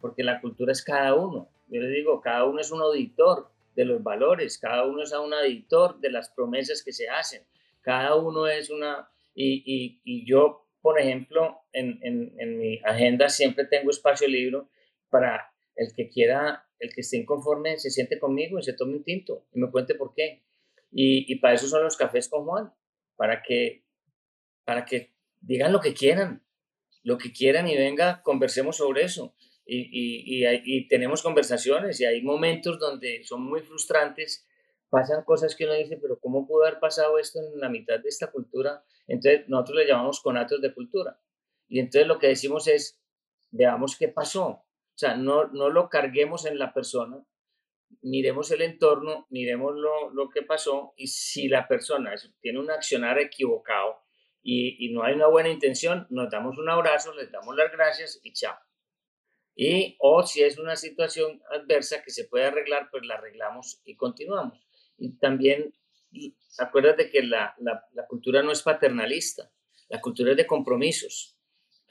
porque 0.00 0.22
la 0.22 0.40
cultura 0.40 0.72
es 0.72 0.82
cada 0.82 1.14
uno. 1.14 1.48
Yo 1.68 1.80
le 1.80 1.88
digo, 1.88 2.20
cada 2.20 2.44
uno 2.44 2.60
es 2.60 2.70
un 2.70 2.80
auditor 2.80 3.50
de 3.74 3.84
los 3.84 4.02
valores, 4.02 4.58
cada 4.58 4.84
uno 4.84 5.02
es 5.02 5.12
un 5.12 5.34
auditor 5.34 5.98
de 5.98 6.10
las 6.10 6.28
promesas 6.30 6.82
que 6.82 6.92
se 6.92 7.08
hacen, 7.08 7.42
cada 7.82 8.14
uno 8.14 8.46
es 8.46 8.70
una... 8.70 9.08
Y, 9.34 9.98
y, 10.04 10.24
yo, 10.24 10.64
por 10.80 11.00
ejemplo, 11.00 11.62
en, 11.72 11.98
en, 12.02 12.32
en 12.38 12.58
mi 12.58 12.78
agenda 12.84 13.28
siempre 13.28 13.64
tengo 13.64 13.90
espacio 13.90 14.28
libre 14.28 14.60
para 15.10 15.53
el 15.76 15.92
que 15.94 16.08
quiera, 16.08 16.68
el 16.78 16.92
que 16.94 17.00
esté 17.00 17.16
inconforme, 17.18 17.78
se 17.78 17.90
siente 17.90 18.18
conmigo 18.18 18.58
y 18.58 18.62
se 18.62 18.74
tome 18.74 18.96
un 18.96 19.04
tinto 19.04 19.46
y 19.52 19.60
me 19.60 19.70
cuente 19.70 19.94
por 19.94 20.14
qué. 20.14 20.44
Y, 20.90 21.32
y 21.32 21.36
para 21.40 21.54
eso 21.54 21.66
son 21.66 21.82
los 21.82 21.96
cafés 21.96 22.28
con 22.28 22.44
Juan, 22.44 22.72
para 23.16 23.42
que, 23.42 23.84
para 24.64 24.84
que 24.84 25.14
digan 25.40 25.72
lo 25.72 25.80
que 25.80 25.94
quieran, 25.94 26.44
lo 27.02 27.18
que 27.18 27.32
quieran 27.32 27.68
y 27.68 27.76
venga, 27.76 28.22
conversemos 28.22 28.76
sobre 28.76 29.04
eso. 29.04 29.34
Y, 29.66 29.88
y, 29.90 30.46
y, 30.64 30.88
tenemos 30.88 31.22
conversaciones 31.22 31.98
y 31.98 32.04
hay 32.04 32.22
momentos 32.22 32.78
donde 32.78 33.24
son 33.24 33.42
muy 33.42 33.60
frustrantes, 33.62 34.46
pasan 34.90 35.24
cosas 35.24 35.56
que 35.56 35.64
uno 35.64 35.72
dice, 35.72 35.96
pero 35.96 36.20
¿cómo 36.20 36.46
pudo 36.46 36.64
haber 36.64 36.80
pasado 36.80 37.18
esto 37.18 37.40
en 37.40 37.58
la 37.58 37.70
mitad 37.70 37.98
de 37.98 38.08
esta 38.08 38.30
cultura? 38.30 38.84
Entonces 39.06 39.48
nosotros 39.48 39.78
le 39.78 39.86
llamamos 39.86 40.20
conatos 40.20 40.60
de 40.60 40.74
cultura. 40.74 41.18
Y 41.66 41.80
entonces 41.80 42.06
lo 42.06 42.18
que 42.18 42.28
decimos 42.28 42.68
es, 42.68 43.00
veamos 43.50 43.96
qué 43.96 44.08
pasó, 44.08 44.63
o 44.94 44.98
sea, 44.98 45.16
no, 45.16 45.48
no 45.48 45.70
lo 45.70 45.88
carguemos 45.88 46.46
en 46.46 46.56
la 46.56 46.72
persona, 46.72 47.24
miremos 48.02 48.50
el 48.52 48.62
entorno, 48.62 49.26
miremos 49.28 49.74
lo, 49.74 50.10
lo 50.10 50.30
que 50.30 50.42
pasó 50.42 50.94
y 50.96 51.08
si 51.08 51.48
la 51.48 51.66
persona 51.66 52.14
tiene 52.40 52.60
un 52.60 52.70
accionar 52.70 53.18
equivocado 53.18 53.98
y, 54.40 54.76
y, 54.86 54.92
no 54.92 55.02
hay 55.02 55.14
una 55.14 55.26
buena 55.26 55.48
intención, 55.48 56.06
nos 56.10 56.30
damos 56.30 56.58
un 56.58 56.68
abrazo, 56.68 57.12
les 57.14 57.32
damos 57.32 57.56
las 57.56 57.72
gracias 57.72 58.20
y 58.22 58.32
chao. 58.34 58.56
Y 59.56 59.96
o 59.98 60.22
si 60.24 60.42
es 60.42 60.58
una 60.58 60.76
situación 60.76 61.42
adversa 61.50 62.02
que 62.02 62.10
se 62.10 62.26
puede 62.26 62.44
arreglar, 62.44 62.88
pues 62.90 63.04
la 63.06 63.14
arreglamos 63.14 63.80
y 63.84 63.96
continuamos. 63.96 64.64
Y 64.96 65.16
también 65.18 65.74
acuérdate 66.58 67.10
que 67.10 67.22
la, 67.22 67.54
la, 67.58 67.84
la 67.94 68.06
cultura 68.06 68.42
no 68.42 68.52
es 68.52 68.62
paternalista, 68.62 69.50
la 69.88 70.00
cultura 70.00 70.32
es 70.32 70.36
de 70.36 70.46
compromisos 70.46 71.34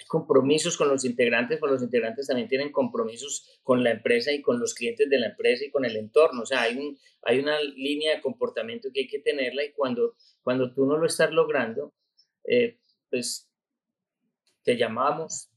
compromisos 0.08 0.78
con 0.78 0.90
los 0.90 1.06
integrantes, 1.06 1.60
pero 1.60 1.74
los 1.74 1.84
integrantes 1.84 2.28
también 2.28 2.48
tienen 2.48 2.72
compromisos 2.72 3.60
con 3.64 3.84
la 3.84 3.92
empresa 3.92 4.32
y 4.32 4.42
con 4.42 4.60
los 4.60 4.74
clientes 4.74 5.10
de 5.10 5.20
la 5.20 5.28
empresa 5.28 5.66
y 5.66 5.72
con 5.72 5.86
el 5.86 5.96
entorno. 5.96 6.42
O 6.42 6.46
sea, 6.46 6.62
hay, 6.62 6.78
un, 6.78 6.98
hay 7.24 7.40
una 7.40 7.60
línea 7.62 8.16
de 8.16 8.22
comportamiento 8.22 8.90
que 8.94 9.02
hay 9.02 9.08
que 9.08 9.20
tenerla 9.20 9.64
y 9.64 9.72
cuando, 9.72 10.16
cuando 10.42 10.74
tú 10.74 10.86
no 10.86 10.98
lo 10.98 11.06
estás 11.06 11.32
logrando, 11.32 11.94
eh, 12.44 12.80
pues 13.10 13.50
te 14.64 14.78
llamamos, 14.78 15.50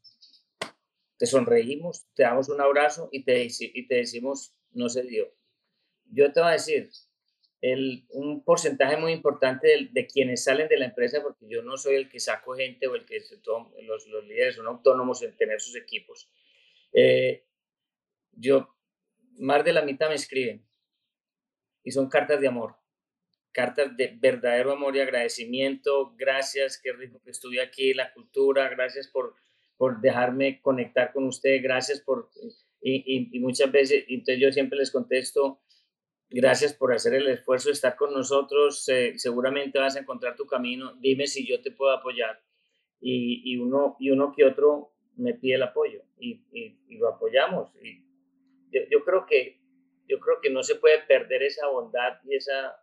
te 1.19 1.27
sonreímos, 1.27 2.07
te 2.15 2.25
damos 2.25 2.49
un 2.49 2.61
abrazo 2.61 3.09
y 3.13 3.25
te, 3.25 3.47
y 3.47 3.87
te 3.87 3.95
decimos, 3.95 4.55
no 4.73 4.89
se 4.89 5.03
dio. 5.03 5.33
Yo 6.11 6.33
te 6.33 6.41
voy 6.41 6.51
a 6.51 6.53
decir, 6.53 6.91
un 7.63 8.45
porcentaje 8.45 8.97
muy 8.97 9.13
importante 9.13 9.89
de, 9.91 10.07
quienes 10.07 10.45
salen 10.45 10.69
de 10.69 10.79
la 10.79 10.87
empresa, 10.87 11.23
porque 11.23 11.47
yo 11.49 11.63
no 11.63 11.77
soy 11.77 11.97
el 11.97 12.09
que 12.09 12.21
saco 12.21 12.55
gente 12.55 12.87
o 12.87 12.95
el 12.95 13.05
que 13.05 13.21
los, 13.83 14.07
los 14.07 14.25
líderes 14.25 14.57
son 14.57 14.67
autónomos 14.67 15.23
en 15.23 15.37
tener 15.37 15.61
sus 15.61 15.75
equipos. 15.77 16.29
Eh, 16.93 17.45
yo, 18.33 18.75
más 19.39 19.65
de 19.65 19.73
la 19.73 19.83
mitad 19.83 20.09
me 20.09 20.15
escriben 20.15 20.67
y 21.83 21.91
son 21.91 22.09
cartas 22.09 22.41
de 22.41 22.49
amor, 22.49 22.77
cartas 23.53 23.97
de 23.97 24.17
verdadero 24.21 24.73
amor 24.73 24.95
y 24.97 25.01
agradecimiento, 25.01 26.15
gracias, 26.17 26.79
qué 26.79 26.93
rico 26.93 27.21
que 27.25 27.31
estuve 27.31 27.61
aquí, 27.61 27.95
la 27.95 28.13
cultura, 28.13 28.69
gracias 28.69 29.09
por, 29.09 29.35
por 29.77 30.01
dejarme 30.01 30.61
conectar 30.61 31.13
con 31.13 31.25
usted, 31.25 31.63
gracias 31.63 32.01
por, 32.01 32.31
y, 32.81 33.37
y, 33.37 33.41
muchas 33.41 33.73
veces, 33.73 34.05
entonces 34.09 34.41
yo 34.41 34.53
siempre 34.53 34.79
les 34.79 34.91
contesto, 34.91 35.61
gracias 36.31 36.75
por 36.75 36.93
hacer 36.93 37.15
el 37.15 37.29
esfuerzo 37.29 37.69
de 37.69 37.75
estar 37.75 37.97
con 37.97 38.13
nosotros, 38.13 38.85
seguramente 39.17 39.79
vas 39.79 39.97
a 39.97 40.01
encontrar 40.01 40.37
tu 40.37 40.47
camino, 40.47 40.95
dime 41.01 41.27
si 41.27 41.47
yo 41.47 41.61
te 41.63 41.71
puedo 41.71 41.93
apoyar. 41.93 42.41
Y, 43.01 43.57
uno, 43.59 43.97
y 44.01 44.11
uno 44.11 44.33
que 44.35 44.45
otro 44.45 44.93
me 45.17 45.35
pide 45.35 45.55
el 45.55 45.63
apoyo 45.63 46.03
y, 46.19 46.43
lo 46.99 47.09
apoyamos. 47.09 47.71
Yo, 48.71 49.05
creo 49.05 49.27
que, 49.27 49.61
yo 50.09 50.19
creo 50.19 50.41
que 50.41 50.51
no 50.51 50.63
se 50.63 50.77
puede 50.77 51.03
perder 51.03 51.43
esa 51.43 51.69
bondad 51.69 52.19
y 52.25 52.37
esa 52.37 52.77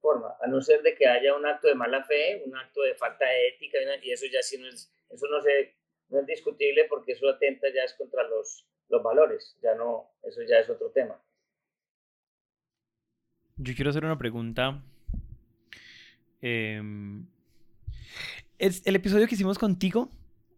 forma, 0.00 0.36
a 0.40 0.46
no 0.46 0.60
ser 0.60 0.82
de 0.82 0.94
que 0.94 1.06
haya 1.06 1.36
un 1.36 1.46
acto 1.46 1.68
de 1.68 1.74
mala 1.74 2.04
fe, 2.04 2.42
un 2.46 2.56
acto 2.56 2.82
de 2.82 2.94
falta 2.94 3.26
de 3.26 3.48
ética, 3.48 3.78
y 4.02 4.12
eso 4.12 4.26
ya 4.30 4.42
sí 4.42 4.56
no 4.58 4.68
es, 4.68 4.92
eso 5.10 5.26
no, 5.28 5.40
se, 5.40 5.74
no 6.08 6.20
es 6.20 6.26
discutible 6.26 6.86
porque 6.88 7.12
eso 7.12 7.28
atenta 7.28 7.68
ya 7.74 7.82
es 7.82 7.94
contra 7.94 8.22
los, 8.22 8.66
los 8.88 9.02
valores, 9.02 9.58
ya 9.62 9.74
no, 9.74 10.10
eso 10.22 10.42
ya 10.42 10.58
es 10.60 10.70
otro 10.70 10.90
tema. 10.90 11.20
Yo 13.56 13.74
quiero 13.74 13.90
hacer 13.90 14.04
una 14.04 14.18
pregunta. 14.18 14.82
Es 18.58 18.82
el 18.86 18.96
episodio 18.96 19.26
que 19.26 19.34
hicimos 19.34 19.58
contigo. 19.58 20.10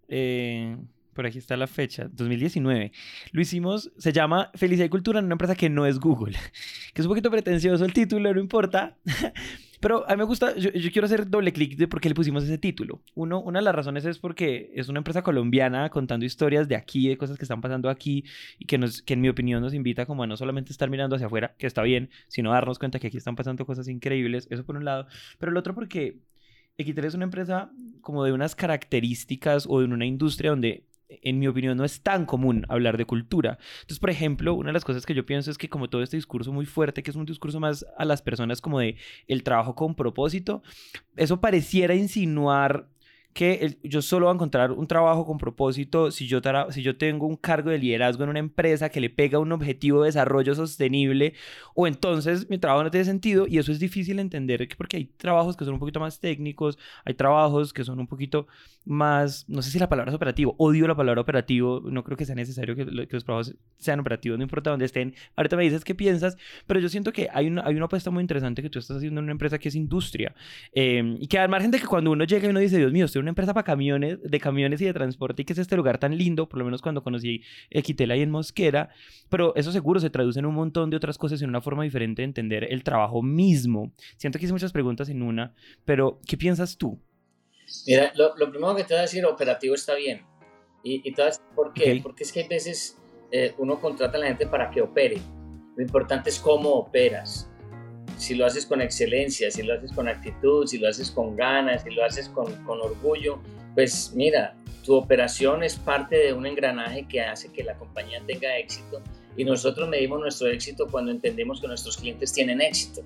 Eh, 0.09 0.77
por 1.19 1.27
aquí 1.27 1.39
está 1.39 1.57
la 1.57 1.67
fecha, 1.67 2.09
2019. 2.13 2.93
Lo 3.33 3.41
hicimos, 3.41 3.91
se 3.99 4.13
llama 4.13 4.53
Felicidad 4.55 4.87
y 4.87 4.89
Cultura 4.89 5.19
en 5.19 5.25
una 5.25 5.35
empresa 5.35 5.57
que 5.57 5.69
no 5.69 5.85
es 5.85 5.99
Google. 5.99 6.37
Que 6.95 7.03
es 7.03 7.07
un 7.07 7.11
poquito 7.11 7.29
pretencioso 7.29 7.85
el 7.85 7.93
título, 7.93 8.33
no 8.33 8.41
importa. 8.41 8.97
Pero 9.81 10.09
a 10.09 10.13
mí 10.13 10.19
me 10.19 10.23
gusta, 10.23 10.55
yo, 10.55 10.71
quiero 10.93 11.07
hacer 11.07 11.29
doble 11.29 11.53
clic 11.53 11.77
de 11.77 11.89
por 11.89 12.01
qué 12.01 12.09
le 12.09 12.15
pusimos 12.15 12.45
ese 12.45 12.57
título. 12.57 13.03
Uno, 13.17 13.41
una 13.41 13.59
de 13.59 13.65
las 13.65 13.75
razones 13.75 14.05
es 14.05 14.21
porque 14.21 14.71
es 14.77 14.89
una 14.89 14.99
empresa 14.99 15.23
colombiana 15.23 15.91
contando 15.91 16.25
historias 16.25 16.69
de 16.69 16.77
aquí, 16.77 17.09
de 17.09 17.19
cosas 17.19 17.37
que 17.37 17.45
están 17.45 17.61
pasando 17.61 17.91
aquí 17.91 18.25
y 18.61 18.67
que, 18.67 18.79
nos, 18.79 19.03
que 19.03 19.15
en 19.15 19.21
mi 19.21 19.29
opinión 19.29 19.61
nos 19.61 19.75
invita 19.75 20.07
como 20.07 20.23
a 20.23 20.29
no 20.29 20.37
solamente 20.37 20.71
estar 20.71 20.89
mirando 20.89 21.17
hacia 21.17 21.27
afuera, 21.27 21.57
que 21.59 21.67
está 21.67 21.83
bien, 21.83 22.11
sino 22.29 22.53
darnos 22.53 22.79
cuenta 22.79 23.01
que 23.01 23.09
aquí 23.09 23.17
están 23.17 23.35
pasando 23.35 23.67
cosas 23.67 23.89
increíbles, 23.89 24.47
eso 24.51 24.65
por 24.65 24.77
un 24.77 24.85
lado. 24.85 25.09
Pero 25.41 25.51
el 25.51 25.57
otro 25.57 25.75
porque 25.75 26.21
Equitel 26.81 27.07
es 27.07 27.15
una 27.15 27.25
empresa 27.25 27.73
como 28.03 28.23
de 28.23 28.31
unas 28.31 28.55
características 28.55 29.67
o 29.69 29.81
de 29.81 29.87
una 29.87 30.07
industria 30.07 30.51
donde 30.51 30.85
en 31.09 31.39
mi 31.39 31.49
opinión, 31.49 31.77
no 31.77 31.85
es 31.85 32.03
tan 32.03 32.27
común 32.27 32.65
hablar 32.69 32.97
de 32.97 33.07
cultura. 33.07 33.59
Entonces, 33.81 33.99
por 33.99 34.11
ejemplo, 34.11 34.55
una 34.55 34.69
de 34.69 34.75
las 34.75 34.85
cosas 34.85 35.07
que 35.07 35.15
yo 35.15 35.25
pienso 35.25 35.51
es 35.51 35.59
que 35.59 35.69
como 35.69 35.89
todo 35.89 36.03
este 36.03 36.17
discurso 36.17 36.53
muy 36.53 36.67
fuerte, 36.67 37.03
que 37.03 37.11
es 37.11 37.17
un 37.17 37.25
discurso 37.25 37.61
más 37.61 37.87
a 37.97 38.05
las 38.05 38.23
personas 38.23 38.61
como 38.61 38.79
de 38.79 38.97
el 39.27 39.43
trabajo 39.43 39.75
con 39.75 39.95
propósito, 39.95 40.63
eso 41.17 41.41
pareciera 41.41 41.95
insinuar 41.95 42.89
que 43.33 43.79
yo 43.83 44.03
solo 44.03 44.27
voy 44.27 44.33
a 44.33 44.35
encontrar 44.35 44.73
un 44.73 44.87
trabajo 44.87 45.25
con 45.25 45.39
propósito 45.39 46.11
si 46.11 46.27
yo, 46.27 46.41
si 46.71 46.83
yo 46.83 46.97
tengo 46.97 47.27
un 47.27 47.37
cargo 47.37 47.71
de 47.71 47.79
liderazgo 47.79 48.25
en 48.25 48.31
una 48.31 48.39
empresa 48.41 48.89
que 48.89 49.01
le 49.01 49.11
pega 49.11 49.39
un 49.39 49.53
objetivo 49.53 50.03
de 50.03 50.09
desarrollo 50.09 50.55
sostenible, 50.55 51.35
o 51.75 51.87
entonces 51.87 52.51
mi 52.51 52.59
trabajo 52.59 52.83
no 52.85 52.91
tiene 52.91 53.05
sentido 53.05 53.47
y 53.47 53.59
eso 53.59 53.71
es 53.71 53.79
difícil 53.79 54.19
entender 54.19 54.69
porque 54.77 54.97
hay 54.97 55.05
trabajos 55.05 55.57
que 55.57 55.65
son 55.65 55.75
un 55.75 55.81
poquito 55.81 56.01
más 56.01 56.21
técnicos, 56.21 56.79
hay 57.05 57.15
trabajos 57.15 57.73
que 57.73 57.85
son 57.85 58.01
un 58.01 58.07
poquito 58.07 58.49
más, 58.85 59.45
no 59.49 59.61
sé 59.63 59.71
si 59.71 59.79
la 59.79 59.89
palabra 59.89 60.11
es 60.11 60.17
operativo, 60.17 60.55
odio 60.59 60.89
la 60.89 60.97
palabra 60.97 61.21
operativo, 61.21 61.83
no 61.85 62.03
creo 62.05 62.17
que 62.17 62.25
sea 62.25 62.35
necesario 62.35 62.75
que, 62.75 62.85
los 62.85 63.25
trabajos 63.25 63.55
sean 63.77 64.01
operativos, 64.01 64.39
no 64.39 64.45
importa 64.45 64.71
dónde 64.71 64.87
estén. 64.87 65.15
Ahorita 65.37 65.57
me 65.57 65.65
dices 65.65 65.85
qué 65.85 65.95
piensas, 65.95 66.37
pero 66.67 66.81
yo 66.81 66.89
siento 66.89 67.13
que 67.13 67.29
hay 67.33 67.47
una, 67.47 67.65
hay 67.67 67.75
una 67.75 67.85
apuesta 67.85 68.11
muy 68.11 68.23
interesante 68.23 68.63
que 68.63 68.71
tú 68.71 68.79
estás 68.79 68.97
haciendo 68.97 69.21
en 69.21 69.25
una 69.25 69.33
empresa 69.33 69.59
que 69.59 69.69
es 69.69 69.75
industria 69.75 70.35
eh, 70.73 71.17
y 71.21 71.27
que 71.27 71.39
al 71.39 71.49
margen 71.49 71.71
de 71.71 71.79
que 71.79 71.87
cuando 71.87 72.11
uno 72.11 72.25
llega 72.25 72.47
y 72.47 72.51
uno 72.51 72.61
dice, 72.61 72.79
Dios 72.79 72.93
mío, 72.93 73.05
estoy 73.05 73.18
una 73.21 73.31
empresa 73.31 73.55
para 73.55 73.65
camiones, 73.65 74.19
de 74.23 74.41
camiones 74.41 74.81
y 74.81 74.85
de 74.85 74.93
transporte 74.93 75.43
y 75.43 75.45
que 75.45 75.53
es 75.53 75.59
este 75.59 75.77
lugar 75.77 75.99
tan 75.99 76.17
lindo, 76.17 76.49
por 76.49 76.59
lo 76.59 76.65
menos 76.65 76.83
cuando 76.83 77.03
conocí 77.03 77.43
Equitel 77.71 78.11
ahí 78.11 78.23
en 78.23 78.31
Mosquera, 78.31 78.91
pero 79.29 79.55
eso 79.57 79.73
seguro 79.73 80.01
se 80.01 80.11
traduce 80.11 80.39
en 80.39 80.47
un 80.47 80.55
montón 80.55 80.91
de 80.91 80.97
otras 80.97 81.19
cosas 81.19 81.43
en 81.43 81.49
una 81.49 81.61
forma 81.61 81.85
diferente 81.85 82.23
de 82.23 82.27
entender 82.27 82.67
el 82.71 82.83
trabajo 82.83 83.23
mismo. 83.23 83.93
Siento 84.17 84.39
que 84.39 84.45
hice 84.45 84.53
muchas 84.53 84.73
preguntas 84.73 85.09
en 85.09 85.23
una, 85.23 85.55
pero 85.85 86.21
¿qué 86.27 86.37
piensas 86.37 86.77
tú? 86.77 87.01
Mira, 87.87 88.13
lo, 88.17 88.35
primero 88.51 88.75
que 88.75 88.85
te 88.85 88.95
voy 88.95 88.99
a 88.99 89.03
decir, 89.03 89.25
operativo 89.27 89.75
está 89.75 89.95
bien. 89.95 90.23
¿Y, 90.83 91.07
y 91.09 91.15
por 91.55 91.73
qué? 91.73 92.01
Porque 92.03 92.23
es 92.23 92.33
que 92.33 92.45
a 92.45 92.49
veces 92.49 92.97
eh, 93.31 93.55
uno 93.59 93.81
contrata 93.81 94.17
a 94.17 94.21
la 94.21 94.27
gente 94.29 94.47
para 94.47 94.71
que 94.71 94.81
opere. 94.81 95.19
Lo 95.77 95.83
importante 95.83 96.31
es 96.31 96.39
cómo 96.39 96.71
operas 96.71 97.48
si 98.19 98.35
lo 98.35 98.45
haces 98.45 98.67
con 98.67 98.83
excelencia, 98.83 99.51
si 99.51 99.63
lo 99.63 99.75
haces 99.75 99.93
con 99.93 100.09
actitud, 100.09 100.67
si 100.67 100.79
lo 100.79 100.89
haces 100.89 101.11
con 101.11 101.37
ganas, 101.37 101.85
si 101.85 101.91
lo 101.91 102.05
haces 102.05 102.29
con, 102.29 102.53
orgullo, 102.67 103.41
pues 103.75 104.13
mira, 104.15 104.57
tu 104.85 104.95
operación 104.97 105.63
es 105.63 105.77
parte 105.77 106.17
de 106.17 106.33
un 106.33 106.45
engranaje 106.45 107.07
que 107.07 107.21
hace 107.21 107.53
que 107.53 107.63
la 107.63 107.75
compañía 107.77 108.21
tenga 108.27 108.59
éxito. 108.59 109.01
Y 109.37 109.45
nosotros 109.45 109.89
medimos 109.89 110.19
nuestro 110.21 110.49
éxito 110.49 110.89
cuando 110.91 111.13
entendemos 111.13 111.61
que 111.61 111.69
nuestros 111.69 111.97
clientes 111.97 112.33
tienen 112.33 112.61
éxito, 112.61 113.03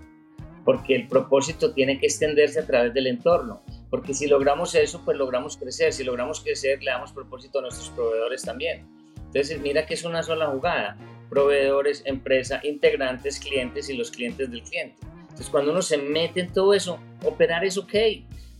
porque 0.65 0.97
el 0.97 1.07
propósito 1.09 1.75
tiene 1.75 2.01
que 2.01 2.07
extenderse 2.07 2.61
a 2.61 2.67
través 2.67 2.95
del 2.95 3.07
entorno, 3.07 3.63
porque 3.91 4.15
si 4.15 4.27
logramos 4.27 4.75
eso, 4.75 5.03
pues 5.05 5.19
logramos 5.19 5.59
crecer, 5.59 5.93
si 5.93 6.05
logramos 6.05 6.41
crecer, 6.41 6.83
le 6.83 6.91
damos 6.91 7.13
propósito 7.13 7.59
a 7.59 7.63
nuestros 7.63 7.91
proveedores 7.91 8.43
también. 8.43 8.87
Entonces, 9.27 9.61
mira 9.61 9.85
que 9.85 9.95
es 9.95 10.05
una 10.05 10.23
sola 10.23 10.47
jugada 10.47 10.97
proveedores, 11.33 12.03
empresa, 12.05 12.61
integrantes, 12.63 13.41
clientes 13.41 13.89
y 13.89 13.97
los 13.97 14.11
clientes 14.11 14.51
del 14.51 14.63
cliente. 14.63 14.97
Entonces, 15.23 15.49
cuando 15.49 15.71
uno 15.71 15.81
se 15.81 15.97
mete 15.97 16.41
en 16.41 16.53
todo 16.53 16.75
eso, 16.75 16.99
operar 17.25 17.65
es 17.65 17.79
ok. 17.79 17.95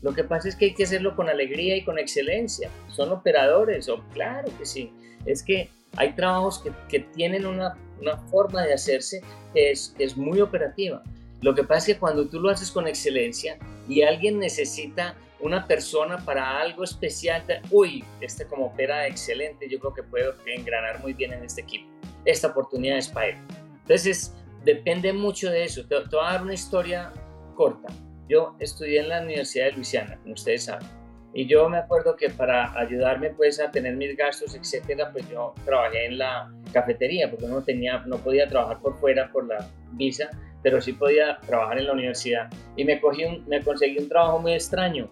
Lo 0.01 0.15
que 0.15 0.25
pasa 0.25 0.49
es 0.49 0.57
que 0.57 0.65
hay 0.65 0.75
que 0.75 0.85
hacerlo 0.85 1.15
con 1.15 1.29
alegría 1.29 1.77
y 1.77 1.85
con 1.85 1.99
excelencia. 1.99 2.71
Son 2.89 3.13
operadores, 3.13 3.91
o 3.91 4.03
claro 4.15 4.51
que 4.59 4.65
sí. 4.65 4.91
Es 5.27 5.43
que 5.43 5.69
hay 5.97 6.15
trabajos 6.15 6.61
que, 6.61 6.73
que 6.89 7.01
tienen 7.01 7.45
una, 7.45 7.77
una, 8.01 8.17
forma 8.17 8.63
de 8.63 8.73
hacerse 8.73 9.21
que 9.53 9.73
es, 9.73 9.95
que 9.99 10.05
es 10.05 10.17
muy 10.17 10.41
operativa. 10.41 11.03
Lo 11.43 11.55
que 11.55 11.65
pasa 11.65 11.79
es 11.79 11.95
que 11.95 12.01
cuando 12.01 12.27
tú 12.27 12.41
lo 12.41 12.49
haces 12.49 12.71
con 12.71 12.89
excelencia 12.89 13.59
y 13.87 14.01
alguien 14.01 14.39
necesita 14.39 15.15
una 15.41 15.67
persona 15.67 16.25
para 16.25 16.59
algo 16.59 16.85
especial, 16.85 17.45
uy, 17.71 18.03
este 18.23 18.47
como 18.47 18.69
opera 18.69 19.07
excelente, 19.07 19.69
yo 19.69 19.79
creo 19.79 19.93
que 19.93 20.03
puede 20.05 20.33
engranar 20.47 21.01
muy 21.01 21.13
bien 21.13 21.35
en 21.35 21.45
este 21.45 21.61
equipo 21.61 21.92
esta 22.25 22.49
oportunidad 22.49 22.99
es 22.99 23.09
para 23.09 23.29
él. 23.29 23.37
Entonces, 23.83 24.35
depende 24.65 25.13
mucho 25.13 25.51
de 25.51 25.65
eso. 25.65 25.87
Te, 25.87 25.97
voy 25.97 26.21
a 26.21 26.33
dar 26.33 26.43
una 26.43 26.55
historia 26.55 27.13
corta. 27.55 27.89
Yo 28.29 28.57
estudié 28.61 29.01
en 29.01 29.09
la 29.09 29.23
Universidad 29.23 29.67
de 29.67 29.73
Luisiana, 29.73 30.19
como 30.23 30.35
ustedes 30.35 30.65
saben, 30.65 30.87
y 31.35 31.47
yo 31.47 31.69
me 31.69 31.79
acuerdo 31.79 32.15
que 32.17 32.29
para 32.29 32.79
ayudarme 32.79 33.31
pues 33.31 33.59
a 33.61 33.71
tener 33.71 33.97
mis 33.97 34.17
gastos, 34.17 34.55
etcétera, 34.55 35.11
pues 35.13 35.29
yo 35.31 35.55
trabajé 35.65 36.07
en 36.07 36.19
la 36.19 36.53
cafetería, 36.73 37.31
porque 37.31 37.47
no, 37.47 37.63
tenía, 37.63 38.03
no 38.07 38.19
podía 38.19 38.49
trabajar 38.49 38.81
por 38.81 38.97
fuera 38.99 39.31
por 39.33 39.47
la 39.47 39.67
visa, 39.93 40.31
pero 40.63 40.81
sí 40.81 40.93
podía 40.93 41.39
trabajar 41.47 41.79
en 41.79 41.87
la 41.87 41.93
universidad. 41.95 42.51
Y 42.77 42.85
me, 42.85 43.01
cogí 43.01 43.25
me 43.47 43.63
conseguí 43.63 43.99
un 43.99 44.09
trabajo 44.09 44.39
muy 44.39 44.53
extraño 44.53 45.11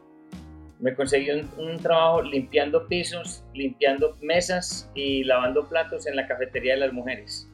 me 0.80 0.94
conseguí 0.94 1.30
un, 1.30 1.78
trabajo 1.78 2.22
limpiando 2.22 2.86
pisos, 2.88 3.44
limpiando 3.54 4.16
mesas 4.22 4.90
y 4.94 5.24
lavando 5.24 5.68
platos 5.68 6.06
en 6.06 6.16
la 6.16 6.26
cafetería 6.26 6.74
de 6.74 6.80
las 6.80 6.92
mujeres. 6.92 7.48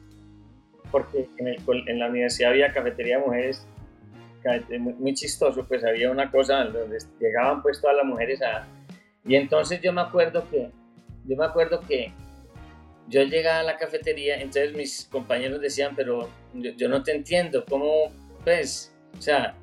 Porque 0.91 1.27
en, 1.37 1.99
la 1.99 2.07
universidad 2.07 2.51
había 2.51 2.71
cafetería 2.71 3.17
de 3.17 3.25
mujeres 3.25 3.67
muy, 4.79 5.13
chistoso, 5.13 5.67
pues 5.67 5.83
había 5.83 6.09
una 6.09 6.31
cosa 6.31 6.63
donde 6.63 6.99
llegaban 7.19 7.61
pues 7.61 7.81
todas 7.81 7.97
las 7.97 8.05
mujeres 8.05 8.41
a... 8.41 8.65
Y 9.25 9.35
entonces 9.35 9.81
yo 9.81 9.91
me 9.91 9.99
acuerdo 9.99 10.49
que, 10.49 10.69
yo 11.25 11.35
me 11.35 11.45
acuerdo 11.45 11.81
que 11.81 12.13
yo 13.09 13.23
llegaba 13.23 13.59
a 13.59 13.63
la 13.63 13.77
cafetería, 13.77 14.35
entonces 14.35 14.73
mis 14.73 15.05
compañeros 15.11 15.59
decían, 15.59 15.93
pero 15.97 16.29
yo, 16.53 16.71
yo 16.77 16.87
no 16.87 17.03
te 17.03 17.13
entiendo, 17.13 17.65
¿cómo, 17.67 18.09
pues, 18.45 18.95
o 19.17 19.21
sea, 19.21 19.53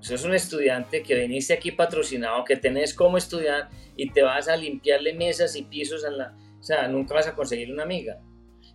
es 0.00 0.24
un 0.24 0.34
estudiante 0.34 1.02
que 1.02 1.14
viniste 1.14 1.52
aquí 1.52 1.72
patrocinado, 1.72 2.44
que 2.44 2.56
tenés 2.56 2.94
como 2.94 3.18
estudiar 3.18 3.68
y 3.96 4.10
te 4.10 4.22
vas 4.22 4.48
a 4.48 4.56
limpiarle 4.56 5.12
mesas 5.14 5.54
y 5.56 5.62
pisos 5.62 6.04
a 6.04 6.10
la... 6.10 6.36
O 6.58 6.62
sea, 6.62 6.88
nunca 6.88 7.14
vas 7.14 7.26
a 7.26 7.34
conseguir 7.34 7.72
una 7.72 7.82
amiga. 7.82 8.20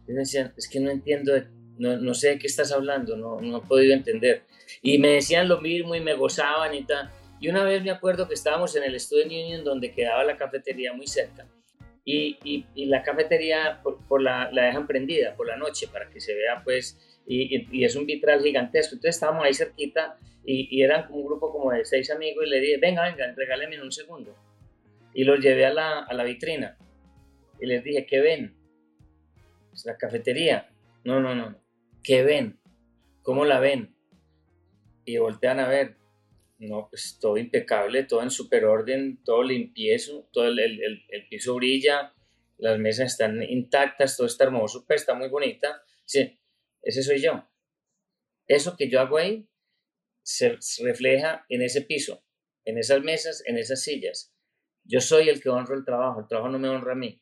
Me 0.07 0.13
decían, 0.13 0.53
es 0.55 0.69
que 0.69 0.80
no 0.80 0.91
entiendo, 0.91 1.34
no, 1.78 1.97
no, 1.97 2.13
sé 2.13 2.30
de 2.30 2.39
qué 2.39 2.47
estás 2.47 2.71
hablando, 2.71 3.15
no, 3.17 3.41
no 3.41 3.57
he 3.57 3.61
podido 3.61 3.93
entender. 3.93 4.43
Y 4.82 4.99
me 4.99 5.09
decían 5.09 5.47
lo 5.47 5.61
mismo 5.61 5.95
y 5.95 5.99
me 5.99 6.13
gozaban 6.13 6.73
y 6.76 6.84
tal. 6.84 7.09
Y 7.39 7.49
una 7.49 7.63
vez 7.63 7.84
me 7.84 7.91
acuerdo 7.91 8.28
que 8.28 8.34
estábamos 8.34 8.76
en 8.76 8.84
el 8.84 8.99
Student 8.99 9.32
Union 9.32 9.63
donde 9.63 9.91
quedaba 9.91 10.23
la 10.23 10.38
cafetería 10.38 10.93
muy 10.93 11.07
cerca. 11.07 11.47
Y, 12.03 12.38
y, 12.43 12.65
y 12.76 12.86
la 12.86 13.01
cafetería 13.01 13.82
por, 13.82 13.97
por 14.07 14.21
la, 14.21 14.51
la, 14.51 14.65
dejan 14.65 14.86
prendida 14.86 15.36
por 15.36 15.47
la 15.47 15.57
noche 15.57 15.88
para 15.91 16.07
que 16.09 16.21
se 16.21 16.36
vea 16.36 16.61
pues, 16.63 16.99
y, 17.26 17.80
y, 17.80 17.84
es 17.84 17.95
un 17.95 18.05
vitral 18.05 18.41
gigantesco. 18.41 18.95
Entonces 18.95 19.15
estábamos 19.15 19.45
ahí 19.45 19.53
cerquita 19.53 20.17
y, 20.45 20.82
eran 20.82 21.11
un 21.11 21.26
grupo 21.26 21.51
como 21.51 21.71
de 21.71 21.86
seis 21.86 22.09
amigos 22.11 22.45
y 22.45 22.49
le 22.49 22.59
dije, 22.59 22.78
venga, 22.78 23.03
venga, 23.03 23.34
regáleme 23.36 23.82
un 23.82 23.91
segundo. 23.91 24.36
Y 25.13 25.23
los 25.23 25.39
llevé 25.39 25.65
a 25.65 25.73
la, 25.73 25.99
a 25.99 26.13
la 26.13 26.23
vitrina 26.23 26.78
y 27.59 27.65
les 27.65 27.84
dije, 27.84 28.05
¿qué 28.05 28.21
ven? 28.21 28.55
Es 29.73 29.86
la 29.86 29.97
cafetería. 29.97 30.69
no, 31.03 31.19
no, 31.19 31.36
no. 31.36 31.59
¿Qué 32.03 32.23
ven? 32.23 32.59
¿Cómo 33.23 33.45
la 33.45 33.59
ven? 33.59 33.95
Y 35.05 35.17
voltean 35.17 35.59
a 35.59 35.67
ver. 35.67 35.97
No, 36.59 36.88
pues 36.89 37.17
todo 37.19 37.38
impecable, 37.38 38.03
todo 38.03 38.21
en 38.21 38.30
super 38.30 38.65
orden, 38.65 39.19
todo 39.26 39.43
limpiezo, 39.43 40.30
todo 40.32 40.47
el, 40.47 40.59
el, 40.59 41.28
piso 41.28 41.55
brilla, 41.55 42.13
las 42.57 42.80
mesas 42.80 43.11
están 43.11 43.43
intactas, 43.43 44.15
todo 44.15 44.28
está 44.28 44.45
hermoso, 44.45 44.86
pues 44.88 45.01
está 45.01 45.15
muy 45.15 45.28
bonita. 45.28 45.82
Sí, 46.05 46.38
ese 46.86 47.03
soy 47.03 47.19
yo. 47.19 47.43
Eso 48.47 48.77
que 48.77 48.89
yo 48.89 49.01
hago 49.01 49.17
ahí 49.17 49.49
se 50.21 50.57
refleja 50.83 51.45
en 51.49 51.63
ese 51.63 51.81
piso, 51.81 52.23
en 52.63 52.77
esas 52.77 53.01
mesas, 53.01 53.43
en 53.45 53.57
esas 53.57 53.81
sillas. 53.81 54.33
Yo 54.83 55.01
soy 55.01 55.29
el 55.29 55.41
que 55.41 55.49
honro 55.49 55.75
el 55.75 55.83
trabajo, 55.83 56.21
el 56.21 56.27
trabajo 56.27 56.49
no 56.49 56.59
me 56.59 56.69
honra 56.69 56.93
a 56.93 56.95
mí. 56.95 57.21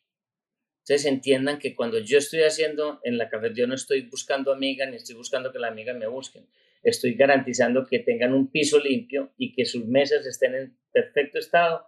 Entonces 0.79 1.05
entiendan 1.05 1.59
que 1.59 1.75
cuando 1.75 1.97
yo 1.99 2.17
estoy 2.17 2.43
haciendo 2.43 2.99
en 3.03 3.17
la 3.17 3.29
cafetería, 3.29 3.63
yo 3.63 3.67
no 3.67 3.75
estoy 3.75 4.01
buscando 4.01 4.51
amigas 4.51 4.89
ni 4.89 4.97
estoy 4.97 5.15
buscando 5.15 5.53
que 5.53 5.59
las 5.59 5.71
amigas 5.71 5.95
me 5.95 6.07
busquen. 6.07 6.45
Estoy 6.81 7.15
garantizando 7.15 7.85
que 7.85 7.99
tengan 7.99 8.33
un 8.33 8.51
piso 8.51 8.79
limpio 8.79 9.33
y 9.37 9.53
que 9.53 9.63
sus 9.63 9.85
mesas 9.85 10.25
estén 10.25 10.55
en 10.55 10.77
perfecto 10.91 11.39
estado. 11.39 11.87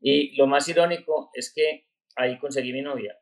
Y 0.00 0.34
lo 0.34 0.48
más 0.48 0.68
irónico 0.68 1.30
es 1.34 1.52
que 1.54 1.86
ahí 2.16 2.36
conseguí 2.40 2.72
mi 2.72 2.82
novia, 2.82 3.16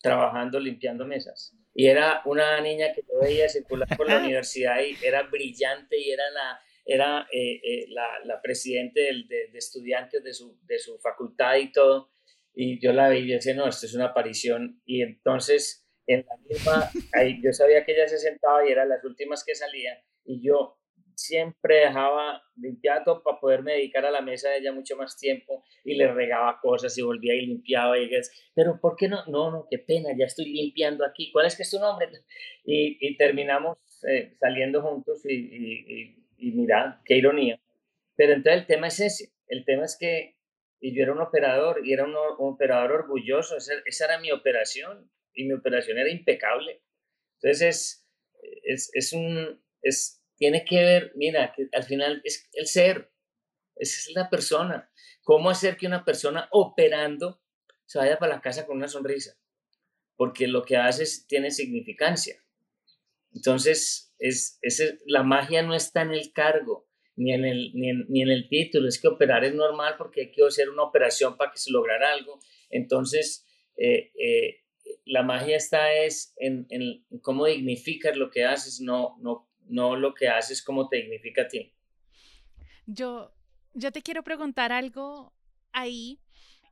trabajando, 0.00 0.60
limpiando 0.60 1.04
mesas. 1.04 1.56
Y 1.74 1.88
era 1.88 2.22
una 2.24 2.60
niña 2.60 2.92
que 2.94 3.02
yo 3.02 3.18
veía 3.20 3.48
circular 3.48 3.88
por 3.96 4.08
la 4.08 4.18
universidad 4.18 4.80
y 4.80 4.96
era 5.04 5.24
brillante 5.24 5.98
y 5.98 6.10
era 6.10 6.30
la, 6.30 6.60
era, 6.84 7.26
eh, 7.32 7.60
eh, 7.62 7.86
la, 7.88 8.06
la 8.24 8.40
presidente 8.40 9.00
de, 9.00 9.48
de, 9.50 9.58
estudiantes 9.58 10.22
de 10.22 10.32
su, 10.32 10.58
de 10.62 10.78
su 10.78 10.98
facultad 10.98 11.56
y 11.56 11.72
todo. 11.72 12.10
Y 12.54 12.80
yo 12.80 12.92
la 12.92 13.08
veía 13.08 13.24
y 13.24 13.32
decía, 13.32 13.54
no, 13.54 13.66
esto 13.66 13.86
es 13.86 13.94
una 13.94 14.06
aparición. 14.06 14.80
Y 14.84 15.02
entonces, 15.02 15.88
en 16.06 16.24
la 16.28 16.36
misma, 16.48 16.90
ahí, 17.12 17.40
yo 17.42 17.52
sabía 17.52 17.84
que 17.84 17.92
ella 17.92 18.06
se 18.06 18.18
sentaba 18.18 18.66
y 18.66 18.70
era 18.70 18.84
las 18.84 19.04
últimas 19.04 19.44
que 19.44 19.56
salía. 19.56 20.00
Y 20.24 20.46
yo 20.46 20.78
siempre 21.16 21.80
dejaba 21.80 22.42
limpiado 22.56 23.22
para 23.22 23.40
poderme 23.40 23.72
dedicar 23.72 24.04
a 24.04 24.10
la 24.10 24.20
mesa 24.20 24.50
de 24.50 24.58
ella 24.58 24.72
mucho 24.72 24.96
más 24.96 25.16
tiempo 25.16 25.64
y 25.84 25.94
le 25.94 26.12
regaba 26.12 26.60
cosas 26.60 26.96
y 26.98 27.02
volvía 27.02 27.34
y 27.34 27.46
limpiaba 27.46 27.98
y 27.98 28.08
decía, 28.08 28.32
pero 28.54 28.80
¿por 28.80 28.96
qué 28.96 29.08
no? 29.08 29.24
No, 29.26 29.50
no, 29.50 29.66
qué 29.70 29.78
pena, 29.78 30.10
ya 30.16 30.26
estoy 30.26 30.46
limpiando 30.46 31.04
aquí, 31.04 31.30
¿cuál 31.32 31.46
es 31.46 31.56
que 31.56 31.62
es 31.62 31.70
tu 31.70 31.78
nombre? 31.78 32.08
Y, 32.64 32.98
y 33.00 33.16
terminamos 33.16 33.78
eh, 34.06 34.36
saliendo 34.38 34.82
juntos 34.82 35.24
y, 35.24 36.16
y, 36.38 36.50
mira, 36.52 37.00
qué 37.04 37.16
ironía. 37.16 37.58
Pero 38.16 38.34
entonces 38.34 38.60
el 38.60 38.66
tema 38.66 38.88
es 38.88 39.00
ese, 39.00 39.32
el 39.48 39.64
tema 39.64 39.84
es 39.84 39.96
que 39.98 40.36
yo 40.80 41.02
era 41.02 41.12
un 41.12 41.20
operador 41.20 41.86
y 41.86 41.92
era 41.92 42.04
un, 42.04 42.14
operador 42.14 42.92
orgulloso, 42.92 43.56
esa, 43.56 43.72
esa, 43.86 44.04
era 44.04 44.20
mi 44.20 44.30
operación 44.30 45.10
y 45.32 45.44
mi 45.44 45.54
operación 45.54 45.98
era 45.98 46.10
impecable. 46.10 46.82
Entonces 47.36 47.62
es, 47.62 48.08
es, 48.64 48.90
es 48.94 49.12
un, 49.12 49.62
es, 49.82 50.23
tiene 50.36 50.64
que 50.64 50.76
ver, 50.76 51.12
mira, 51.14 51.52
que 51.54 51.68
al 51.72 51.84
final 51.84 52.20
es 52.24 52.48
el 52.52 52.66
ser, 52.66 53.12
es 53.76 54.10
la 54.14 54.30
persona. 54.30 54.90
¿Cómo 55.22 55.50
hacer 55.50 55.76
que 55.76 55.86
una 55.86 56.04
persona 56.04 56.48
operando 56.50 57.40
se 57.86 57.98
vaya 57.98 58.18
para 58.18 58.36
la 58.36 58.40
casa 58.40 58.66
con 58.66 58.76
una 58.76 58.88
sonrisa? 58.88 59.38
Porque 60.16 60.46
lo 60.46 60.64
que 60.64 60.76
haces 60.76 61.26
tiene 61.26 61.50
significancia. 61.50 62.44
Entonces, 63.32 64.14
es, 64.18 64.58
es, 64.62 64.98
la 65.06 65.22
magia 65.22 65.62
no 65.62 65.74
está 65.74 66.02
en 66.02 66.12
el 66.12 66.32
cargo, 66.32 66.88
ni 67.16 67.32
en 67.32 67.44
el, 67.44 67.72
ni, 67.74 68.22
en, 68.22 68.28
el 68.28 68.48
título, 68.48 68.88
es 68.88 69.00
que 69.00 69.08
operar 69.08 69.44
es 69.44 69.54
normal 69.54 69.94
porque 69.98 70.22
hay 70.22 70.30
que 70.30 70.44
hacer 70.44 70.68
una 70.68 70.82
operación 70.82 71.36
para 71.36 71.52
que 71.52 71.58
se 71.58 71.70
lograra 71.70 72.12
algo. 72.12 72.40
Entonces, 72.70 73.46
eh, 73.76 74.10
eh, 74.18 74.64
la 75.04 75.22
magia 75.22 75.56
está 75.56 75.92
es 75.92 76.34
en, 76.36 76.66
en, 76.70 77.04
cómo 77.22 77.46
dignificas 77.46 78.16
lo 78.16 78.30
que 78.30 78.44
haces, 78.44 78.80
no, 78.80 79.16
no, 79.20 79.48
no 79.66 79.96
lo 79.96 80.14
que 80.14 80.28
haces 80.28 80.62
como 80.62 80.88
te 80.88 80.96
dignifica 80.96 81.42
a 81.42 81.48
ti. 81.48 81.72
Yo, 82.86 83.32
yo 83.72 83.92
te 83.92 84.02
quiero 84.02 84.22
preguntar 84.22 84.72
algo 84.72 85.32
ahí. 85.72 86.20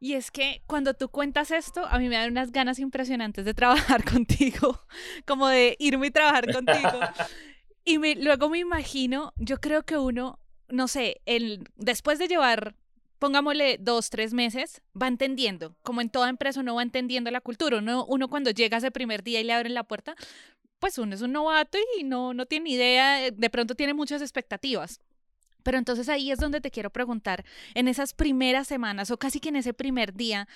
Y 0.01 0.15
es 0.15 0.33
que 0.33 0.63
cuando 0.67 0.95
tú 0.95 1.11
cuentas 1.11 1.53
esto, 1.53 1.87
a 1.87 1.99
mí 1.99 2.09
me 2.09 2.17
dan 2.17 2.33
unas 2.33 2.51
ganas 2.51 2.81
impresionantes 2.81 3.45
de 3.45 3.55
trabajar 3.55 4.05
contigo, 4.11 4.85
como 5.27 5.49
de 5.49 5.77
irme 5.79 6.09
y 6.09 6.11
trabajar 6.11 6.53
contigo. 6.53 7.01
y 7.85 7.99
luego 8.17 8.49
me 8.49 8.59
imagino, 8.59 9.33
yo 9.37 9.61
creo 9.61 9.85
que 9.85 9.97
uno, 9.99 10.41
no 10.69 10.89
sé, 10.89 11.21
el, 11.25 11.69
después 11.77 12.19
de 12.19 12.27
llevar, 12.27 12.75
pongámosle 13.21 13.79
dos, 13.79 14.11
tres 14.11 14.35
meses, 14.35 14.83
va 15.01 15.07
entendiendo, 15.07 15.77
como 15.83 16.01
en 16.01 16.11
toda 16.11 16.29
empresa 16.29 16.59
uno 16.59 16.75
va 16.75 16.83
entendiendo 16.83 17.31
la 17.31 17.41
cultura. 17.41 17.79
Uno, 17.79 18.05
uno 18.07 18.29
cuando 18.29 18.51
llega 18.51 18.79
ese 18.79 18.91
primer 18.91 19.23
día 19.23 19.41
y 19.41 19.45
le 19.45 19.53
abren 19.53 19.75
la 19.75 19.85
puerta, 19.85 20.17
pues 20.83 20.99
uno 20.99 21.15
es 21.15 21.23
un 21.23 21.31
novato 21.31 21.79
y 21.97 22.03
no, 22.03 22.35
no 22.35 22.45
tiene 22.45 22.71
idea, 22.71 23.31
de 23.31 23.51
pronto 23.51 23.77
tiene 23.77 23.95
muchas 23.95 24.21
expectativas. 24.21 25.01
Pero 25.63 25.79
entonces 25.79 26.09
ahí 26.09 26.33
es 26.33 26.41
donde 26.41 26.61
te 26.61 26.73
quiero 26.73 26.91
preguntar, 26.91 27.45
en 27.75 27.87
esas 27.87 28.15
primeras 28.15 28.67
semanas 28.67 29.13
o 29.13 29.17
casi 29.17 29.39
que 29.39 29.51
en 29.51 29.55
ese 29.55 29.75
primer 29.75 30.13
día, 30.13 30.49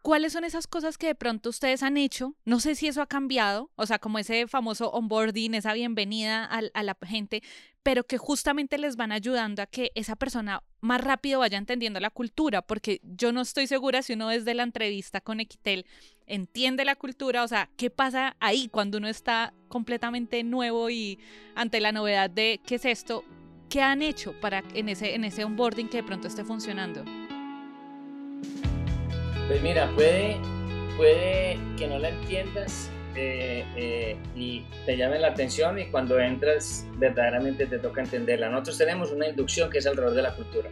¿cuáles 0.00 0.32
son 0.32 0.44
esas 0.44 0.66
cosas 0.66 0.96
que 0.96 1.08
de 1.08 1.14
pronto 1.14 1.50
ustedes 1.50 1.82
han 1.82 1.98
hecho? 1.98 2.34
No 2.46 2.60
sé 2.60 2.76
si 2.76 2.88
eso 2.88 3.02
ha 3.02 3.06
cambiado, 3.06 3.70
o 3.76 3.84
sea, 3.84 3.98
como 3.98 4.18
ese 4.18 4.46
famoso 4.46 4.88
onboarding, 4.88 5.52
esa 5.52 5.74
bienvenida 5.74 6.46
a, 6.46 6.62
a 6.72 6.82
la 6.82 6.96
gente, 7.06 7.42
pero 7.82 8.04
que 8.04 8.16
justamente 8.16 8.78
les 8.78 8.96
van 8.96 9.12
ayudando 9.12 9.60
a 9.60 9.66
que 9.66 9.92
esa 9.94 10.16
persona 10.16 10.62
más 10.80 11.02
rápido 11.02 11.40
vaya 11.40 11.58
entendiendo 11.58 12.00
la 12.00 12.08
cultura, 12.08 12.62
porque 12.62 13.02
yo 13.02 13.32
no 13.32 13.42
estoy 13.42 13.66
segura 13.66 14.00
si 14.00 14.14
uno 14.14 14.28
desde 14.28 14.54
la 14.54 14.62
entrevista 14.62 15.20
con 15.20 15.40
Equitel 15.40 15.84
entiende 16.26 16.84
la 16.84 16.96
cultura, 16.96 17.42
o 17.42 17.48
sea, 17.48 17.68
¿qué 17.76 17.90
pasa 17.90 18.36
ahí 18.40 18.68
cuando 18.68 18.98
uno 18.98 19.08
está 19.08 19.52
completamente 19.68 20.42
nuevo 20.42 20.90
y 20.90 21.18
ante 21.54 21.80
la 21.80 21.92
novedad 21.92 22.30
de 22.30 22.60
qué 22.66 22.76
es 22.76 22.84
esto? 22.84 23.24
¿Qué 23.68 23.82
han 23.82 24.02
hecho 24.02 24.32
para 24.40 24.62
en 24.74 24.88
ese, 24.88 25.14
en 25.14 25.24
ese 25.24 25.44
onboarding 25.44 25.88
que 25.88 25.98
de 25.98 26.02
pronto 26.04 26.28
esté 26.28 26.44
funcionando? 26.44 27.04
Pues 29.48 29.62
mira, 29.62 29.90
puede, 29.94 30.36
puede 30.96 31.58
que 31.76 31.86
no 31.86 31.98
la 31.98 32.10
entiendas 32.10 32.90
eh, 33.16 33.64
eh, 33.76 34.16
y 34.34 34.64
te 34.86 34.96
llame 34.96 35.18
la 35.18 35.28
atención 35.28 35.78
y 35.78 35.86
cuando 35.86 36.18
entras 36.18 36.86
verdaderamente 36.96 37.66
te 37.66 37.78
toca 37.78 38.02
entenderla. 38.02 38.48
Nosotros 38.48 38.78
tenemos 38.78 39.12
una 39.12 39.28
inducción 39.28 39.70
que 39.70 39.78
es 39.78 39.86
alrededor 39.86 40.14
de 40.14 40.22
la 40.22 40.34
cultura. 40.34 40.70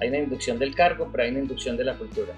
Hay 0.00 0.08
una 0.08 0.18
inducción 0.18 0.58
del 0.58 0.74
cargo, 0.74 1.08
pero 1.10 1.24
hay 1.24 1.30
una 1.30 1.40
inducción 1.40 1.76
de 1.76 1.84
la 1.84 1.96
cultura. 1.96 2.34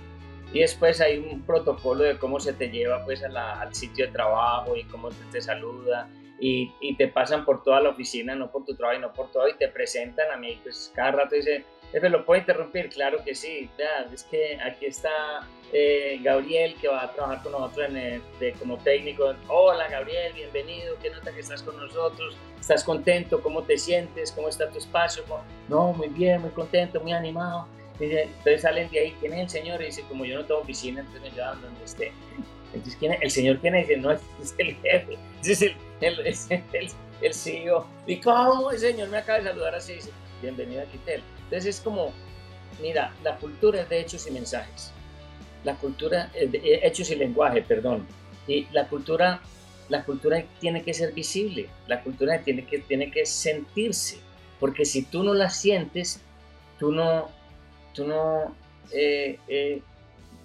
Y 0.52 0.60
después 0.60 1.00
hay 1.00 1.18
un 1.18 1.42
protocolo 1.42 2.04
de 2.04 2.18
cómo 2.18 2.40
se 2.40 2.52
te 2.52 2.68
lleva 2.68 3.04
pues 3.04 3.22
al 3.22 3.74
sitio 3.74 4.06
de 4.06 4.12
trabajo 4.12 4.76
y 4.76 4.84
cómo 4.84 5.10
te, 5.10 5.24
te 5.32 5.40
saluda 5.40 6.08
y, 6.38 6.94
te 6.96 7.08
pasan 7.08 7.44
por 7.44 7.62
toda 7.62 7.80
la 7.80 7.90
oficina, 7.90 8.34
no 8.34 8.50
por 8.50 8.64
tu 8.64 8.74
trabajo 8.74 8.98
y 8.98 9.02
no 9.02 9.12
por 9.12 9.30
todo 9.30 9.48
y 9.48 9.54
te 9.54 9.68
presentan 9.68 10.30
a 10.30 10.36
mí, 10.36 10.58
pues 10.62 10.92
cada 10.94 11.12
rato 11.12 11.34
dice, 11.34 11.64
Jefe, 11.92 12.08
¿lo 12.10 12.24
puedo 12.24 12.40
interrumpir? 12.40 12.88
Claro 12.90 13.22
que 13.24 13.34
sí, 13.34 13.70
es 14.12 14.24
que 14.24 14.58
aquí 14.60 14.86
está 14.86 15.46
eh, 15.72 16.18
Gabriel 16.22 16.76
que 16.80 16.88
va 16.88 17.04
a 17.04 17.12
trabajar 17.12 17.42
con 17.42 17.52
nosotros 17.52 17.88
en 17.88 18.22
de, 18.38 18.52
como 18.58 18.76
técnico. 18.78 19.34
Hola 19.48 19.88
Gabriel, 19.88 20.32
bienvenido, 20.34 20.96
qué 21.00 21.10
nota 21.10 21.32
que 21.32 21.40
estás 21.40 21.62
con 21.62 21.76
nosotros, 21.76 22.36
estás 22.60 22.84
contento, 22.84 23.42
cómo 23.42 23.62
te 23.62 23.78
sientes, 23.78 24.32
cómo 24.32 24.48
está 24.48 24.68
tu 24.68 24.78
espacio. 24.78 25.24
No, 25.68 25.92
muy 25.92 26.08
bien, 26.08 26.42
muy 26.42 26.50
contento, 26.50 27.00
muy 27.00 27.12
animado. 27.12 27.66
Entonces 27.98 28.62
salen 28.62 28.90
de 28.90 28.98
ahí, 28.98 29.16
¿quién 29.20 29.32
es 29.32 29.40
el 29.40 29.48
señor? 29.48 29.82
Y 29.82 29.86
dice, 29.86 30.02
como 30.08 30.24
yo 30.24 30.38
no 30.38 30.44
tengo 30.44 30.60
oficina, 30.60 31.00
entonces 31.00 31.22
me 31.22 31.30
llevan 31.30 31.60
donde 31.62 31.84
esté. 31.84 32.12
Entonces, 32.72 32.96
¿quién 32.98 33.12
es? 33.12 33.22
el 33.22 33.30
señor 33.30 33.58
quién 33.60 33.74
es? 33.74 33.88
Dice, 33.88 34.00
no, 34.00 34.10
es 34.12 34.20
el 34.58 34.74
jefe, 34.76 35.18
es 35.42 35.62
el, 35.62 35.76
el, 36.00 36.20
el, 36.20 36.90
el, 37.22 37.34
CEO. 37.34 37.86
¿Y 38.06 38.16
cómo 38.16 38.70
el 38.70 38.78
señor 38.78 39.08
me 39.08 39.18
acaba 39.18 39.38
de 39.38 39.44
saludar 39.44 39.74
así? 39.74 39.94
Dice, 39.94 40.10
bienvenido 40.42 40.82
a 40.82 40.86
Quitel. 40.86 41.22
Entonces 41.44 41.76
es 41.76 41.80
como, 41.80 42.12
mira, 42.82 43.14
la 43.22 43.36
cultura 43.36 43.82
es 43.82 43.88
de 43.88 44.00
hechos 44.00 44.26
y 44.26 44.30
mensajes. 44.30 44.92
La 45.64 45.74
cultura 45.76 46.30
es 46.34 46.52
de 46.52 46.58
eh, 46.58 46.80
hechos 46.82 47.10
y 47.10 47.16
lenguaje, 47.16 47.62
perdón. 47.62 48.06
Y 48.46 48.66
la 48.72 48.88
cultura, 48.88 49.40
la 49.88 50.04
cultura 50.04 50.44
tiene 50.60 50.82
que 50.82 50.94
ser 50.94 51.12
visible, 51.12 51.68
la 51.88 52.02
cultura 52.02 52.40
tiene 52.42 52.64
que, 52.66 52.78
tiene 52.80 53.10
que 53.10 53.26
sentirse, 53.26 54.18
porque 54.60 54.84
si 54.84 55.02
tú 55.02 55.24
no 55.24 55.34
la 55.34 55.50
sientes, 55.50 56.20
tú 56.78 56.92
no, 56.92 57.30
tú 57.96 58.06
no, 58.06 58.54
eh, 58.92 59.38
eh, 59.48 59.82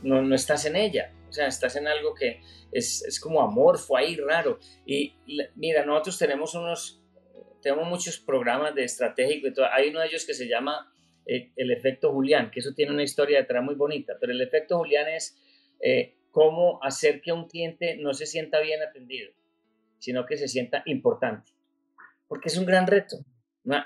no, 0.02 0.22
no, 0.22 0.34
estás 0.34 0.66
en 0.66 0.78
ella. 0.78 1.12
O 1.30 1.34
sea, 1.34 1.48
estás 1.48 1.76
en 1.76 1.88
algo 1.88 2.16
que 2.16 2.42
es, 2.72 3.04
es 3.04 3.20
como 3.20 3.42
amorfo 3.42 3.98
ahí, 3.98 4.16
raro. 4.16 4.58
Y 4.86 5.14
mira, 5.56 5.86
nosotros 5.86 6.18
tenemos 6.18 6.56
unos, 6.56 7.02
tenemos 7.62 7.88
muchos 7.88 8.18
programas 8.18 8.74
de 8.74 8.86
estratégico 8.86 9.48
y 9.48 9.54
todo. 9.54 9.68
Hay 9.72 9.90
uno 9.90 10.00
de 10.00 10.08
ellos 10.08 10.26
que 10.26 10.34
se 10.34 10.48
llama 10.48 10.92
eh, 11.26 11.52
el 11.56 11.72
efecto 11.72 12.12
Julián, 12.12 12.50
que 12.50 12.62
eso 12.62 12.74
tiene 12.74 12.92
una 12.92 13.04
historia 13.04 13.40
detrás 13.40 13.64
muy 13.64 13.76
bonita, 13.76 14.14
pero 14.20 14.32
el 14.32 14.42
efecto 14.42 14.78
Julián 14.78 15.08
es 15.10 15.38
eh, 15.80 16.16
cómo 16.32 16.84
hacer 16.84 17.22
que 17.22 17.32
un 17.32 17.48
cliente 17.48 17.98
no 17.98 18.14
se 18.14 18.26
sienta 18.26 18.60
bien 18.60 18.82
atendido, 18.82 19.32
sino 20.00 20.26
que 20.26 20.38
se 20.38 20.48
sienta 20.48 20.82
importante. 20.86 21.52
Porque 22.28 22.48
es 22.48 22.58
un 22.58 22.66
gran 22.66 22.88
reto. 22.88 23.18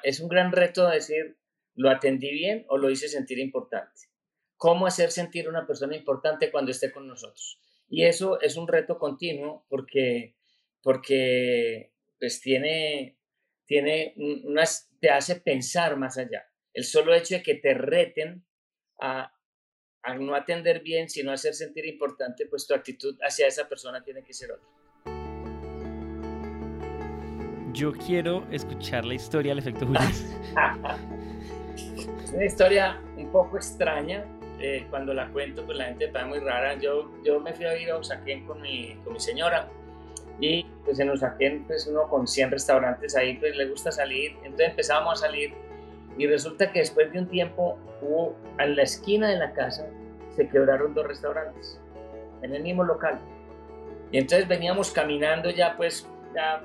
Es 0.04 0.22
un 0.22 0.30
gran 0.30 0.52
reto 0.52 0.88
decir, 0.88 1.36
¿lo 1.76 1.90
atendí 1.90 2.32
bien 2.32 2.66
o 2.70 2.78
lo 2.78 2.90
hice 2.90 3.08
sentir 3.08 3.40
importante? 3.40 4.02
¿Cómo 4.58 4.88
hacer 4.88 5.12
sentir 5.12 5.48
una 5.50 5.68
persona 5.68 5.96
importante 5.96 6.50
cuando 6.50 6.72
esté 6.72 6.92
con 6.92 7.08
nosotros? 7.08 7.60
Y 7.88 8.06
eso 8.06 8.42
es 8.42 8.58
un 8.58 8.68
reto 8.68 8.98
continuo 8.98 9.66
porque 9.70 10.36
porque 10.86 11.92
pues 12.20 12.40
tiene, 12.40 13.18
tiene 13.66 14.14
unas, 14.18 14.88
te 15.00 15.10
hace 15.10 15.38
pensar 15.38 15.98
más 15.98 16.20
allá. 16.20 16.46
El 16.74 16.84
solo 16.84 17.16
hecho 17.16 17.34
de 17.34 17.42
que 17.42 17.56
te 17.56 17.74
reten 17.74 18.46
a, 19.02 19.34
a 20.04 20.16
no 20.16 20.36
atender 20.36 20.82
bien, 20.82 21.10
sino 21.10 21.32
hacer 21.32 21.56
sentir 21.56 21.88
importante, 21.88 22.46
pues 22.46 22.68
tu 22.68 22.76
actitud 22.76 23.18
hacia 23.24 23.48
esa 23.48 23.68
persona 23.68 24.04
tiene 24.04 24.24
que 24.24 24.34
ser 24.34 24.52
otra. 24.52 24.68
Yo 27.74 27.92
quiero 27.92 28.48
escuchar 28.52 29.06
la 29.06 29.16
historia 29.16 29.56
del 29.56 29.60
efecto 29.60 29.88
Julián. 29.88 30.14
una 32.36 32.46
historia 32.46 33.02
un 33.18 33.32
poco 33.32 33.58
extraña. 33.58 34.26
Eh, 34.60 34.88
cuando 34.90 35.14
la 35.14 35.28
cuento, 35.30 35.66
pues 35.66 35.78
la 35.78 35.86
gente 35.86 36.06
está 36.06 36.26
muy 36.26 36.40
rara. 36.40 36.76
Yo, 36.76 37.12
yo 37.24 37.40
me 37.40 37.54
fui 37.54 37.66
a 37.66 37.78
ir 37.78 37.90
a 37.92 37.98
Usaquén 37.98 38.46
con 38.46 38.62
mi, 38.62 38.96
con 39.04 39.14
mi 39.14 39.20
señora 39.20 39.68
y 40.40 40.66
pues 40.84 41.00
en 41.00 41.10
Usaquén, 41.10 41.66
pues 41.66 41.88
uno 41.88 42.08
con 42.10 42.28
100 42.28 42.52
restaurantes 42.52 43.16
ahí, 43.16 43.38
pues 43.38 43.56
le 43.56 43.68
gusta 43.68 43.92
salir. 43.92 44.32
Entonces 44.44 44.70
empezamos 44.70 45.24
a 45.24 45.28
salir 45.28 45.54
y 46.18 46.28
resulta 46.28 46.72
que 46.72 46.80
después 46.80 47.12
de 47.12 47.20
un 47.20 47.28
tiempo 47.28 47.78
hubo 48.02 48.36
en 48.60 48.76
la 48.76 48.84
esquina 48.84 49.30
de 49.30 49.38
la 49.38 49.54
casa 49.54 49.88
se 50.36 50.48
quebraron 50.50 50.94
dos 50.94 51.08
restaurantes 51.08 51.80
en 52.42 52.54
el 52.54 52.64
mismo 52.64 52.84
local. 52.84 53.20
Y 54.12 54.20
entonces 54.20 54.48
veníamos 54.48 54.92
caminando 54.92 55.50
ya 55.50 55.76
pues 55.76 56.08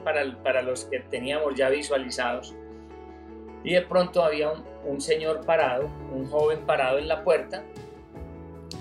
para, 0.04 0.36
para 0.42 0.62
los 0.62 0.84
que 0.84 1.00
teníamos 1.00 1.54
ya 1.54 1.68
visualizados. 1.68 2.54
Y 3.62 3.74
de 3.74 3.82
pronto 3.82 4.22
había 4.22 4.52
un, 4.84 5.00
señor 5.00 5.44
parado, 5.44 5.88
un 6.12 6.26
joven 6.26 6.60
parado 6.66 6.98
en 6.98 7.08
la 7.08 7.22
puerta, 7.22 7.62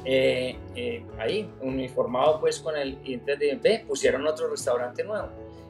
eh, 0.06 0.58
eh, 0.76 1.06
ahí, 1.18 1.50
uniformado 1.62 2.40
pues 2.40 2.60
con 2.60 2.78
el, 2.78 2.98
y 3.04 3.16
entonces 3.16 3.62
ve, 3.62 3.84
pusieron 3.86 4.26
otro 4.26 4.50
restaurante 4.50 5.04
nuevo. 5.04 5.28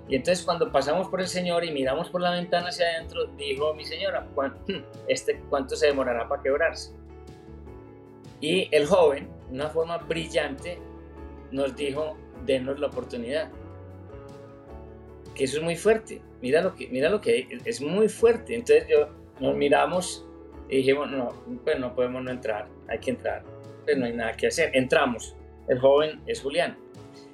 Y 0.08 0.16
entonces 0.16 0.44
cuando 0.44 0.72
pasamos 0.72 1.08
por 1.08 1.22
el 1.22 1.28
señor 1.28 1.64
y 1.64 1.72
miramos 1.72 2.10
por 2.10 2.22
la 2.22 2.32
ventana 2.32 2.70
hacia 2.70 2.88
adentro, 2.88 3.26
dijo 3.38 3.74
mi 3.74 3.86
señora, 3.86 4.28
este, 5.08 5.40
¿cuánto 5.50 5.76
se 5.76 5.88
demorará 5.88 6.28
para 6.28 6.42
quebrarse? 6.42 6.94
Y 8.42 8.74
el 8.74 8.86
joven, 8.88 9.30
de 9.50 9.56
una 9.56 9.70
forma 9.70 9.98
brillante, 9.98 10.80
nos 11.52 11.76
dijo, 11.76 12.16
denos 12.46 12.80
la 12.80 12.88
oportunidad 12.88 13.52
que 15.40 15.46
eso 15.46 15.60
es 15.60 15.64
muy 15.64 15.78
fuerte. 15.78 16.22
Mira 16.42 16.62
lo 16.62 16.76
que, 16.76 16.90
mira 16.90 17.10
lo 17.10 17.22
que 17.22 17.48
es 17.64 17.82
muy 17.82 18.10
fuerte. 18.10 18.56
Entonces 18.56 18.86
yo 18.90 19.08
nos 19.40 19.56
miramos 19.56 20.28
y 20.68 20.78
dijimos, 20.78 21.10
no, 21.10 21.30
pues 21.64 21.80
no 21.80 21.96
podemos 21.96 22.22
no 22.24 22.30
entrar, 22.30 22.68
hay 22.90 23.00
que 23.00 23.12
entrar, 23.12 23.44
pues 23.86 23.98
no 23.98 24.06
hay 24.06 24.12
nada 24.12 24.34
que 24.34 24.48
hacer. 24.48 24.72
Entramos. 24.74 25.38
El 25.70 25.80
joven 25.80 26.22
es 26.28 26.42
Julián. 26.42 26.78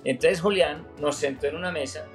Entonces 0.03 0.39
Julián 0.39 0.87
nos 1.01 1.15
sentó 1.15 1.47
en 1.47 1.55
una 1.55 1.71
mesa 1.71 2.05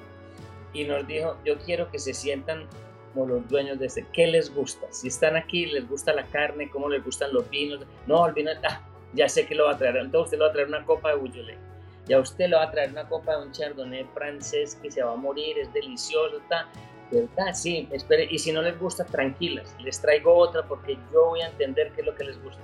y 0.72 0.84
nos 0.84 1.04
dijo, 1.08 1.36
yo 1.44 1.58
quiero 1.58 1.90
que 1.90 1.98
se 1.98 2.14
sientan 2.14 2.68
como 3.12 3.26
los 3.26 3.48
dueños 3.48 3.80
de 3.80 3.86
este, 3.86 4.06
¿qué 4.12 4.28
les 4.28 4.54
gusta? 4.54 4.86
Si 4.90 5.08
están 5.08 5.36
aquí, 5.36 5.66
¿les 5.66 5.88
gusta 5.88 6.12
la 6.12 6.24
carne? 6.26 6.70
¿Cómo 6.70 6.88
les 6.88 7.04
gustan 7.04 7.32
los 7.32 7.50
vinos? 7.50 7.84
No, 8.06 8.24
el 8.28 8.32
vino, 8.32 8.52
ah, 8.62 8.88
ya 9.12 9.28
sé 9.28 9.44
que 9.44 9.56
lo 9.56 9.64
va 9.64 9.72
a 9.72 9.76
traer. 9.76 9.96
Entonces 9.96 10.26
usted 10.26 10.38
lo 10.38 10.44
va 10.44 10.50
a 10.50 10.52
traer 10.52 10.68
una 10.68 10.84
copa 10.84 11.08
de 11.08 11.16
Beaujolais 11.16 11.69
y 12.08 12.12
a 12.12 12.18
usted 12.18 12.48
le 12.48 12.56
va 12.56 12.64
a 12.64 12.70
traer 12.70 12.90
una 12.90 13.08
copa 13.08 13.36
de 13.36 13.46
un 13.46 13.52
chardonnay 13.52 14.04
francés 14.14 14.78
que 14.82 14.90
se 14.90 15.02
va 15.02 15.12
a 15.12 15.16
morir, 15.16 15.58
es 15.58 15.72
delicioso, 15.72 16.38
está, 16.38 16.68
¿verdad? 17.10 17.52
Sí, 17.54 17.88
espere, 17.92 18.26
y 18.30 18.38
si 18.38 18.52
no 18.52 18.62
les 18.62 18.78
gusta, 18.78 19.04
tranquilas, 19.04 19.74
les 19.80 20.00
traigo 20.00 20.34
otra 20.34 20.62
porque 20.62 20.98
yo 21.12 21.26
voy 21.26 21.40
a 21.42 21.48
entender 21.48 21.92
qué 21.92 22.00
es 22.00 22.06
lo 22.06 22.14
que 22.14 22.24
les 22.24 22.42
gusta. 22.42 22.62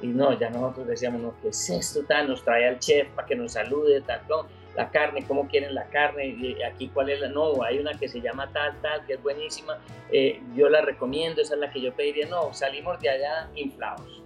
Y 0.00 0.06
no, 0.06 0.38
ya 0.38 0.48
nosotros 0.48 0.86
decíamos, 0.86 1.20
no, 1.20 1.34
¿qué 1.42 1.48
es 1.48 1.70
esto? 1.70 2.04
Tal? 2.04 2.28
Nos 2.28 2.44
trae 2.44 2.68
al 2.68 2.78
chef 2.78 3.08
para 3.10 3.26
que 3.26 3.34
nos 3.34 3.52
salude, 3.52 4.00
tal, 4.02 4.22
no, 4.28 4.46
la 4.78 4.90
carne, 4.90 5.24
¿cómo 5.26 5.48
quieren 5.48 5.74
la 5.74 5.84
carne? 5.86 6.28
Y 6.28 6.62
aquí, 6.62 6.88
¿cuál 6.88 7.10
es 7.10 7.20
la? 7.20 7.28
No, 7.28 7.62
hay 7.64 7.80
una 7.80 7.94
que 7.98 8.08
se 8.08 8.20
llama 8.20 8.48
tal, 8.52 8.80
tal, 8.80 9.04
que 9.06 9.14
es 9.14 9.22
buenísima, 9.22 9.76
eh, 10.12 10.40
yo 10.54 10.68
la 10.68 10.82
recomiendo, 10.82 11.42
esa 11.42 11.54
es 11.54 11.60
la 11.60 11.70
que 11.70 11.80
yo 11.80 11.92
pediría. 11.94 12.26
No, 12.28 12.54
salimos 12.54 13.00
de 13.00 13.10
allá 13.10 13.50
inflados, 13.56 14.22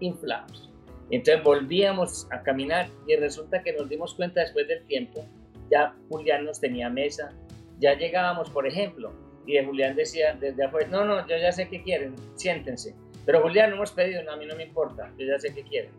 inflados. 0.00 0.71
Entonces 1.12 1.44
volvíamos 1.44 2.26
a 2.30 2.42
caminar 2.42 2.88
y 3.06 3.16
resulta 3.16 3.62
que 3.62 3.74
nos 3.74 3.86
dimos 3.86 4.14
cuenta 4.14 4.40
después 4.40 4.66
del 4.66 4.82
tiempo, 4.86 5.24
ya 5.70 5.94
Julián 6.08 6.46
nos 6.46 6.58
tenía 6.58 6.88
mesa, 6.88 7.32
ya 7.78 7.94
llegábamos, 7.94 8.48
por 8.48 8.66
ejemplo, 8.66 9.12
y 9.46 9.62
Julián 9.62 9.94
decía 9.94 10.32
desde 10.32 10.64
afuera, 10.64 10.88
no, 10.88 11.04
no, 11.04 11.28
yo 11.28 11.36
ya 11.36 11.52
sé 11.52 11.68
qué 11.68 11.82
quieren, 11.82 12.14
siéntense. 12.34 12.94
Pero 13.26 13.42
Julián, 13.42 13.68
no 13.68 13.76
hemos 13.76 13.92
pedido, 13.92 14.22
no, 14.22 14.32
a 14.32 14.36
mí 14.36 14.46
no 14.46 14.56
me 14.56 14.64
importa, 14.64 15.12
yo 15.18 15.26
ya 15.26 15.38
sé 15.38 15.52
qué 15.52 15.62
quieren. 15.62 15.90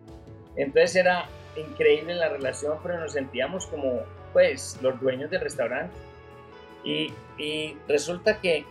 Entonces 0.55 0.95
era 0.95 1.29
increíble 1.55 2.15
la 2.15 2.29
relación, 2.29 2.79
pero 2.81 2.99
nos 2.99 3.13
sentíamos 3.13 3.67
como, 3.67 4.01
pues, 4.33 4.79
los 4.81 4.99
dueños 4.99 5.29
del 5.29 5.41
restaurante. 5.41 5.93
Y, 6.83 7.13
y 7.37 7.77
resulta 7.87 8.41
que 8.41 8.65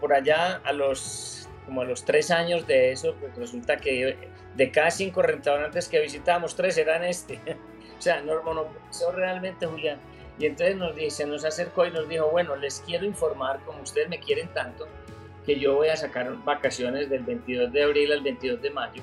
por 0.00 0.12
allá 0.12 0.60
a 0.64 0.72
los, 0.72 1.48
como 1.66 1.80
a 1.80 1.84
los 1.84 2.04
tres 2.04 2.30
años 2.30 2.68
de 2.68 2.92
eso, 2.92 3.16
pues 3.20 3.36
resulta 3.36 3.78
que 3.78 4.16
de 4.58 4.72
cada 4.72 4.90
cinco 4.90 5.22
restaurantes 5.22 5.88
que 5.88 6.00
visitamos, 6.00 6.56
tres 6.56 6.76
eran 6.76 7.04
este. 7.04 7.38
o 7.98 8.02
sea, 8.02 8.20
nos 8.20 8.44
monopolizó 8.44 9.12
realmente 9.12 9.66
Julián. 9.66 9.98
Y 10.38 10.46
entonces 10.46 10.76
nos 10.76 10.94
dice, 10.94 11.26
nos 11.26 11.44
acercó 11.44 11.86
y 11.86 11.92
nos 11.92 12.08
dijo, 12.08 12.28
bueno, 12.30 12.56
les 12.56 12.80
quiero 12.80 13.06
informar, 13.06 13.60
como 13.64 13.82
ustedes 13.82 14.08
me 14.08 14.18
quieren 14.18 14.48
tanto, 14.48 14.86
que 15.46 15.58
yo 15.58 15.76
voy 15.76 15.88
a 15.88 15.96
sacar 15.96 16.32
vacaciones 16.44 17.08
del 17.08 17.22
22 17.22 17.72
de 17.72 17.82
abril 17.82 18.12
al 18.12 18.20
22 18.20 18.60
de 18.60 18.70
mayo. 18.70 19.02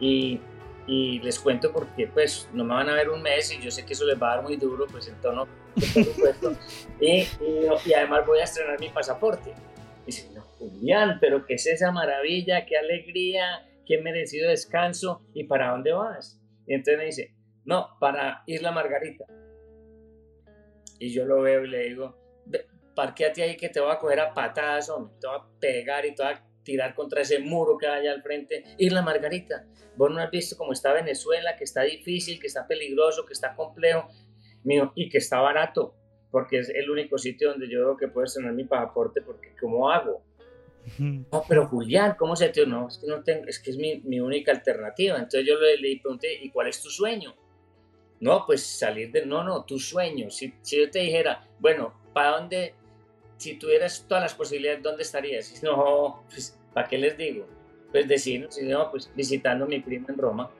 Y, 0.00 0.40
y 0.86 1.20
les 1.20 1.38
cuento 1.38 1.70
porque 1.70 2.06
pues 2.06 2.48
no 2.52 2.64
me 2.64 2.74
van 2.74 2.88
a 2.88 2.94
ver 2.94 3.10
un 3.10 3.22
mes 3.22 3.52
y 3.52 3.60
yo 3.60 3.70
sé 3.70 3.84
que 3.84 3.92
eso 3.92 4.06
les 4.06 4.20
va 4.20 4.32
a 4.32 4.36
dar 4.36 4.44
muy 4.44 4.56
duro, 4.56 4.86
pues 4.90 5.08
en 5.08 5.20
tono, 5.20 5.46
y, 7.00 7.06
y, 7.06 7.28
y, 7.86 7.94
además 7.94 8.26
voy 8.26 8.38
a 8.38 8.44
estrenar 8.44 8.80
mi 8.80 8.88
pasaporte. 8.88 9.52
Y 10.02 10.06
dice, 10.06 10.30
no, 10.34 10.42
Julián, 10.58 11.18
pero 11.20 11.44
¿qué 11.44 11.54
es 11.54 11.66
esa 11.66 11.90
maravilla? 11.90 12.64
¿Qué 12.64 12.76
alegría? 12.76 13.66
Qué 13.86 14.00
merecido 14.00 14.50
descanso 14.50 15.26
y 15.34 15.44
para 15.44 15.70
dónde 15.70 15.92
vas. 15.92 16.40
Y 16.66 16.74
entonces 16.74 16.98
me 16.98 17.04
dice, 17.06 17.34
no, 17.64 17.88
para 18.00 18.42
Isla 18.46 18.72
Margarita. 18.72 19.24
Y 20.98 21.12
yo 21.12 21.24
lo 21.24 21.42
veo 21.42 21.64
y 21.64 21.68
le 21.68 21.88
digo, 21.88 22.16
parquéate 22.94 23.42
ahí 23.42 23.56
que 23.56 23.68
te 23.68 23.80
voy 23.80 23.90
a 23.90 23.98
coger 23.98 24.20
a 24.20 24.32
patadas, 24.32 24.88
hombre, 24.88 25.14
te 25.20 25.26
voy 25.26 25.36
a 25.36 25.60
pegar 25.60 26.06
y 26.06 26.14
te 26.14 26.22
voy 26.22 26.32
a 26.32 26.46
tirar 26.62 26.94
contra 26.94 27.22
ese 27.22 27.38
muro 27.40 27.76
que 27.76 27.86
hay 27.86 28.06
al 28.06 28.22
frente. 28.22 28.64
Isla 28.78 29.02
Margarita, 29.02 29.66
vos 29.96 30.10
no 30.10 30.20
has 30.20 30.30
visto 30.30 30.56
cómo 30.56 30.72
está 30.72 30.92
Venezuela, 30.92 31.56
que 31.56 31.64
está 31.64 31.82
difícil, 31.82 32.40
que 32.40 32.46
está 32.46 32.66
peligroso, 32.66 33.26
que 33.26 33.32
está 33.32 33.54
complejo, 33.54 34.08
mío, 34.62 34.92
y 34.94 35.08
que 35.08 35.18
está 35.18 35.40
barato, 35.40 35.94
porque 36.30 36.58
es 36.58 36.70
el 36.70 36.90
único 36.90 37.18
sitio 37.18 37.50
donde 37.50 37.68
yo 37.68 37.80
veo 37.80 37.96
que 37.96 38.08
puedo 38.08 38.26
tener 38.32 38.52
mi 38.52 38.64
pasaporte, 38.64 39.20
porque 39.20 39.54
¿cómo 39.60 39.90
hago? 39.90 40.22
No, 40.98 41.44
pero 41.48 41.66
Julián, 41.66 42.14
¿cómo 42.18 42.36
se 42.36 42.48
te.? 42.50 42.66
No, 42.66 42.88
es 42.88 42.98
que, 42.98 43.06
no 43.06 43.22
tengo, 43.22 43.44
es, 43.46 43.58
que 43.58 43.70
es 43.70 43.76
mi, 43.76 44.00
mi 44.00 44.20
única 44.20 44.52
alternativa. 44.52 45.16
Entonces 45.16 45.44
yo 45.46 45.58
le, 45.58 45.76
le, 45.78 45.98
pregunté, 46.00 46.34
¿y 46.42 46.50
cuál 46.50 46.68
es 46.68 46.82
tu 46.82 46.90
sueño? 46.90 47.34
No, 48.20 48.44
pues 48.46 48.62
salir 48.62 49.10
de. 49.10 49.26
No, 49.26 49.42
no, 49.42 49.64
tu 49.64 49.78
sueño. 49.78 50.30
Si, 50.30 50.54
si 50.62 50.78
yo 50.78 50.90
te 50.90 51.00
dijera, 51.00 51.48
bueno, 51.58 51.94
¿para 52.12 52.38
dónde? 52.38 52.74
Si 53.36 53.58
tuvieras 53.58 54.04
todas 54.08 54.22
las 54.22 54.34
posibilidades, 54.34 54.82
¿dónde 54.82 55.02
estarías? 55.02 55.62
No, 55.62 56.24
pues, 56.30 56.58
¿para 56.72 56.88
qué 56.88 56.98
les 56.98 57.16
digo? 57.16 57.46
Pues 57.90 58.08
decir, 58.08 58.48
no, 58.62 58.90
pues 58.90 59.10
visitando 59.14 59.64
a 59.64 59.68
mi 59.68 59.80
prima 59.80 60.06
en 60.08 60.18
Roma. 60.18 60.50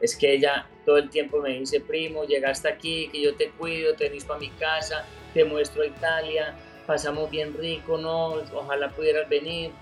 Es 0.00 0.16
que 0.16 0.32
ella 0.32 0.68
todo 0.86 0.98
el 0.98 1.10
tiempo 1.10 1.40
me 1.40 1.58
dice, 1.58 1.80
primo, 1.80 2.24
llegaste 2.24 2.68
aquí, 2.68 3.08
que 3.08 3.20
yo 3.20 3.34
te 3.34 3.50
cuido, 3.50 3.94
te 3.94 4.10
para 4.26 4.38
mi 4.38 4.50
casa, 4.50 5.04
te 5.34 5.44
muestro 5.44 5.84
Italia, 5.84 6.56
pasamos 6.88 7.30
bien 7.30 7.54
rico, 7.58 7.98
¿no? 7.98 8.28
Ojalá 8.54 8.88
pudieras 8.88 9.28
venir. 9.28 9.72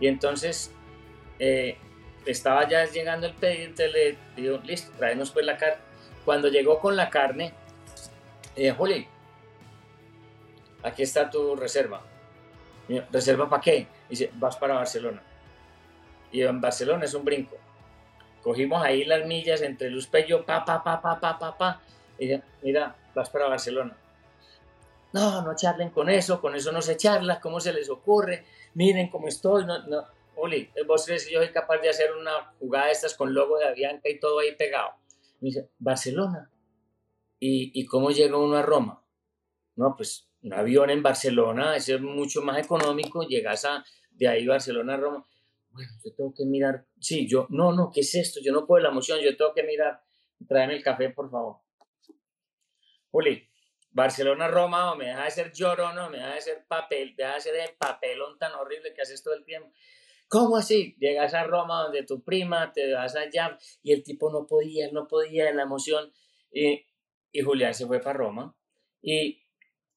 Y 0.00 0.08
entonces 0.08 0.72
eh, 1.38 1.78
estaba 2.26 2.68
ya 2.68 2.84
llegando 2.86 3.28
el 3.28 3.34
pedido, 3.34 3.86
le 3.86 4.18
digo, 4.34 4.58
listo, 4.64 4.90
tráenos 4.98 5.30
pues 5.30 5.46
la 5.46 5.56
carne. 5.56 5.80
Cuando 6.24 6.48
llegó 6.48 6.80
con 6.80 6.96
la 6.96 7.08
carne, 7.08 7.54
eh, 8.56 8.72
Juli, 8.72 9.06
aquí 10.82 11.04
está 11.04 11.30
tu 11.30 11.54
reserva. 11.54 12.02
¿Reserva 13.12 13.48
para 13.48 13.62
qué? 13.62 13.86
Dice, 14.08 14.32
vas 14.34 14.56
para 14.56 14.74
Barcelona. 14.74 15.22
Y 16.32 16.42
en 16.42 16.60
Barcelona 16.60 17.04
es 17.04 17.14
un 17.14 17.24
brinco. 17.24 17.56
Cogimos 18.42 18.82
ahí 18.82 19.04
las 19.04 19.24
millas 19.24 19.62
entre 19.62 19.88
Luz 19.88 20.08
Pello, 20.08 20.44
pa, 20.44 20.64
pa, 20.64 20.82
pa, 20.82 21.00
pa, 21.00 21.20
pa, 21.20 21.38
pa, 21.38 21.56
pa. 21.56 21.80
Y 22.18 22.26
dice, 22.26 22.42
mira, 22.60 22.96
vas 23.14 23.30
para 23.30 23.46
Barcelona 23.46 23.96
no, 25.12 25.42
no 25.42 25.54
charlen 25.56 25.90
con 25.90 26.08
eso, 26.08 26.40
con 26.40 26.54
eso 26.54 26.72
no 26.72 26.82
se 26.82 26.96
charla, 26.96 27.40
¿cómo 27.40 27.60
se 27.60 27.72
les 27.72 27.90
ocurre? 27.90 28.44
Miren 28.74 29.08
cómo 29.10 29.28
estoy, 29.28 29.64
no, 29.64 29.86
no. 29.86 30.04
Oli, 30.36 30.70
vos 30.86 31.04
crees 31.04 31.26
que 31.26 31.34
yo 31.34 31.40
soy 31.40 31.52
capaz 31.52 31.78
de 31.78 31.90
hacer 31.90 32.12
una 32.12 32.54
jugada 32.58 32.86
de 32.86 32.92
estas 32.92 33.14
con 33.14 33.34
logo 33.34 33.58
de 33.58 33.66
Avianca 33.66 34.08
y 34.08 34.18
todo 34.18 34.38
ahí 34.38 34.54
pegado. 34.56 34.90
Me 35.40 35.48
dice, 35.48 35.70
Barcelona. 35.78 36.50
¿Y, 37.38 37.78
¿Y 37.78 37.86
cómo 37.86 38.10
llega 38.10 38.36
uno 38.36 38.56
a 38.56 38.62
Roma? 38.62 39.04
No, 39.76 39.94
pues 39.96 40.30
un 40.42 40.54
avión 40.54 40.90
en 40.90 41.02
Barcelona, 41.02 41.76
es 41.76 42.00
mucho 42.00 42.42
más 42.42 42.58
económico, 42.58 43.22
llegas 43.22 43.64
a, 43.64 43.84
de 44.10 44.28
ahí 44.28 44.46
Barcelona 44.46 44.94
a 44.94 44.96
Roma. 44.96 45.26
Bueno, 45.70 45.90
yo 46.04 46.14
tengo 46.14 46.34
que 46.34 46.44
mirar, 46.44 46.86
sí, 46.98 47.28
yo, 47.28 47.46
no, 47.50 47.72
no, 47.72 47.90
¿qué 47.92 48.00
es 48.00 48.14
esto? 48.14 48.40
Yo 48.42 48.52
no 48.52 48.66
puedo 48.66 48.82
la 48.82 48.90
emoción, 48.90 49.20
yo 49.20 49.36
tengo 49.36 49.54
que 49.54 49.62
mirar, 49.62 50.02
tráeme 50.48 50.76
el 50.76 50.82
café, 50.82 51.10
por 51.10 51.30
favor. 51.30 51.58
Juli, 53.10 53.49
Barcelona-Roma, 53.90 54.92
o 54.92 54.96
me 54.96 55.06
deja 55.06 55.24
de 55.24 55.30
ser 55.30 55.52
llorón, 55.52 55.98
o 55.98 56.10
me 56.10 56.18
deja 56.18 56.34
de 56.34 56.40
ser 56.40 56.64
papel, 56.66 57.14
deja 57.16 57.34
de 57.34 57.40
ser 57.40 57.56
el 57.56 57.74
papelón 57.76 58.38
tan 58.38 58.52
horrible 58.52 58.92
que 58.94 59.02
haces 59.02 59.22
todo 59.22 59.34
el 59.34 59.44
tiempo. 59.44 59.70
¿Cómo 60.28 60.56
así? 60.56 60.94
Llegas 61.00 61.34
a 61.34 61.42
Roma 61.42 61.82
donde 61.82 62.04
tu 62.04 62.22
prima, 62.22 62.72
te 62.72 62.92
vas 62.92 63.16
allá 63.16 63.58
y 63.82 63.92
el 63.92 64.04
tipo 64.04 64.30
no 64.30 64.46
podía, 64.46 64.88
no 64.92 65.08
podía 65.08 65.50
en 65.50 65.56
la 65.56 65.64
emoción. 65.64 66.12
Y, 66.52 66.86
y 67.32 67.40
Julián 67.40 67.74
se 67.74 67.86
fue 67.86 68.00
para 68.00 68.16
Roma. 68.16 68.56
Y 69.02 69.42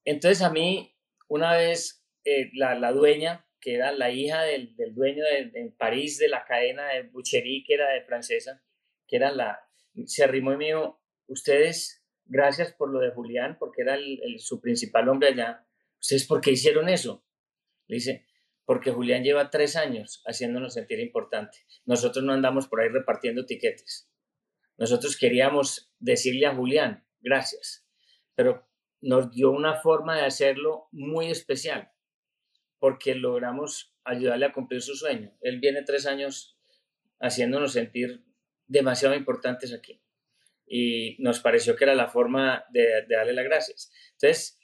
entonces 0.04 0.42
a 0.42 0.50
mí, 0.50 0.96
una 1.28 1.52
vez, 1.56 2.04
eh, 2.24 2.50
la, 2.54 2.74
la, 2.74 2.90
dueña, 2.90 3.46
que 3.60 3.74
era 3.74 3.92
la 3.92 4.10
hija 4.10 4.42
del, 4.42 4.74
del 4.74 4.94
dueño 4.94 5.22
de, 5.24 5.52
en 5.54 5.76
París 5.76 6.18
de 6.18 6.28
la 6.28 6.44
cadena 6.44 6.88
de 6.88 7.02
Boucherie, 7.04 7.62
que 7.64 7.74
era 7.74 7.90
de 7.90 8.02
francesa, 8.02 8.60
que 9.06 9.16
era 9.16 9.30
la, 9.30 9.60
se 10.06 10.24
arrimó 10.24 10.52
y 10.52 10.56
me 10.56 10.66
dijo, 10.66 11.00
ustedes, 11.28 12.03
gracias 12.26 12.72
por 12.72 12.90
lo 12.90 13.00
de 13.00 13.10
Julián, 13.10 13.56
porque 13.58 13.82
era 13.82 13.98
su 14.38 14.60
principal 14.60 15.08
hombre 15.08 15.28
allá, 15.28 15.66
¿ustedes 16.00 16.26
por 16.26 16.40
qué 16.40 16.52
hicieron 16.52 16.88
eso? 16.88 17.24
Le 17.86 17.96
dice, 17.96 18.26
porque 18.64 18.92
Julián 18.92 19.22
lleva 19.22 19.50
tres 19.50 19.76
años 19.76 20.22
haciéndonos 20.26 20.74
sentir 20.74 21.00
importante. 21.00 21.58
Nosotros 21.84 22.24
no 22.24 22.32
andamos 22.32 22.68
por 22.68 22.80
ahí 22.80 22.88
repartiendo 22.88 23.44
tiquetes. 23.44 24.10
Nosotros 24.76 25.16
queríamos 25.16 25.92
decirle 25.98 26.46
a 26.46 26.54
Julián, 26.54 27.06
gracias, 27.20 27.86
pero 28.34 28.66
nos 29.00 29.30
dio 29.30 29.50
una 29.50 29.80
forma 29.80 30.16
de 30.16 30.24
hacerlo 30.24 30.88
muy 30.90 31.30
especial, 31.30 31.92
porque 32.78 33.14
logramos 33.14 33.94
ayudarle 34.02 34.46
a 34.46 34.52
cumplir 34.52 34.82
su 34.82 34.94
sueño. 34.94 35.36
Él 35.40 35.60
viene 35.60 35.82
tres 35.82 36.06
años 36.06 36.58
haciéndonos 37.20 37.72
sentir 37.72 38.24
demasiado 38.66 39.14
importantes 39.14 39.72
aquí. 39.72 40.03
Y 40.66 41.16
nos 41.18 41.40
pareció 41.40 41.76
que 41.76 41.84
era 41.84 41.94
la 41.94 42.08
forma 42.08 42.64
de, 42.70 43.04
de 43.06 43.16
darle 43.16 43.34
las 43.34 43.44
gracias. 43.44 43.92
Entonces, 44.12 44.58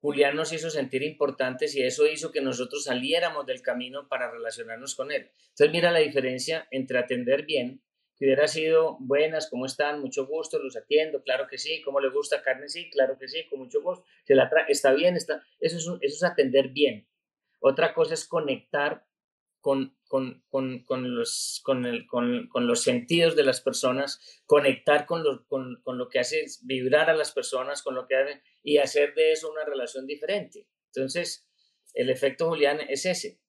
Julián 0.00 0.36
nos 0.36 0.52
hizo 0.52 0.70
sentir 0.70 1.02
importantes 1.02 1.74
y 1.74 1.82
eso 1.82 2.06
hizo 2.06 2.30
que 2.30 2.40
nosotros 2.40 2.84
saliéramos 2.84 3.44
del 3.46 3.62
camino 3.62 4.08
para 4.08 4.30
relacionarnos 4.30 4.94
con 4.94 5.10
él. 5.10 5.30
Entonces 5.48 5.72
mira 5.72 5.90
la 5.90 5.98
diferencia 5.98 6.68
entre 6.70 6.98
atender 6.98 7.44
bien, 7.44 7.82
que 8.16 8.26
hubiera 8.26 8.46
sido 8.46 8.96
buenas, 9.00 9.50
¿cómo 9.50 9.66
están? 9.66 10.00
Mucho 10.00 10.26
gusto, 10.26 10.58
los 10.58 10.76
atiendo, 10.76 11.22
claro 11.22 11.46
que 11.48 11.58
sí, 11.58 11.82
¿cómo 11.82 12.00
le 12.00 12.10
gusta 12.10 12.42
carne? 12.42 12.68
Sí, 12.68 12.88
claro 12.90 13.18
que 13.18 13.28
sí, 13.28 13.46
con 13.48 13.58
mucho 13.58 13.82
gusto. 13.82 14.04
Se 14.24 14.34
la 14.34 14.50
está 14.68 14.92
bien, 14.92 15.16
está, 15.16 15.42
eso 15.60 15.76
es, 15.76 15.86
eso 16.00 16.16
es 16.16 16.22
atender 16.24 16.68
bien. 16.68 17.08
Otra 17.58 17.92
cosa 17.92 18.14
es 18.14 18.26
conectar 18.26 19.04
con, 19.60 19.95
con, 20.06 20.42
con, 20.48 20.84
con 20.84 21.14
los, 21.14 21.62
el, 21.84 22.06
con, 22.06 22.66
los 22.66 22.82
sentidos 22.82 23.36
de 23.36 23.44
las 23.44 23.60
personas, 23.60 24.42
conectar 24.46 25.06
con 25.06 25.22
lo, 25.22 25.46
con, 25.46 25.82
lo 25.84 26.08
que 26.08 26.18
hace 26.18 26.44
vibrar 26.62 27.10
a 27.10 27.14
las 27.14 27.32
personas, 27.32 27.82
con 27.82 27.94
lo 27.94 28.06
que 28.06 28.16
hace, 28.16 28.42
y 28.62 28.78
hacer 28.78 29.14
de 29.14 29.32
eso 29.32 29.50
una 29.50 29.64
relación 29.64 30.06
diferente. 30.06 30.68
Entonces, 30.94 31.48
el 31.94 32.10
efecto 32.10 32.48
Julián 32.48 32.80
es 32.88 33.06
ese, 33.06 33.40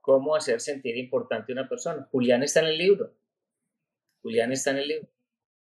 cómo 0.00 0.36
hacer 0.36 0.60
sentir 0.60 0.96
importante 0.96 1.52
a 1.52 1.54
una 1.54 1.68
persona. 1.68 2.08
Julián 2.10 2.42
está 2.42 2.60
en 2.60 2.66
el 2.66 2.78
libro. 2.78 3.14
Julián 4.22 4.52
está 4.52 4.70
en 4.70 4.78
el 4.78 4.88
libro. 4.88 5.08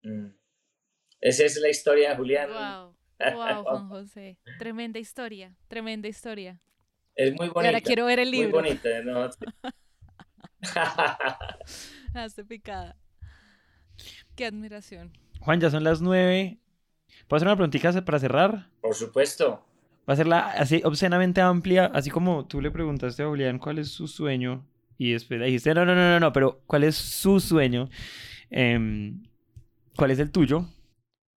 Mm. 0.02 0.28
Esa 1.20 1.44
es 1.44 1.56
la 1.58 1.68
historia 1.68 2.10
de 2.10 2.16
Julián. 2.16 2.50
Wow, 2.50 2.96
wow, 3.34 3.62
Juan 3.64 3.88
José. 3.88 4.38
Tremenda 4.58 4.98
historia, 4.98 5.56
tremenda 5.68 6.08
historia. 6.08 6.60
Es 7.14 7.30
muy 7.32 7.48
bonita. 7.48 7.68
ahora 7.68 7.80
quiero 7.80 8.06
ver 8.06 8.18
el 8.20 8.30
libro. 8.30 8.60
Muy 8.60 8.70
bonita, 8.70 9.02
¿no? 9.02 9.28
Hazte 12.14 12.44
picada. 12.44 12.96
Qué 14.36 14.46
admiración. 14.46 15.12
Juan, 15.40 15.60
ya 15.60 15.70
son 15.70 15.84
las 15.84 16.00
nueve. 16.00 16.58
¿Puedo 17.28 17.38
hacer 17.38 17.48
una 17.48 17.56
preguntita 17.56 18.04
para 18.04 18.18
cerrar? 18.18 18.68
Por 18.80 18.94
supuesto. 18.94 19.64
Va 20.08 20.14
a 20.14 20.16
ser 20.16 20.26
la 20.26 20.50
así 20.50 20.82
obscenamente 20.84 21.40
amplia, 21.40 21.86
así 21.86 22.10
como 22.10 22.46
tú 22.46 22.60
le 22.60 22.70
preguntaste 22.70 23.22
a 23.22 23.26
Julián 23.26 23.58
cuál 23.58 23.78
es 23.78 23.88
su 23.88 24.08
sueño 24.08 24.66
y 24.98 25.12
después 25.12 25.38
le 25.38 25.46
dijiste, 25.46 25.74
no, 25.74 25.84
no, 25.84 25.94
no, 25.94 26.10
no, 26.10 26.20
no, 26.20 26.32
pero 26.32 26.62
¿cuál 26.66 26.84
es 26.84 26.96
su 26.96 27.38
sueño? 27.40 27.88
Em, 28.50 29.22
¿Cuál 29.96 30.10
es 30.10 30.18
el 30.18 30.30
tuyo? 30.30 30.66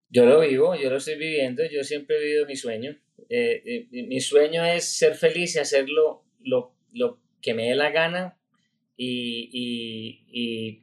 Yo 0.09 0.25
lo 0.25 0.39
vivo, 0.41 0.75
yo 0.75 0.89
lo 0.89 0.97
estoy 0.97 1.17
viviendo, 1.17 1.63
yo 1.71 1.83
siempre 1.83 2.17
he 2.17 2.23
vivido 2.23 2.45
mi 2.45 2.55
sueño. 2.55 2.97
Eh, 3.29 3.63
eh, 3.65 3.87
mi 4.07 4.19
sueño 4.19 4.63
es 4.63 4.97
ser 4.97 5.15
feliz 5.15 5.55
y 5.55 5.59
hacerlo 5.59 6.23
lo, 6.39 6.75
lo 6.91 7.19
que 7.41 7.53
me 7.53 7.69
dé 7.69 7.75
la 7.75 7.91
gana 7.91 8.37
y, 8.97 10.23
y, 10.31 10.81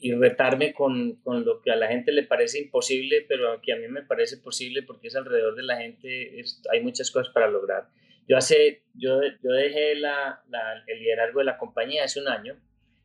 y, 0.00 0.14
retarme 0.14 0.72
con, 0.72 1.16
con, 1.22 1.44
lo 1.44 1.60
que 1.60 1.70
a 1.70 1.76
la 1.76 1.88
gente 1.88 2.12
le 2.12 2.24
parece 2.24 2.60
imposible, 2.60 3.24
pero 3.28 3.60
que 3.60 3.72
a 3.72 3.76
mí 3.76 3.86
me 3.88 4.02
parece 4.02 4.36
posible 4.36 4.82
porque 4.82 5.08
es 5.08 5.16
alrededor 5.16 5.54
de 5.54 5.62
la 5.62 5.76
gente, 5.76 6.42
hay 6.72 6.82
muchas 6.82 7.10
cosas 7.10 7.32
para 7.32 7.48
lograr. 7.48 7.88
Yo, 8.28 8.36
hace, 8.36 8.82
yo, 8.94 9.20
yo 9.42 9.52
dejé 9.52 9.94
la, 9.94 10.42
la, 10.48 10.82
el 10.86 10.98
liderazgo 10.98 11.40
de 11.40 11.44
la 11.44 11.58
compañía 11.58 12.04
hace 12.04 12.20
un 12.20 12.28
año, 12.28 12.56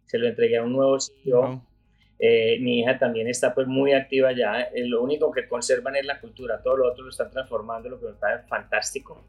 se 0.05 0.17
lo 0.17 0.27
entregué 0.27 0.57
a 0.57 0.63
un 0.63 0.73
nuevo 0.73 0.99
CEO. 0.99 1.63
Eh, 2.19 2.57
mi 2.61 2.79
hija 2.79 2.97
también 2.97 3.27
está 3.27 3.53
pues 3.53 3.67
muy 3.67 3.93
activa 3.93 4.31
ya. 4.31 4.61
Eh, 4.61 4.85
lo 4.87 5.03
único 5.03 5.31
que 5.31 5.47
conservan 5.47 5.95
es 5.95 6.05
la 6.05 6.19
cultura, 6.19 6.61
todo 6.63 6.77
lo 6.77 6.91
otro 6.91 7.03
lo 7.03 7.11
están 7.11 7.29
transformando, 7.29 7.89
lo 7.89 7.99
que 7.99 8.07
me 8.07 8.13
parece 8.13 8.47
fantástico. 8.47 9.23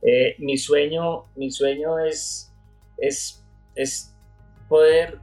Eh, 0.00 0.36
mi 0.38 0.56
sueño, 0.56 1.26
mi 1.36 1.50
sueño 1.50 1.98
es, 1.98 2.52
es, 2.98 3.44
es 3.74 4.11
poder 4.72 5.18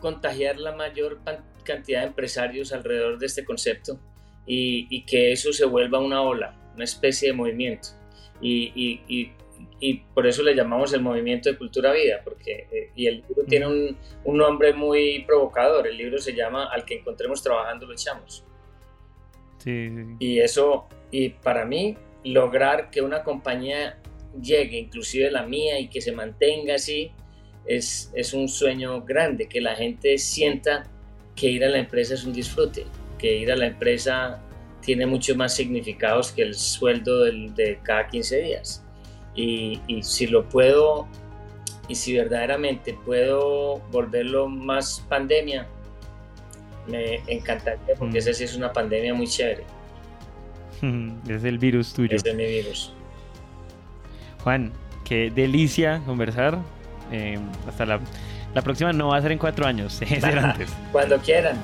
contagiar 0.00 0.58
la 0.58 0.74
mayor 0.74 1.20
cantidad 1.62 2.00
de 2.00 2.08
empresarios 2.08 2.72
alrededor 2.72 3.20
de 3.20 3.26
este 3.26 3.44
concepto 3.44 4.00
y, 4.46 4.88
y 4.90 5.04
que 5.04 5.30
eso 5.30 5.52
se 5.52 5.64
vuelva 5.64 6.00
una 6.00 6.20
ola, 6.22 6.56
una 6.74 6.82
especie 6.82 7.28
de 7.28 7.34
movimiento. 7.34 7.90
Y, 8.40 8.72
y, 8.74 9.32
y 9.78 9.94
por 10.12 10.26
eso 10.26 10.42
le 10.42 10.56
llamamos 10.56 10.92
el 10.92 11.02
movimiento 11.02 11.48
de 11.48 11.56
cultura 11.56 11.92
vida, 11.92 12.20
porque 12.24 12.66
eh, 12.72 12.90
y 12.96 13.06
el 13.06 13.22
libro 13.28 13.44
tiene 13.46 13.68
un, 13.68 13.96
un, 14.24 14.36
nombre 14.36 14.72
muy 14.72 15.22
provocador, 15.24 15.86
el 15.86 15.96
libro 15.96 16.18
se 16.18 16.34
llama 16.34 16.64
Al 16.72 16.84
que 16.84 16.94
encontremos 16.96 17.44
trabajando 17.44 17.86
lo 17.86 17.92
echamos. 17.92 18.44
Sí, 19.58 19.88
Y 20.18 20.40
eso, 20.40 20.88
y 21.12 21.28
para 21.28 21.64
mí, 21.64 21.96
lograr 22.24 22.90
que 22.90 23.02
una 23.02 23.22
compañía 23.22 24.00
llegue, 24.42 24.78
inclusive 24.78 25.30
la 25.30 25.46
mía, 25.46 25.78
y 25.78 25.88
que 25.88 26.00
se 26.00 26.10
mantenga 26.10 26.74
así, 26.74 27.12
es, 27.66 28.10
es 28.14 28.34
un 28.34 28.48
sueño 28.48 29.02
grande, 29.02 29.48
que 29.48 29.60
la 29.60 29.74
gente 29.74 30.18
sienta 30.18 30.84
que 31.34 31.48
ir 31.50 31.64
a 31.64 31.68
la 31.68 31.78
empresa 31.78 32.14
es 32.14 32.24
un 32.24 32.32
disfrute, 32.32 32.86
que 33.18 33.36
ir 33.38 33.50
a 33.50 33.56
la 33.56 33.66
empresa 33.66 34.40
tiene 34.80 35.06
mucho 35.06 35.34
más 35.34 35.54
significados 35.54 36.32
que 36.32 36.42
el 36.42 36.54
sueldo 36.54 37.24
del, 37.24 37.54
de 37.54 37.78
cada 37.82 38.06
15 38.08 38.42
días. 38.42 38.84
Y, 39.34 39.80
si 40.02 40.26
lo 40.26 40.48
puedo, 40.48 41.08
y 41.88 41.94
si 41.94 42.16
verdaderamente 42.16 42.96
puedo 43.04 43.78
volverlo 43.90 44.48
más 44.48 45.04
pandemia, 45.08 45.66
me 46.86 47.16
encantaría 47.26 47.94
porque 47.98 48.14
mm. 48.14 48.18
esa 48.18 48.34
sí 48.34 48.44
es 48.44 48.56
una 48.56 48.72
pandemia 48.72 49.14
muy 49.14 49.26
chévere. 49.26 49.64
Es 51.28 51.44
el 51.44 51.58
virus 51.58 51.94
tuyo. 51.94 52.14
Es 52.14 52.24
mi 52.24 52.44
virus. 52.44 52.92
Juan, 54.42 54.70
qué 55.04 55.32
delicia 55.34 56.02
conversar. 56.04 56.58
Eh, 57.14 57.38
hasta 57.68 57.86
la, 57.86 58.00
la, 58.54 58.62
próxima 58.62 58.92
no 58.92 59.08
va 59.08 59.18
a 59.18 59.22
ser 59.22 59.30
en 59.30 59.38
cuatro 59.38 59.66
años, 59.66 60.00
antes. 60.22 60.70
Cuando 60.90 61.16
quieran. 61.18 61.56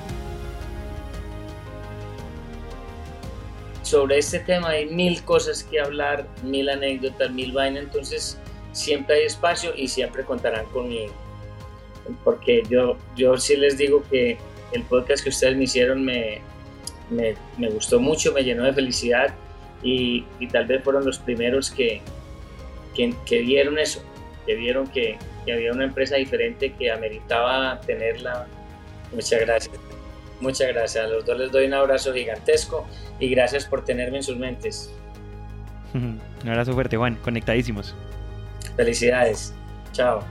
sobre 3.91 4.19
este 4.19 4.39
tema 4.39 4.69
hay 4.69 4.85
mil 4.85 5.21
cosas 5.23 5.65
que 5.65 5.77
hablar, 5.77 6.25
mil 6.43 6.69
anécdotas, 6.69 7.29
mil 7.29 7.51
vainas, 7.51 7.83
entonces 7.83 8.39
siempre 8.71 9.17
hay 9.17 9.25
espacio 9.25 9.73
y 9.75 9.89
siempre 9.89 10.23
contarán 10.23 10.65
conmigo. 10.67 11.13
Porque 12.23 12.63
yo, 12.69 12.95
yo 13.17 13.35
sí 13.35 13.57
les 13.57 13.77
digo 13.77 14.01
que 14.09 14.37
el 14.71 14.83
podcast 14.83 15.23
que 15.23 15.29
ustedes 15.29 15.57
me 15.57 15.65
hicieron 15.65 16.05
me, 16.05 16.39
me, 17.09 17.35
me 17.57 17.69
gustó 17.69 17.99
mucho, 17.99 18.31
me 18.31 18.45
llenó 18.45 18.63
de 18.63 18.71
felicidad 18.71 19.35
y, 19.83 20.23
y 20.39 20.47
tal 20.47 20.67
vez 20.67 20.81
fueron 20.85 21.03
los 21.03 21.19
primeros 21.19 21.69
que, 21.69 22.01
que, 22.95 23.13
que 23.25 23.41
vieron 23.41 23.77
eso, 23.77 24.01
que 24.45 24.55
vieron 24.55 24.87
que, 24.87 25.17
que 25.45 25.53
había 25.53 25.71
una 25.71 25.85
empresa 25.85 26.15
diferente 26.15 26.73
que 26.73 26.91
ameritaba 26.91 27.79
tenerla. 27.81 28.47
Muchas 29.13 29.41
gracias. 29.41 29.75
Muchas 30.39 30.67
gracias. 30.69 31.05
A 31.05 31.07
los 31.07 31.25
dos 31.25 31.37
les 31.37 31.51
doy 31.51 31.65
un 31.65 31.73
abrazo 31.73 32.13
gigantesco 32.13 32.87
y 33.19 33.29
gracias 33.29 33.65
por 33.65 33.83
tenerme 33.85 34.17
en 34.17 34.23
sus 34.23 34.37
mentes. 34.37 34.93
Un 35.93 36.49
abrazo 36.49 36.73
fuerte, 36.73 36.97
Juan. 36.97 37.15
Conectadísimos. 37.23 37.95
Felicidades. 38.75 39.53
Chao. 39.91 40.23